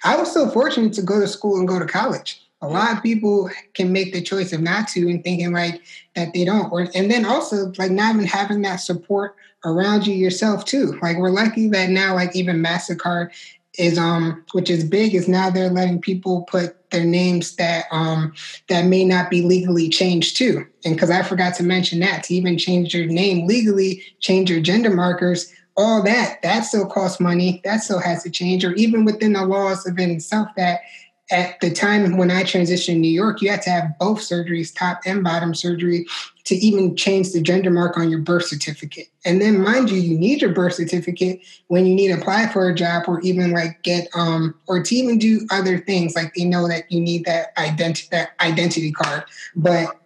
I 0.04 0.18
was 0.18 0.32
so 0.32 0.50
fortunate 0.50 0.92
to 0.94 1.02
go 1.02 1.22
to 1.22 1.28
school 1.28 1.58
and 1.58 1.68
go 1.68 1.80
to 1.80 1.86
college. 1.86 2.42
A 2.62 2.68
lot 2.68 2.96
of 2.96 3.02
people 3.02 3.50
can 3.74 3.92
make 3.92 4.13
the 4.13 4.22
choice 4.22 4.52
of 4.52 4.62
not 4.62 4.89
to 4.89 5.10
and 5.10 5.24
thinking 5.24 5.54
like 5.54 5.82
that 6.16 6.34
they 6.34 6.44
don't. 6.44 6.72
Or, 6.72 6.88
and 6.94 7.10
then 7.10 7.26
also 7.26 7.72
like 7.78 7.92
not 7.92 8.16
even 8.16 8.26
having 8.26 8.62
that 8.63 8.78
support 8.78 9.36
around 9.66 10.06
you 10.06 10.13
yourself 10.13 10.66
too. 10.66 11.00
Like 11.02 11.18
we're 11.18 11.30
lucky 11.30 11.70
that 11.70 11.89
now 11.89 12.16
like 12.16 12.36
even 12.36 12.62
MasterCard 12.62 13.30
is 13.77 13.97
um 13.97 14.43
which 14.51 14.69
is 14.69 14.83
big 14.83 15.15
is 15.15 15.27
now 15.27 15.49
they're 15.49 15.69
letting 15.69 15.99
people 15.99 16.43
put 16.43 16.89
their 16.91 17.03
names 17.03 17.55
that 17.55 17.86
um 17.91 18.33
that 18.69 18.86
may 18.86 19.03
not 19.03 19.29
be 19.29 19.41
legally 19.41 19.89
changed 19.89 20.38
too 20.38 20.65
and 20.86 20.95
because 20.95 21.09
i 21.09 21.23
forgot 21.23 21.55
to 21.55 21.63
mention 21.63 21.99
that 21.99 22.23
to 22.23 22.33
even 22.36 22.57
change 22.57 22.93
your 22.93 23.07
name 23.07 23.47
legally 23.47 24.03
change 24.19 24.49
your 24.49 24.62
gender 24.62 24.91
markers 24.91 25.51
all 25.75 26.03
that 26.03 26.39
that 26.43 26.62
still 26.62 26.86
costs 26.86 27.19
money 27.19 27.62
that 27.63 27.77
still 27.77 27.99
has 27.99 28.21
to 28.21 28.29
change 28.29 28.63
or 28.63 28.73
even 28.73 29.05
within 29.05 29.33
the 29.33 29.45
laws 29.45 29.88
of 29.88 29.97
itself 29.97 30.47
that 30.55 30.81
at 31.34 31.60
the 31.60 31.72
time 31.72 32.15
when 32.17 32.30
I 32.30 32.43
transitioned 32.43 32.86
to 32.86 32.96
New 32.96 33.12
York, 33.12 33.41
you 33.41 33.50
had 33.50 33.63
to 33.63 33.69
have 33.72 33.98
both 34.00 34.19
surgeries, 34.19 34.74
top 34.74 35.02
and 35.06 35.24
bottom 35.24 35.56
surgery, 35.56 36.06
to 36.43 36.56
even 36.56 36.96
change 36.96 37.32
the 37.32 37.41
gender 37.41 37.72
mark 37.72 37.98
on 37.98 38.10
your 38.10 38.19
birth 38.19 38.46
certificate. 38.46 39.08
And 39.26 39.41
then, 39.41 39.62
mind 39.62 39.89
you, 39.89 40.00
you 40.00 40.17
need 40.17 40.41
your 40.41 40.54
birth 40.54 40.76
certificate 40.76 41.41
when 41.67 41.86
you 41.86 41.96
need 41.96 42.10
to 42.10 42.22
apply 42.22 42.48
for 42.48 42.69
a 42.69 42.76
job 42.76 43.06
or 43.08 43.19
even 43.22 43.52
like 43.52 43.82
get 43.82 44.08
um 44.13 44.54
or 44.67 44.84
to 44.84 44.96
even 44.96 45.17
do 45.17 45.48
other 45.52 45.80
things. 45.80 46.15
Like 46.15 46.34
they 46.36 46.46
know 46.46 46.67
that 46.67 46.91
you 46.91 47.02
need 47.02 47.26
that 47.26 47.58
identity 47.58 48.08
that 48.12 48.32
identity 48.39 48.91
card. 48.91 49.24
But 49.56 50.00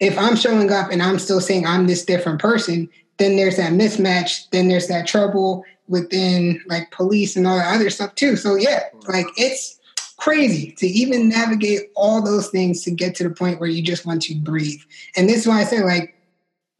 if 0.00 0.18
I'm 0.18 0.36
showing 0.36 0.70
up 0.70 0.90
and 0.90 1.02
I'm 1.02 1.18
still 1.18 1.40
saying 1.40 1.66
I'm 1.66 1.86
this 1.86 2.04
different 2.04 2.40
person, 2.40 2.90
then 3.16 3.36
there's 3.36 3.56
that 3.56 3.72
mismatch. 3.72 4.50
Then 4.50 4.68
there's 4.68 4.88
that 4.88 5.06
trouble 5.06 5.64
within 5.88 6.62
like 6.66 6.90
police 6.90 7.36
and 7.36 7.46
all 7.46 7.56
that 7.56 7.74
other 7.74 7.88
stuff 7.88 8.14
too. 8.16 8.36
So 8.36 8.56
yeah, 8.56 8.84
like 9.08 9.26
it's 9.36 9.80
crazy 10.24 10.70
to 10.70 10.86
even 10.86 11.28
navigate 11.28 11.92
all 11.94 12.22
those 12.22 12.48
things 12.48 12.82
to 12.82 12.90
get 12.90 13.14
to 13.14 13.28
the 13.28 13.34
point 13.34 13.60
where 13.60 13.68
you 13.68 13.82
just 13.82 14.06
want 14.06 14.22
to 14.22 14.34
breathe. 14.34 14.80
And 15.18 15.28
this 15.28 15.42
is 15.42 15.46
why 15.46 15.60
I 15.60 15.64
say, 15.64 15.84
like, 15.84 16.16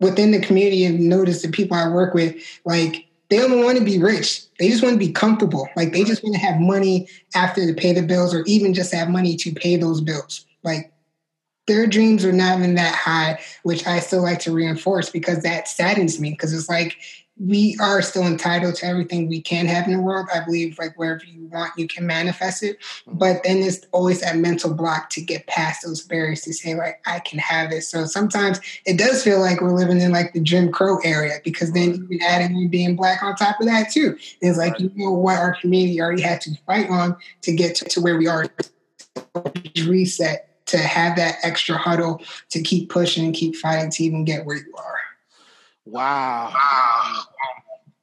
within 0.00 0.30
the 0.30 0.40
community 0.40 0.86
and 0.86 0.98
notice 0.98 1.42
the 1.42 1.50
people 1.50 1.76
I 1.76 1.86
work 1.88 2.14
with, 2.14 2.42
like, 2.64 3.06
they 3.28 3.36
don't 3.36 3.62
want 3.62 3.76
to 3.76 3.84
be 3.84 3.98
rich. 3.98 4.40
They 4.58 4.70
just 4.70 4.82
want 4.82 4.94
to 4.94 4.98
be 4.98 5.12
comfortable. 5.12 5.68
Like, 5.76 5.92
they 5.92 6.04
just 6.04 6.24
want 6.24 6.34
to 6.36 6.40
have 6.40 6.58
money 6.58 7.06
after 7.34 7.66
to 7.66 7.74
pay 7.74 7.92
the 7.92 8.00
bills 8.00 8.34
or 8.34 8.44
even 8.46 8.72
just 8.72 8.94
have 8.94 9.10
money 9.10 9.36
to 9.36 9.52
pay 9.52 9.76
those 9.76 10.00
bills. 10.00 10.46
Like, 10.62 10.90
their 11.66 11.86
dreams 11.86 12.24
are 12.24 12.32
not 12.32 12.58
even 12.58 12.76
that 12.76 12.94
high, 12.94 13.40
which 13.62 13.86
I 13.86 14.00
still 14.00 14.22
like 14.22 14.38
to 14.40 14.52
reinforce 14.52 15.10
because 15.10 15.42
that 15.42 15.68
saddens 15.68 16.18
me 16.18 16.30
because 16.30 16.54
it's 16.54 16.70
like 16.70 16.96
we 17.38 17.76
are 17.80 18.00
still 18.00 18.24
entitled 18.24 18.76
to 18.76 18.86
everything 18.86 19.28
we 19.28 19.40
can 19.40 19.66
have 19.66 19.86
in 19.86 19.92
the 19.96 20.00
world. 20.00 20.28
I 20.32 20.44
believe 20.44 20.78
like 20.78 20.96
wherever 20.96 21.24
you 21.24 21.46
want, 21.46 21.72
you 21.76 21.88
can 21.88 22.06
manifest 22.06 22.62
it. 22.62 22.78
But 23.06 23.42
then 23.42 23.60
there's 23.60 23.80
always 23.90 24.20
that 24.20 24.36
mental 24.36 24.72
block 24.72 25.10
to 25.10 25.20
get 25.20 25.46
past 25.48 25.84
those 25.84 26.02
barriers 26.02 26.42
to 26.42 26.52
say 26.52 26.74
like 26.74 27.00
I 27.06 27.18
can 27.20 27.40
have 27.40 27.70
this. 27.70 27.88
So 27.88 28.04
sometimes 28.04 28.60
it 28.86 28.98
does 28.98 29.24
feel 29.24 29.40
like 29.40 29.60
we're 29.60 29.74
living 29.74 30.00
in 30.00 30.12
like 30.12 30.32
the 30.32 30.40
Jim 30.40 30.70
Crow 30.70 30.98
area 31.02 31.38
because 31.42 31.72
then 31.72 32.06
you 32.08 32.20
adding 32.22 32.68
being 32.68 32.94
black 32.94 33.22
on 33.22 33.34
top 33.34 33.60
of 33.60 33.66
that 33.66 33.90
too. 33.90 34.16
It's 34.40 34.58
like 34.58 34.78
you 34.78 34.92
know 34.94 35.12
what 35.12 35.36
our 35.36 35.56
community 35.60 36.00
already 36.00 36.22
had 36.22 36.40
to 36.42 36.50
fight 36.66 36.88
on 36.88 37.16
to 37.42 37.52
get 37.52 37.74
to, 37.76 37.84
to 37.86 38.00
where 38.00 38.16
we 38.16 38.28
are. 38.28 38.46
Reset 39.84 40.48
to 40.66 40.78
have 40.78 41.16
that 41.16 41.36
extra 41.42 41.76
huddle 41.76 42.22
to 42.50 42.62
keep 42.62 42.90
pushing 42.90 43.24
and 43.26 43.34
keep 43.34 43.56
fighting 43.56 43.90
to 43.90 44.04
even 44.04 44.24
get 44.24 44.46
where 44.46 44.56
you 44.56 44.72
are. 44.78 45.03
Wow. 45.84 46.50
Wow. 46.54 47.22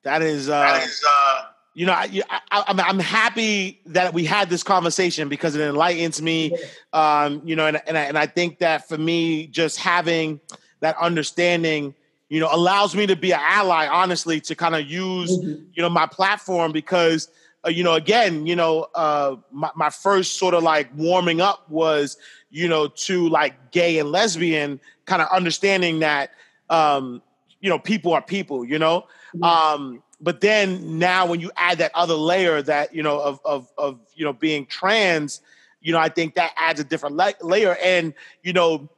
That 0.04 0.22
is, 0.22 0.50
uh, 0.50 0.60
that 0.60 0.84
is 0.84 1.04
uh, 1.08 1.44
you 1.74 1.86
know, 1.86 1.94
I, 1.94 2.22
I, 2.30 2.64
I'm, 2.68 2.80
I'm 2.80 3.00
happy 3.00 3.82
that 3.88 4.14
we 4.14 4.26
had 4.26 4.50
this 4.50 4.64
conversation 4.64 5.30
because 5.30 5.56
it 5.56 5.62
enlightens 5.62 6.22
me. 6.22 6.58
Um, 6.92 7.42
you 7.46 7.56
know, 7.56 7.68
and, 7.68 7.82
and, 7.88 7.98
I, 7.98 8.02
and 8.02 8.18
I 8.18 8.26
think 8.26 8.60
that 8.60 8.88
for 8.88 8.98
me, 8.98 9.48
just 9.48 9.80
having 9.80 10.42
that 10.82 10.98
understanding, 11.00 11.94
you 12.30 12.40
know, 12.40 12.50
allows 12.52 12.96
me 12.96 13.08
to 13.08 13.16
be 13.16 13.32
an 13.32 13.40
ally, 13.42 13.88
honestly, 13.88 14.42
to 14.42 14.56
kind 14.56 14.76
of 14.76 14.86
use, 14.86 15.38
mm-hmm. 15.38 15.64
you 15.74 15.82
know, 15.82 15.90
my 15.90 16.08
platform 16.08 16.72
because 16.72 17.30
uh, 17.66 17.70
you 17.70 17.84
know, 17.84 17.94
again, 17.94 18.48
you 18.48 18.56
know, 18.56 18.88
uh, 18.96 19.36
my, 19.52 19.70
my 19.76 19.90
first 19.90 20.38
sort 20.38 20.54
of 20.54 20.64
like 20.64 20.90
warming 20.96 21.42
up 21.42 21.70
was, 21.70 22.18
you 22.50 22.68
know, 22.68 22.88
to 22.88 23.30
like 23.30 23.72
gay 23.72 24.00
and 24.00 24.12
lesbian 24.12 24.80
kind 25.06 25.22
of 25.22 25.28
understanding 25.32 26.00
that, 26.00 26.32
um, 26.70 27.22
you 27.62 27.70
know, 27.70 27.80
people 27.80 28.14
are 28.14 28.22
people, 28.22 28.66
you 28.66 28.80
know. 28.80 29.08
Um, 29.42 30.04
but 30.20 30.42
then 30.42 31.00
now 31.00 31.26
when 31.26 31.40
you 31.40 31.52
add 31.56 31.78
that 31.78 31.92
other 31.96 32.16
layer 32.16 32.62
that 32.62 32.94
you 32.94 33.02
know 33.02 33.20
of 33.20 33.40
of 33.46 33.72
of 33.78 34.00
you 34.14 34.26
know 34.26 34.34
being 34.34 34.66
trans, 34.66 35.42
you 35.80 35.94
know, 35.94 36.00
I 36.00 36.10
think 36.10 36.36
that 36.36 36.52
adds 36.58 36.80
a 36.80 36.84
different 36.84 37.16
la- 37.16 37.32
layer. 37.42 37.78
And 37.82 38.14
you 38.44 38.52
know, 38.54 38.90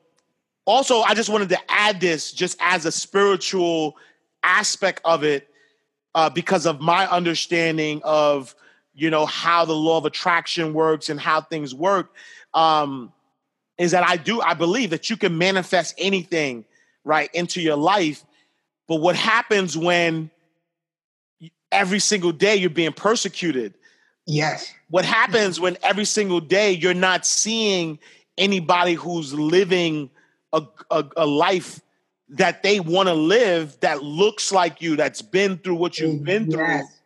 also 0.66 1.02
I 1.02 1.14
just 1.14 1.30
wanted 1.30 1.50
to 1.50 1.60
add 1.70 2.00
this 2.00 2.32
just 2.32 2.58
as 2.60 2.86
a 2.86 2.92
spiritual 2.92 3.98
aspect 4.42 5.02
of 5.06 5.24
it 5.24 5.48
uh, 6.16 6.30
because 6.30 6.66
of 6.66 6.82
my 6.82 7.08
understanding 7.08 8.02
of 8.04 8.56
you 8.96 9.10
know 9.10 9.26
how 9.26 9.66
the 9.66 9.74
law 9.74 9.98
of 9.98 10.06
attraction 10.06 10.74
works 10.74 11.10
and 11.10 11.20
how 11.20 11.42
things 11.42 11.74
work 11.74 12.14
um, 12.54 13.12
is 13.78 13.92
that 13.92 14.08
I 14.08 14.18
do 14.18 14.42
I 14.42 14.54
believe 14.54 14.92
that 14.92 15.10
you 15.10 15.18
can 15.18 15.38
manifest 15.38 15.96
anything 15.98 16.66
right 17.04 17.30
into 17.34 17.62
your 17.62 17.76
life, 17.76 18.24
but 18.88 18.98
what 18.98 19.16
happens 19.16 19.78
when 19.78 20.30
every 21.72 22.00
single 22.00 22.32
day 22.32 22.56
you're 22.56 22.70
being 22.70 22.94
persecuted? 22.94 23.74
Yes. 24.26 24.74
What 24.90 25.06
happens 25.06 25.60
when 25.60 25.78
every 25.84 26.06
single 26.06 26.40
day 26.40 26.72
you're 26.72 26.94
not 26.94 27.26
seeing 27.26 28.00
anybody 28.38 28.94
who's 28.94 29.34
living 29.34 30.10
a, 30.54 30.64
a, 30.92 31.06
a 31.18 31.26
life 31.26 31.82
that 32.30 32.64
they 32.64 32.80
want 32.80 33.10
to 33.10 33.14
live 33.14 33.80
that 33.82 34.04
looks 34.04 34.52
like 34.52 34.82
you, 34.82 34.96
that's 34.96 35.22
been 35.22 35.58
through 35.58 35.76
what 35.76 36.00
you've 36.00 36.24
been 36.24 36.50
through? 36.50 36.66
Yes. 36.66 37.00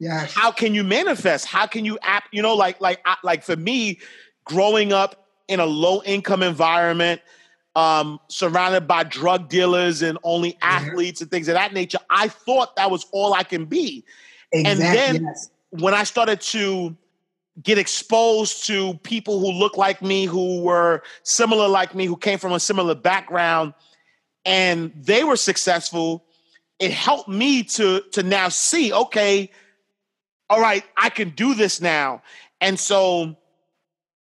Yes. 0.00 0.32
How 0.32 0.52
can 0.52 0.74
you 0.74 0.84
manifest? 0.84 1.46
How 1.46 1.66
can 1.66 1.84
you 1.84 1.98
app? 2.02 2.24
You 2.30 2.40
know, 2.42 2.54
like 2.54 2.80
like 2.80 3.04
like 3.24 3.42
for 3.42 3.56
me, 3.56 3.98
growing 4.44 4.92
up 4.92 5.26
in 5.48 5.58
a 5.58 5.66
low 5.66 6.02
income 6.04 6.42
environment, 6.42 7.20
um, 7.78 8.18
surrounded 8.26 8.88
by 8.88 9.04
drug 9.04 9.48
dealers 9.48 10.02
and 10.02 10.18
only 10.24 10.58
athletes 10.62 11.20
and 11.20 11.30
things 11.30 11.46
of 11.46 11.54
that 11.54 11.72
nature, 11.72 11.98
I 12.10 12.26
thought 12.26 12.74
that 12.74 12.90
was 12.90 13.06
all 13.12 13.34
I 13.34 13.44
can 13.44 13.66
be. 13.66 14.04
And 14.52 14.80
then 14.80 15.22
yes. 15.22 15.50
when 15.70 15.94
I 15.94 16.02
started 16.02 16.40
to 16.40 16.96
get 17.62 17.78
exposed 17.78 18.66
to 18.66 18.94
people 19.04 19.38
who 19.38 19.52
look 19.52 19.76
like 19.76 20.02
me, 20.02 20.24
who 20.24 20.60
were 20.60 21.04
similar 21.22 21.68
like 21.68 21.94
me, 21.94 22.06
who 22.06 22.16
came 22.16 22.40
from 22.40 22.52
a 22.52 22.58
similar 22.58 22.96
background, 22.96 23.74
and 24.44 24.92
they 24.96 25.22
were 25.22 25.36
successful, 25.36 26.24
it 26.80 26.90
helped 26.90 27.28
me 27.28 27.62
to 27.62 28.00
to 28.10 28.24
now 28.24 28.48
see, 28.48 28.92
okay, 28.92 29.52
all 30.50 30.60
right, 30.60 30.84
I 30.96 31.10
can 31.10 31.30
do 31.30 31.54
this 31.54 31.80
now. 31.80 32.22
And 32.60 32.76
so 32.76 33.36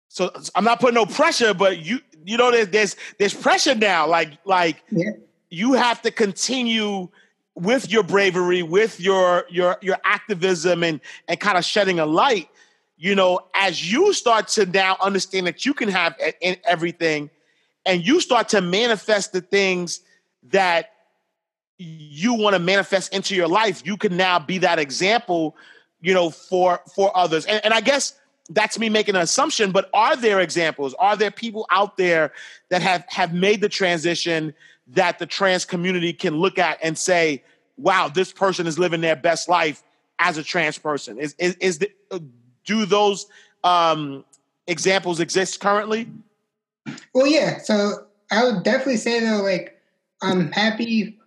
so 0.09 0.29
I'm 0.55 0.65
not 0.65 0.81
putting 0.81 0.95
no 0.95 1.05
pressure, 1.05 1.53
but 1.53 1.79
you 1.79 2.01
you 2.25 2.37
know 2.37 2.51
there's 2.51 2.69
there's, 2.69 2.95
there's 3.17 3.33
pressure 3.33 3.75
now. 3.75 4.07
Like 4.07 4.37
like 4.45 4.83
Yeah. 4.91 5.11
you 5.49 5.73
have 5.73 6.01
to 6.03 6.11
continue 6.11 7.07
with 7.55 7.91
your 7.91 8.03
bravery, 8.03 8.63
with 8.63 8.99
your 8.99 9.45
your 9.49 9.77
your 9.81 9.97
activism 10.03 10.83
and 10.83 11.01
and 11.27 11.39
kind 11.39 11.57
of 11.57 11.65
shedding 11.65 11.99
a 11.99 12.05
light. 12.05 12.49
You 12.97 13.15
know, 13.15 13.39
as 13.53 13.91
you 13.91 14.13
start 14.13 14.49
to 14.49 14.65
now 14.65 14.97
understand 14.99 15.47
that 15.47 15.65
you 15.65 15.73
can 15.73 15.89
have 15.89 16.15
e- 16.41 16.55
everything, 16.65 17.29
and 17.85 18.05
you 18.05 18.19
start 18.21 18.49
to 18.49 18.61
manifest 18.61 19.31
the 19.31 19.41
things 19.41 20.01
that 20.51 20.91
you 21.77 22.33
want 22.33 22.55
to 22.55 22.59
manifest 22.59 23.13
into 23.13 23.35
your 23.35 23.47
life, 23.47 23.83
you 23.85 23.95
can 23.95 24.17
now 24.17 24.37
be 24.37 24.57
that 24.57 24.79
example, 24.79 25.55
you 26.01 26.13
know, 26.13 26.29
for 26.29 26.81
for 26.93 27.15
others. 27.15 27.45
And, 27.45 27.63
and 27.63 27.73
I 27.73 27.79
guess 27.79 28.18
that's 28.49 28.79
me 28.79 28.89
making 28.89 29.15
an 29.15 29.21
assumption, 29.21 29.71
but 29.71 29.89
are 29.93 30.15
there 30.15 30.39
examples? 30.39 30.95
Are 30.95 31.15
there 31.15 31.31
people 31.31 31.67
out 31.69 31.97
there 31.97 32.33
that 32.69 32.81
have 32.81 33.05
have 33.07 33.33
made 33.33 33.61
the 33.61 33.69
transition 33.69 34.53
that 34.87 35.19
the 35.19 35.25
trans 35.25 35.65
community 35.65 36.13
can 36.13 36.35
look 36.37 36.57
at 36.57 36.79
and 36.81 36.97
say, 36.97 37.43
"Wow, 37.77 38.09
this 38.09 38.31
person 38.31 38.65
is 38.65 38.79
living 38.79 39.01
their 39.01 39.15
best 39.15 39.49
life 39.49 39.83
as 40.17 40.37
a 40.37 40.43
trans 40.43 40.77
person"? 40.77 41.19
Is 41.19 41.35
is, 41.37 41.55
is 41.55 41.79
the, 41.79 41.91
do 42.65 42.85
those 42.85 43.27
um, 43.63 44.25
examples 44.67 45.19
exist 45.19 45.59
currently? 45.59 46.09
Well, 47.13 47.27
yeah. 47.27 47.59
So 47.59 48.07
I 48.31 48.43
would 48.43 48.63
definitely 48.63 48.97
say 48.97 49.19
though, 49.19 49.43
like 49.43 49.79
I'm 50.21 50.51
happy 50.51 51.18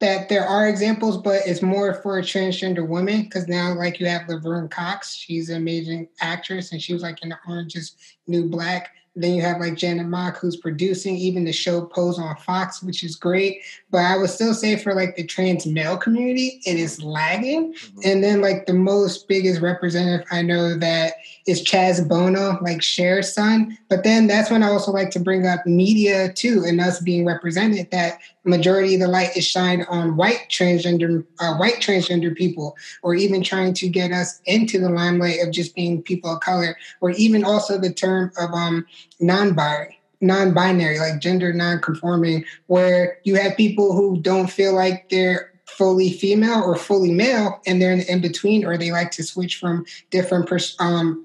that 0.00 0.28
there 0.28 0.44
are 0.44 0.68
examples, 0.68 1.16
but 1.16 1.42
it's 1.44 1.62
more 1.62 1.94
for 1.94 2.18
a 2.18 2.22
transgender 2.22 2.86
women 2.86 3.22
because 3.22 3.48
now, 3.48 3.74
like, 3.74 3.98
you 3.98 4.06
have 4.06 4.28
Laverne 4.28 4.68
Cox. 4.68 5.14
She's 5.14 5.48
an 5.48 5.56
amazing 5.56 6.08
actress, 6.20 6.72
and 6.72 6.80
she 6.80 6.92
was 6.92 7.02
like 7.02 7.22
in 7.22 7.30
the 7.30 7.38
Orange 7.48 7.74
is 7.74 7.96
New 8.26 8.48
Black. 8.48 8.90
Then 9.20 9.34
you 9.34 9.42
have 9.42 9.58
like 9.58 9.74
Janet 9.74 10.06
Mock, 10.06 10.38
who's 10.38 10.56
producing 10.56 11.16
even 11.16 11.44
the 11.44 11.52
show 11.52 11.84
Pose 11.86 12.20
on 12.20 12.36
Fox, 12.36 12.82
which 12.82 13.02
is 13.02 13.16
great. 13.16 13.62
But 13.90 14.02
I 14.02 14.16
would 14.16 14.30
still 14.30 14.54
say 14.54 14.76
for 14.76 14.94
like 14.94 15.16
the 15.16 15.24
trans 15.24 15.66
male 15.66 15.96
community, 15.96 16.60
it 16.64 16.78
is 16.78 17.02
lagging. 17.02 17.72
Mm-hmm. 17.74 18.00
And 18.04 18.22
then 18.22 18.40
like 18.40 18.66
the 18.66 18.74
most 18.74 19.26
biggest 19.26 19.60
representative 19.60 20.26
I 20.30 20.42
know 20.42 20.76
that 20.78 21.14
is 21.48 21.64
Chaz 21.64 22.06
Bono, 22.06 22.58
like 22.62 22.80
Cher's 22.80 23.32
son. 23.32 23.76
But 23.88 24.04
then 24.04 24.28
that's 24.28 24.50
when 24.50 24.62
I 24.62 24.68
also 24.68 24.92
like 24.92 25.10
to 25.10 25.20
bring 25.20 25.46
up 25.46 25.66
media 25.66 26.32
too, 26.32 26.62
and 26.64 26.80
us 26.80 27.00
being 27.00 27.24
represented. 27.24 27.90
That 27.90 28.20
majority 28.48 28.94
of 28.94 29.00
the 29.00 29.08
light 29.08 29.36
is 29.36 29.44
shined 29.44 29.86
on 29.88 30.16
white 30.16 30.46
transgender, 30.48 31.24
uh, 31.40 31.54
white 31.56 31.76
transgender 31.76 32.34
people, 32.34 32.76
or 33.02 33.14
even 33.14 33.42
trying 33.42 33.74
to 33.74 33.88
get 33.88 34.12
us 34.12 34.40
into 34.46 34.78
the 34.78 34.88
limelight 34.88 35.40
of 35.42 35.52
just 35.52 35.74
being 35.74 36.02
people 36.02 36.34
of 36.34 36.40
color, 36.40 36.76
or 37.00 37.10
even 37.10 37.44
also 37.44 37.78
the 37.78 37.92
term 37.92 38.32
of 38.38 38.50
um, 38.52 38.86
non-binary 39.20 39.94
non-binary 40.20 40.98
like 40.98 41.20
gender 41.20 41.52
non-conforming 41.52 42.44
where 42.66 43.18
you 43.22 43.36
have 43.36 43.56
people 43.56 43.94
who 43.94 44.20
don't 44.20 44.50
feel 44.50 44.74
like 44.74 45.08
they're 45.10 45.52
fully 45.64 46.10
female 46.10 46.62
or 46.64 46.74
fully 46.74 47.12
male 47.12 47.60
and 47.66 47.80
they're 47.80 47.92
in, 47.92 48.00
in 48.00 48.20
between 48.20 48.64
or 48.64 48.76
they 48.76 48.90
like 48.90 49.12
to 49.12 49.22
switch 49.22 49.56
from 49.56 49.84
different 50.10 50.48
pers- 50.48 50.74
um, 50.80 51.24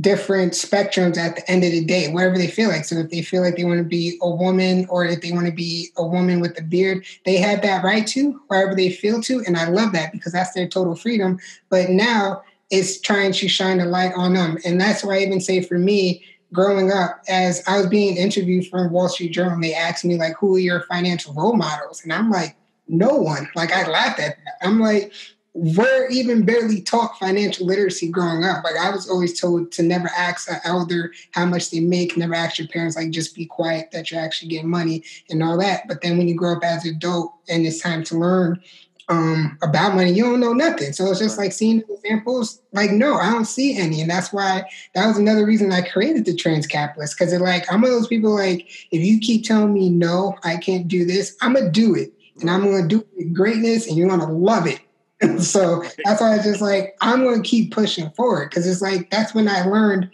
different 0.00 0.52
spectrums 0.52 1.16
at 1.16 1.36
the 1.36 1.50
end 1.50 1.64
of 1.64 1.72
the 1.72 1.84
day, 1.84 2.08
whatever 2.08 2.38
they 2.38 2.46
feel 2.46 2.68
like. 2.68 2.84
So 2.84 2.96
if 2.96 3.10
they 3.10 3.22
feel 3.22 3.42
like 3.42 3.56
they 3.56 3.64
want 3.64 3.78
to 3.78 3.84
be 3.84 4.18
a 4.22 4.30
woman 4.30 4.86
or 4.88 5.04
if 5.04 5.20
they 5.20 5.32
want 5.32 5.46
to 5.46 5.52
be 5.52 5.88
a 5.96 6.06
woman 6.06 6.40
with 6.40 6.58
a 6.58 6.62
beard, 6.62 7.04
they 7.24 7.36
have 7.38 7.62
that 7.62 7.82
right 7.82 8.06
to, 8.08 8.40
wherever 8.48 8.74
they 8.74 8.90
feel 8.90 9.20
to. 9.22 9.42
And 9.46 9.56
I 9.56 9.68
love 9.68 9.92
that 9.92 10.12
because 10.12 10.32
that's 10.32 10.52
their 10.52 10.68
total 10.68 10.94
freedom. 10.94 11.38
But 11.68 11.90
now 11.90 12.42
it's 12.70 13.00
trying 13.00 13.32
to 13.32 13.48
shine 13.48 13.80
a 13.80 13.86
light 13.86 14.12
on 14.14 14.34
them. 14.34 14.58
And 14.64 14.80
that's 14.80 15.02
why 15.02 15.16
I 15.16 15.20
even 15.20 15.40
say 15.40 15.62
for 15.62 15.78
me, 15.78 16.24
growing 16.52 16.92
up, 16.92 17.22
as 17.28 17.62
I 17.66 17.78
was 17.78 17.86
being 17.88 18.16
interviewed 18.16 18.68
from 18.68 18.92
Wall 18.92 19.08
Street 19.08 19.32
Journal, 19.32 19.60
they 19.60 19.74
asked 19.74 20.04
me 20.04 20.16
like, 20.16 20.36
who 20.38 20.56
are 20.56 20.60
your 20.60 20.82
financial 20.82 21.34
role 21.34 21.56
models? 21.56 22.02
And 22.02 22.12
I'm 22.12 22.30
like, 22.30 22.56
no 22.86 23.16
one. 23.16 23.48
Like 23.54 23.72
I 23.72 23.88
laughed 23.88 24.20
at 24.20 24.36
that. 24.36 24.66
I'm 24.66 24.80
like, 24.80 25.12
we're 25.54 26.08
even 26.08 26.44
barely 26.44 26.80
taught 26.80 27.18
financial 27.18 27.66
literacy 27.66 28.08
growing 28.08 28.44
up. 28.44 28.62
Like 28.64 28.76
I 28.76 28.90
was 28.90 29.08
always 29.08 29.38
told 29.38 29.72
to 29.72 29.82
never 29.82 30.08
ask 30.16 30.50
an 30.50 30.60
elder 30.64 31.12
how 31.32 31.46
much 31.46 31.70
they 31.70 31.80
make, 31.80 32.16
never 32.16 32.34
ask 32.34 32.58
your 32.58 32.68
parents, 32.68 32.96
like 32.96 33.10
just 33.10 33.34
be 33.34 33.46
quiet 33.46 33.90
that 33.92 34.10
you're 34.10 34.20
actually 34.20 34.48
getting 34.48 34.70
money 34.70 35.02
and 35.30 35.42
all 35.42 35.58
that. 35.58 35.88
But 35.88 36.02
then 36.02 36.18
when 36.18 36.28
you 36.28 36.36
grow 36.36 36.52
up 36.52 36.64
as 36.64 36.84
an 36.84 36.94
adult 36.94 37.32
and 37.48 37.66
it's 37.66 37.80
time 37.80 38.04
to 38.04 38.18
learn 38.18 38.62
um, 39.08 39.58
about 39.62 39.94
money, 39.94 40.12
you 40.12 40.22
don't 40.22 40.38
know 40.38 40.52
nothing. 40.52 40.92
So 40.92 41.10
it's 41.10 41.18
just 41.18 41.38
like 41.38 41.52
seeing 41.52 41.82
examples, 41.90 42.60
like, 42.72 42.90
no, 42.90 43.14
I 43.14 43.30
don't 43.32 43.46
see 43.46 43.76
any. 43.76 44.02
And 44.02 44.10
that's 44.10 44.32
why 44.32 44.64
that 44.94 45.06
was 45.06 45.16
another 45.16 45.46
reason 45.46 45.72
I 45.72 45.80
created 45.80 46.26
the 46.26 46.36
trans 46.36 46.66
capitalist. 46.66 47.18
Cause 47.18 47.32
it 47.32 47.40
like 47.40 47.64
I'm 47.72 47.80
one 47.80 47.90
of 47.90 47.96
those 47.96 48.06
people 48.06 48.34
like, 48.34 48.68
if 48.92 49.04
you 49.04 49.18
keep 49.18 49.44
telling 49.44 49.72
me 49.72 49.88
no, 49.88 50.36
I 50.44 50.58
can't 50.58 50.86
do 50.86 51.06
this, 51.06 51.36
I'm 51.40 51.54
gonna 51.54 51.70
do 51.70 51.94
it. 51.94 52.12
And 52.40 52.50
I'm 52.50 52.62
gonna 52.62 52.86
do 52.86 53.00
it 53.00 53.08
with 53.16 53.34
greatness 53.34 53.88
and 53.88 53.96
you're 53.96 54.08
gonna 54.08 54.30
love 54.30 54.66
it. 54.66 54.80
so 55.38 55.82
that's 56.04 56.20
why 56.20 56.32
I 56.32 56.36
was 56.36 56.44
just 56.44 56.60
like 56.60 56.96
I'm 57.00 57.24
going 57.24 57.42
to 57.42 57.48
keep 57.48 57.72
pushing 57.72 58.10
forward 58.10 58.50
because 58.50 58.66
it's 58.66 58.82
like 58.82 59.10
that's 59.10 59.34
when 59.34 59.48
I 59.48 59.62
learned 59.64 60.10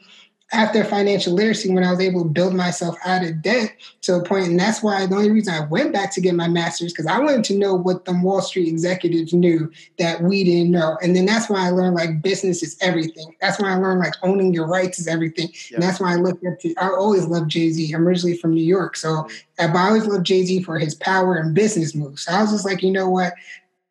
after 0.54 0.84
financial 0.84 1.32
literacy 1.32 1.72
when 1.72 1.82
I 1.82 1.90
was 1.90 2.00
able 2.00 2.22
to 2.22 2.28
build 2.28 2.54
myself 2.54 2.96
out 3.04 3.24
of 3.24 3.42
debt 3.42 3.74
to 4.02 4.14
a 4.14 4.22
point, 4.22 4.46
and 4.46 4.58
that's 4.58 4.82
why 4.82 5.04
the 5.04 5.14
only 5.16 5.30
reason 5.30 5.52
I 5.52 5.66
went 5.66 5.92
back 5.92 6.12
to 6.12 6.20
get 6.20 6.34
my 6.34 6.48
master's 6.48 6.92
because 6.92 7.06
I 7.06 7.18
wanted 7.18 7.44
to 7.44 7.58
know 7.58 7.74
what 7.74 8.04
the 8.04 8.12
Wall 8.12 8.40
Street 8.40 8.68
executives 8.68 9.32
knew 9.32 9.70
that 9.98 10.22
we 10.22 10.44
didn't 10.44 10.70
know, 10.70 10.96
and 11.02 11.16
then 11.16 11.26
that's 11.26 11.50
why 11.50 11.66
I 11.66 11.70
learned 11.70 11.96
like 11.96 12.22
business 12.22 12.62
is 12.62 12.76
everything. 12.80 13.34
That's 13.40 13.60
why 13.60 13.72
I 13.72 13.76
learned 13.76 14.00
like 14.00 14.14
owning 14.22 14.54
your 14.54 14.66
rights 14.66 14.98
is 14.98 15.08
everything, 15.08 15.48
Yeah. 15.70 15.76
and 15.76 15.82
that's 15.82 15.98
why 15.98 16.12
I 16.12 16.16
looked 16.16 16.44
up 16.46 16.58
to. 16.60 16.74
I 16.76 16.88
always 16.88 17.26
loved 17.26 17.50
Jay 17.50 17.70
Z. 17.70 17.92
I'm 17.92 18.06
originally 18.06 18.36
from 18.36 18.54
New 18.54 18.64
York, 18.64 18.96
so 18.96 19.08
mm-hmm. 19.08 19.72
but 19.72 19.78
I 19.78 19.88
always 19.88 20.06
loved 20.06 20.24
Jay 20.24 20.44
Z 20.44 20.62
for 20.62 20.78
his 20.78 20.94
power 20.94 21.34
and 21.34 21.54
business 21.54 21.94
moves. 21.94 22.24
So 22.24 22.32
I 22.32 22.42
was 22.42 22.52
just 22.52 22.64
like, 22.64 22.82
you 22.82 22.92
know 22.92 23.10
what? 23.10 23.32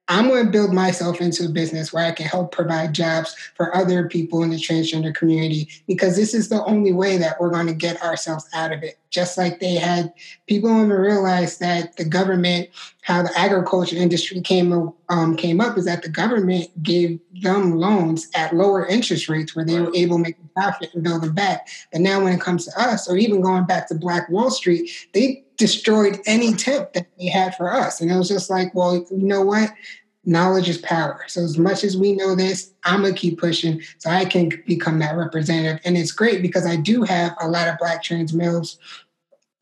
I'm 0.10 0.28
going 0.28 0.46
to 0.46 0.52
build 0.52 0.74
myself 0.74 1.22
into 1.22 1.46
a 1.46 1.50
business 1.50 1.94
where 1.94 2.06
I 2.06 2.12
can 2.12 2.26
help 2.26 2.52
provide 2.52 2.94
jobs 2.94 3.36
for 3.56 3.74
other 3.76 4.10
people 4.10 4.44
in 4.44 4.50
the 4.50 4.58
transgender 4.58 5.16
community 5.16 5.70
because 5.88 6.18
this 6.18 6.34
is 6.34 6.50
the 6.50 6.64
only 6.66 6.92
way 6.92 7.18
that 7.18 7.40
we're 7.40 7.52
going 7.52 7.68
to 7.68 7.74
get 7.74 8.02
ourselves 8.04 8.50
out 8.54 8.74
of 8.74 8.84
it. 8.84 9.00
Just 9.12 9.38
like 9.38 9.60
they 9.60 9.76
had 9.76 10.14
people 10.46 10.70
don't 10.70 10.86
even 10.86 10.98
realize 10.98 11.58
that 11.60 11.96
the 11.96 12.04
government, 12.04 12.70
how 13.04 13.22
the 13.22 13.38
agriculture 13.38 13.98
industry 13.98 14.42
came 14.42 14.92
um, 15.10 15.36
came 15.36 15.62
up, 15.62 15.78
is 15.78 15.86
that 15.86 16.02
the 16.02 16.10
government 16.10 16.68
gave 16.82 17.20
them 17.42 17.78
loans 17.78 18.30
at 18.34 18.56
lower 18.56 18.88
interest 18.88 19.30
rates 19.30 19.56
where 19.56 19.66
they 19.66 19.80
were 19.80 19.94
able 19.94 20.18
to 20.18 20.24
make 20.24 20.38
a 20.38 20.60
profit 20.60 20.90
and 20.94 21.04
build 21.04 21.22
them 21.22 21.34
back. 21.34 21.68
But 21.92 22.02
now, 22.02 22.24
when 22.24 22.34
it 22.34 22.42
comes 22.42 22.66
to 22.66 22.82
us, 22.82 23.10
or 23.10 23.18
even 23.18 23.42
going 23.42 23.66
back 23.66 23.88
to 23.90 23.96
Black 23.96 24.30
Wall 24.30 24.50
Street, 24.50 24.90
they 25.14 25.44
destroyed 25.58 26.20
any 26.26 26.54
tip 26.54 26.94
that 26.94 27.08
they 27.20 27.28
had 27.28 27.56
for 27.56 27.72
us. 27.72 28.02
And 28.02 28.10
it 28.10 28.18
was 28.18 28.30
just 28.30 28.50
like, 28.50 28.74
well, 28.74 28.96
you 28.96 29.06
know 29.12 29.42
what? 29.42 29.72
Knowledge 30.26 30.70
is 30.70 30.78
power. 30.78 31.26
So 31.28 31.42
as 31.42 31.58
much 31.58 31.84
as 31.84 31.98
we 31.98 32.14
know 32.14 32.36
this, 32.36 32.72
I'm 32.86 33.02
gonna 33.02 33.14
keep 33.14 33.38
pushing 33.38 33.82
so 33.98 34.10
I 34.10 34.24
can 34.24 34.50
become 34.66 35.00
that 35.00 35.18
representative. 35.18 35.82
And 35.84 35.98
it's 35.98 36.14
great 36.14 36.42
because 36.42 36.66
I 36.66 36.78
do 36.78 37.04
have 37.04 37.36
a 37.42 37.50
lot 37.50 37.68
of 37.68 37.78
black 37.78 38.02
trans 38.02 38.34
males 38.34 38.80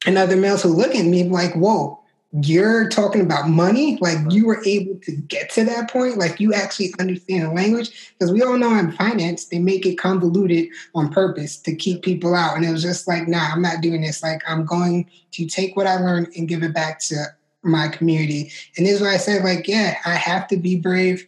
and 0.06 0.18
other 0.18 0.38
males 0.38 0.62
who 0.62 0.70
look 0.70 0.96
at 0.96 1.06
me 1.06 1.24
like, 1.24 1.54
whoa, 1.56 2.01
you're 2.34 2.88
talking 2.88 3.20
about 3.20 3.50
money 3.50 3.98
like 4.00 4.18
you 4.30 4.46
were 4.46 4.64
able 4.66 4.98
to 5.02 5.12
get 5.12 5.50
to 5.50 5.66
that 5.66 5.92
point 5.92 6.18
like 6.18 6.40
you 6.40 6.54
actually 6.54 6.94
understand 6.98 7.44
the 7.44 7.52
language 7.52 8.14
because 8.18 8.32
we 8.32 8.42
all 8.42 8.58
know 8.58 8.74
in 8.78 8.90
finance 8.94 9.46
they 9.46 9.60
make 9.60 9.86
it 9.86 9.98
convoluted 9.98 10.70
on 10.96 11.12
purpose 11.12 11.58
to 11.58 11.76
keep 11.76 12.02
people 12.04 12.34
out 12.34 12.56
and 12.56 12.64
it 12.64 12.72
was 12.72 12.82
just 12.82 13.06
like 13.06 13.28
nah 13.28 13.50
i'm 13.52 13.62
not 13.62 13.82
doing 13.82 14.02
this 14.02 14.24
like 14.24 14.42
i'm 14.48 14.66
going 14.66 15.06
to 15.32 15.46
take 15.46 15.76
what 15.76 15.88
i 15.88 15.98
learned 15.98 16.28
and 16.38 16.48
give 16.48 16.64
it 16.64 16.74
back 16.74 17.00
to 17.00 17.26
my 17.64 17.90
community 17.90 18.50
and 18.78 18.86
this 18.86 18.96
is 18.96 19.02
why 19.02 19.14
i 19.14 19.18
said 19.18 19.44
like 19.44 19.68
yeah 19.68 19.98
i 20.06 20.14
have 20.14 20.48
to 20.48 20.56
be 20.56 20.78
brave 20.78 21.28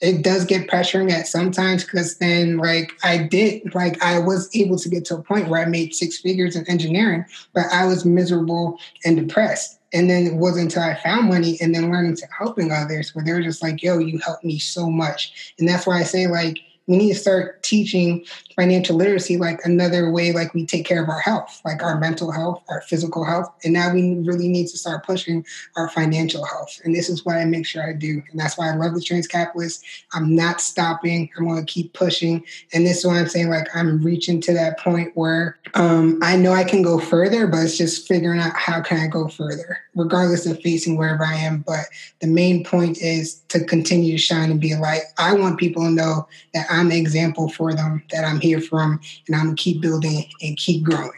it 0.00 0.22
does 0.22 0.44
get 0.44 0.68
pressuring 0.68 1.10
at 1.10 1.26
sometimes 1.26 1.84
because 1.84 2.18
then 2.18 2.58
like 2.58 2.92
I 3.02 3.16
did 3.16 3.74
like 3.74 4.02
I 4.02 4.18
was 4.18 4.54
able 4.54 4.76
to 4.78 4.88
get 4.88 5.06
to 5.06 5.14
a 5.14 5.22
point 5.22 5.48
where 5.48 5.62
I 5.62 5.64
made 5.64 5.94
six 5.94 6.18
figures 6.18 6.56
in 6.56 6.68
engineering, 6.68 7.24
but 7.54 7.66
I 7.72 7.86
was 7.86 8.04
miserable 8.04 8.78
and 9.04 9.16
depressed. 9.16 9.78
And 9.94 10.10
then 10.10 10.26
it 10.26 10.34
wasn't 10.34 10.64
until 10.64 10.82
I 10.82 11.00
found 11.02 11.28
money 11.28 11.56
and 11.60 11.74
then 11.74 11.90
learning 11.90 12.16
to 12.16 12.26
helping 12.36 12.72
others 12.72 13.14
where 13.14 13.24
they're 13.24 13.42
just 13.42 13.62
like, 13.62 13.82
yo, 13.82 13.98
you 13.98 14.18
helped 14.18 14.44
me 14.44 14.58
so 14.58 14.90
much. 14.90 15.54
And 15.58 15.68
that's 15.68 15.86
why 15.86 16.00
I 16.00 16.02
say 16.02 16.26
like 16.26 16.58
we 16.86 16.98
need 16.98 17.12
to 17.12 17.18
start 17.18 17.62
teaching 17.62 18.26
financial 18.54 18.96
literacy 18.96 19.36
like 19.36 19.60
another 19.64 20.10
way 20.10 20.32
like 20.32 20.54
we 20.54 20.64
take 20.64 20.84
care 20.86 21.02
of 21.02 21.08
our 21.08 21.20
health 21.20 21.60
like 21.64 21.82
our 21.82 21.98
mental 21.98 22.30
health 22.30 22.62
our 22.68 22.80
physical 22.82 23.24
health. 23.24 23.52
And 23.64 23.72
now 23.72 23.92
we 23.92 24.14
really 24.20 24.48
need 24.48 24.68
to 24.68 24.78
start 24.78 25.04
pushing 25.04 25.44
our 25.76 25.88
financial 25.88 26.44
health. 26.44 26.80
And 26.84 26.94
this 26.94 27.08
is 27.08 27.24
what 27.24 27.36
i 27.36 27.44
make 27.44 27.66
sure 27.66 27.82
i 27.88 27.92
do. 27.92 28.22
And 28.30 28.40
that's 28.40 28.56
why 28.56 28.70
i 28.70 28.74
love 28.74 28.94
the 28.94 29.00
trans 29.00 29.26
capitalist. 29.26 29.84
I'm 30.12 30.34
not 30.34 30.60
stopping. 30.60 31.30
I'm 31.36 31.46
going 31.46 31.64
to 31.64 31.72
keep 31.72 31.92
pushing. 31.92 32.44
And 32.72 32.86
this 32.86 32.98
is 32.98 33.06
why 33.06 33.18
i'm 33.18 33.28
saying 33.28 33.50
like 33.50 33.68
i'm 33.74 34.02
reaching 34.02 34.40
to 34.42 34.52
that 34.54 34.78
point 34.78 35.12
where 35.14 35.58
um, 35.74 36.18
i 36.22 36.36
know 36.36 36.52
i 36.52 36.64
can 36.64 36.82
go 36.82 36.98
further 36.98 37.46
but 37.46 37.58
it's 37.58 37.76
just 37.76 38.06
figuring 38.06 38.40
out 38.40 38.56
how 38.56 38.80
can 38.80 38.98
i 38.98 39.06
go 39.06 39.28
further 39.28 39.78
regardless 39.94 40.46
of 40.46 40.60
facing 40.60 40.96
wherever 40.96 41.24
i 41.24 41.34
am. 41.34 41.64
But 41.66 41.86
the 42.20 42.26
main 42.26 42.64
point 42.64 42.98
is 42.98 43.40
to 43.48 43.64
continue 43.64 44.12
to 44.12 44.18
shine 44.18 44.50
and 44.50 44.60
be 44.60 44.72
a 44.72 44.78
light. 44.78 45.02
I 45.18 45.34
want 45.34 45.58
people 45.58 45.82
to 45.84 45.90
know 45.90 46.26
that 46.52 46.66
i'm 46.70 46.90
an 46.90 46.96
example 46.96 47.48
for 47.48 47.74
them 47.74 48.02
that 48.10 48.24
i'm 48.24 48.40
here 48.44 48.60
from, 48.60 49.00
and 49.26 49.36
I'm 49.36 49.46
gonna 49.46 49.56
keep 49.56 49.80
building 49.80 50.24
and 50.42 50.56
keep 50.56 50.84
growing. 50.84 51.10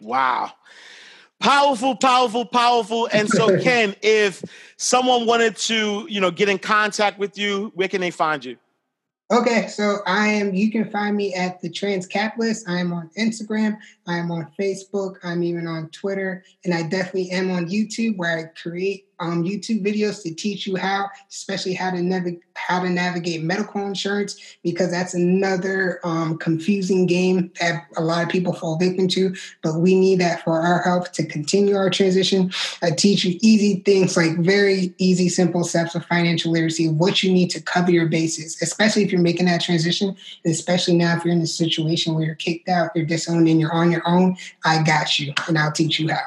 Wow. 0.00 0.52
Powerful, 1.38 1.96
powerful, 1.96 2.44
powerful. 2.44 3.08
And 3.12 3.28
so, 3.28 3.58
Ken, 3.62 3.94
if 4.02 4.42
someone 4.76 5.26
wanted 5.26 5.56
to, 5.58 6.06
you 6.08 6.20
know, 6.20 6.30
get 6.30 6.48
in 6.48 6.58
contact 6.58 7.18
with 7.18 7.36
you, 7.36 7.72
where 7.74 7.88
can 7.88 8.00
they 8.00 8.10
find 8.10 8.44
you? 8.44 8.56
Okay, 9.32 9.66
so 9.66 9.98
I 10.06 10.28
am. 10.28 10.54
You 10.54 10.70
can 10.70 10.90
find 10.90 11.16
me 11.16 11.34
at 11.34 11.60
the 11.60 11.70
Trans 11.70 12.06
Capitalist. 12.06 12.68
I 12.68 12.78
am 12.78 12.92
on 12.92 13.10
Instagram. 13.18 13.78
I 14.06 14.18
am 14.18 14.30
on 14.30 14.48
Facebook. 14.58 15.16
I'm 15.22 15.42
even 15.42 15.66
on 15.66 15.88
Twitter, 15.90 16.44
and 16.64 16.74
I 16.74 16.82
definitely 16.82 17.30
am 17.30 17.50
on 17.50 17.68
YouTube, 17.68 18.16
where 18.16 18.38
I 18.38 18.44
create 18.60 19.06
um, 19.20 19.44
YouTube 19.44 19.86
videos 19.86 20.22
to 20.24 20.34
teach 20.34 20.66
you 20.66 20.74
how, 20.74 21.08
especially 21.30 21.74
how 21.74 21.90
to 21.92 22.02
navigate 22.02 22.40
how 22.54 22.82
to 22.82 22.88
navigate 22.88 23.42
medical 23.42 23.86
insurance, 23.86 24.38
because 24.62 24.90
that's 24.90 25.14
another 25.14 26.00
um, 26.04 26.36
confusing 26.36 27.06
game 27.06 27.50
that 27.60 27.86
a 27.96 28.02
lot 28.02 28.22
of 28.22 28.28
people 28.28 28.52
fall 28.52 28.76
victim 28.76 29.08
to. 29.08 29.34
But 29.62 29.80
we 29.80 29.94
need 29.94 30.20
that 30.20 30.42
for 30.42 30.60
our 30.60 30.82
health 30.82 31.12
to 31.12 31.24
continue 31.24 31.76
our 31.76 31.88
transition. 31.88 32.52
I 32.82 32.90
teach 32.90 33.24
you 33.24 33.38
easy 33.40 33.76
things 33.84 34.16
like 34.16 34.36
very 34.38 34.94
easy, 34.98 35.28
simple 35.28 35.64
steps 35.64 35.94
of 35.94 36.04
financial 36.06 36.52
literacy, 36.52 36.88
what 36.88 37.22
you 37.22 37.32
need 37.32 37.48
to 37.50 37.62
cover 37.62 37.90
your 37.90 38.06
bases, 38.06 38.60
especially 38.60 39.04
if 39.04 39.12
you're 39.12 39.20
making 39.20 39.46
that 39.46 39.62
transition, 39.62 40.16
especially 40.44 40.94
now 40.94 41.16
if 41.16 41.24
you're 41.24 41.34
in 41.34 41.40
a 41.40 41.46
situation 41.46 42.14
where 42.14 42.24
you're 42.24 42.34
kicked 42.34 42.68
out, 42.68 42.90
you're 42.94 43.06
disowned, 43.06 43.48
and 43.48 43.60
you're 43.60 43.72
on 43.72 43.91
your 43.92 44.02
own. 44.06 44.36
I 44.64 44.82
got 44.82 45.18
you, 45.18 45.32
and 45.46 45.56
I'll 45.56 45.72
teach 45.72 46.00
you 46.00 46.08
how. 46.08 46.18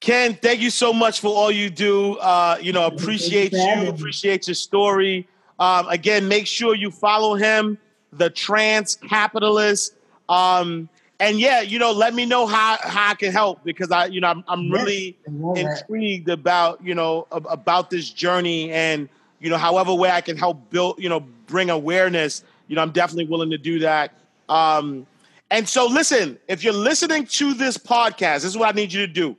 Ken, 0.00 0.34
thank 0.34 0.60
you 0.60 0.68
so 0.68 0.92
much 0.92 1.20
for 1.20 1.34
all 1.34 1.50
you 1.50 1.70
do. 1.70 2.18
Uh, 2.18 2.58
you 2.60 2.72
know, 2.72 2.86
appreciate 2.86 3.52
you, 3.52 3.88
appreciate 3.88 4.46
your 4.46 4.54
story. 4.54 5.26
Um, 5.58 5.88
again, 5.88 6.28
make 6.28 6.46
sure 6.46 6.74
you 6.74 6.90
follow 6.90 7.36
him, 7.36 7.78
the 8.12 8.28
trans 8.28 8.96
capitalist. 8.96 9.94
Um, 10.28 10.90
and 11.20 11.38
yeah, 11.38 11.62
you 11.62 11.78
know, 11.78 11.92
let 11.92 12.12
me 12.12 12.26
know 12.26 12.46
how, 12.46 12.76
how 12.82 13.12
I 13.12 13.14
can 13.14 13.32
help 13.32 13.64
because 13.64 13.90
I, 13.90 14.06
you 14.06 14.20
know, 14.20 14.28
I'm, 14.28 14.44
I'm 14.46 14.70
really 14.70 15.16
intrigued 15.54 16.28
about, 16.28 16.84
you 16.84 16.94
know, 16.94 17.26
about 17.30 17.88
this 17.88 18.10
journey 18.10 18.70
and, 18.72 19.08
you 19.40 19.48
know, 19.48 19.56
however 19.56 19.94
way 19.94 20.10
I 20.10 20.20
can 20.20 20.36
help 20.36 20.68
build, 20.70 20.98
you 20.98 21.08
know, 21.08 21.20
bring 21.46 21.70
awareness, 21.70 22.44
you 22.68 22.76
know, 22.76 22.82
I'm 22.82 22.90
definitely 22.90 23.26
willing 23.26 23.50
to 23.50 23.58
do 23.58 23.78
that. 23.78 24.12
Um, 24.48 25.06
and 25.50 25.68
so 25.68 25.86
listen, 25.86 26.38
if 26.48 26.64
you're 26.64 26.72
listening 26.72 27.26
to 27.26 27.54
this 27.54 27.76
podcast, 27.78 28.36
this 28.36 28.44
is 28.44 28.56
what 28.56 28.74
I 28.74 28.76
need 28.76 28.92
you 28.92 29.06
to 29.06 29.12
do. 29.12 29.36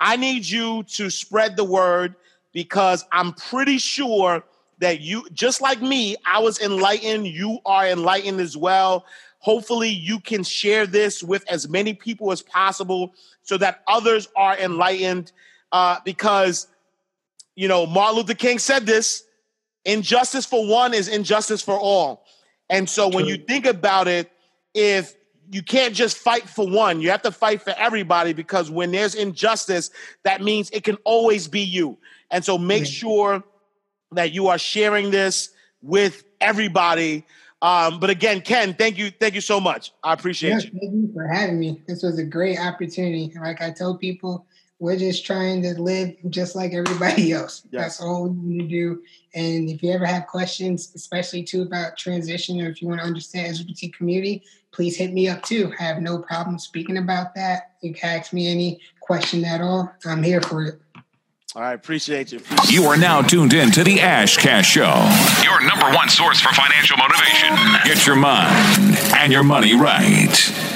I 0.00 0.16
need 0.16 0.44
you 0.44 0.82
to 0.94 1.10
spread 1.10 1.56
the 1.56 1.64
word 1.64 2.16
because 2.52 3.04
I'm 3.12 3.32
pretty 3.34 3.78
sure 3.78 4.44
that 4.78 5.00
you, 5.00 5.24
just 5.32 5.60
like 5.60 5.80
me, 5.80 6.16
I 6.26 6.40
was 6.40 6.60
enlightened. 6.60 7.28
You 7.28 7.60
are 7.64 7.86
enlightened 7.86 8.40
as 8.40 8.56
well. 8.56 9.06
Hopefully, 9.38 9.88
you 9.88 10.18
can 10.20 10.42
share 10.42 10.86
this 10.86 11.22
with 11.22 11.48
as 11.48 11.68
many 11.68 11.94
people 11.94 12.32
as 12.32 12.42
possible 12.42 13.14
so 13.42 13.56
that 13.58 13.82
others 13.86 14.28
are 14.36 14.58
enlightened. 14.58 15.32
Uh, 15.70 15.98
because, 16.04 16.66
you 17.54 17.68
know, 17.68 17.86
Martin 17.86 18.16
Luther 18.16 18.34
King 18.34 18.58
said 18.58 18.84
this 18.84 19.24
injustice 19.84 20.44
for 20.44 20.66
one 20.66 20.94
is 20.94 21.08
injustice 21.08 21.62
for 21.62 21.78
all. 21.78 22.24
And 22.68 22.88
so, 22.88 23.08
when 23.08 23.26
you 23.26 23.36
think 23.36 23.66
about 23.66 24.08
it, 24.08 24.30
if 24.74 25.14
you 25.52 25.62
can't 25.62 25.94
just 25.94 26.16
fight 26.16 26.48
for 26.48 26.66
one. 26.66 27.02
You 27.02 27.10
have 27.10 27.22
to 27.22 27.30
fight 27.30 27.60
for 27.60 27.74
everybody 27.76 28.32
because 28.32 28.70
when 28.70 28.90
there's 28.90 29.14
injustice, 29.14 29.90
that 30.24 30.40
means 30.40 30.70
it 30.70 30.82
can 30.82 30.96
always 31.04 31.46
be 31.46 31.60
you. 31.60 31.98
And 32.30 32.42
so 32.42 32.56
make 32.56 32.86
sure 32.86 33.44
that 34.12 34.32
you 34.32 34.48
are 34.48 34.58
sharing 34.58 35.10
this 35.10 35.50
with 35.82 36.24
everybody. 36.40 37.26
Um, 37.60 38.00
but 38.00 38.08
again, 38.08 38.40
Ken, 38.40 38.72
thank 38.72 38.96
you, 38.96 39.10
thank 39.10 39.34
you 39.34 39.42
so 39.42 39.60
much. 39.60 39.92
I 40.02 40.14
appreciate 40.14 40.50
yes, 40.50 40.64
you. 40.64 40.70
Thank 40.70 40.94
you 40.94 41.10
for 41.12 41.28
having 41.28 41.60
me. 41.60 41.82
This 41.86 42.02
was 42.02 42.18
a 42.18 42.24
great 42.24 42.58
opportunity. 42.58 43.30
Like 43.38 43.60
I 43.60 43.70
tell 43.70 43.96
people, 43.98 44.46
we're 44.78 44.98
just 44.98 45.24
trying 45.24 45.62
to 45.62 45.80
live 45.80 46.16
just 46.30 46.56
like 46.56 46.72
everybody 46.72 47.32
else. 47.34 47.62
Yes. 47.70 47.82
That's 47.82 48.00
all 48.00 48.24
we 48.24 48.30
need 48.30 48.62
to 48.62 48.68
do. 48.68 49.02
And 49.34 49.68
if 49.68 49.82
you 49.82 49.92
ever 49.92 50.06
have 50.06 50.26
questions, 50.26 50.92
especially 50.96 51.44
too 51.44 51.62
about 51.62 51.96
transition, 51.96 52.60
or 52.60 52.68
if 52.68 52.82
you 52.82 52.88
want 52.88 53.00
to 53.00 53.06
understand 53.06 53.54
LGBT 53.54 53.92
community, 53.92 54.42
please 54.72 54.96
hit 54.96 55.12
me 55.12 55.28
up 55.28 55.42
too. 55.42 55.72
I 55.78 55.82
have 55.84 56.02
no 56.02 56.18
problem 56.18 56.58
speaking 56.58 56.96
about 56.96 57.34
that. 57.34 57.72
You 57.82 57.94
can 57.94 58.18
ask 58.18 58.32
me 58.32 58.50
any 58.50 58.80
question 59.00 59.44
at 59.44 59.60
all. 59.60 59.92
I'm 60.04 60.22
here 60.22 60.40
for 60.40 60.64
it. 60.64 60.80
All 61.54 61.60
right, 61.60 61.74
appreciate 61.74 62.32
you. 62.32 62.38
Appreciate 62.38 62.72
you 62.72 62.86
are 62.86 62.96
now 62.96 63.20
tuned 63.20 63.52
in 63.52 63.70
to 63.72 63.84
the 63.84 64.00
Ash 64.00 64.38
Cash 64.38 64.70
Show, 64.70 64.94
your 65.44 65.60
number 65.60 65.94
one 65.94 66.08
source 66.08 66.40
for 66.40 66.48
financial 66.54 66.96
motivation. 66.96 67.54
Get 67.84 68.06
your 68.06 68.16
mind 68.16 68.96
and 69.16 69.30
your 69.30 69.42
money 69.42 69.74
right. 69.74 70.71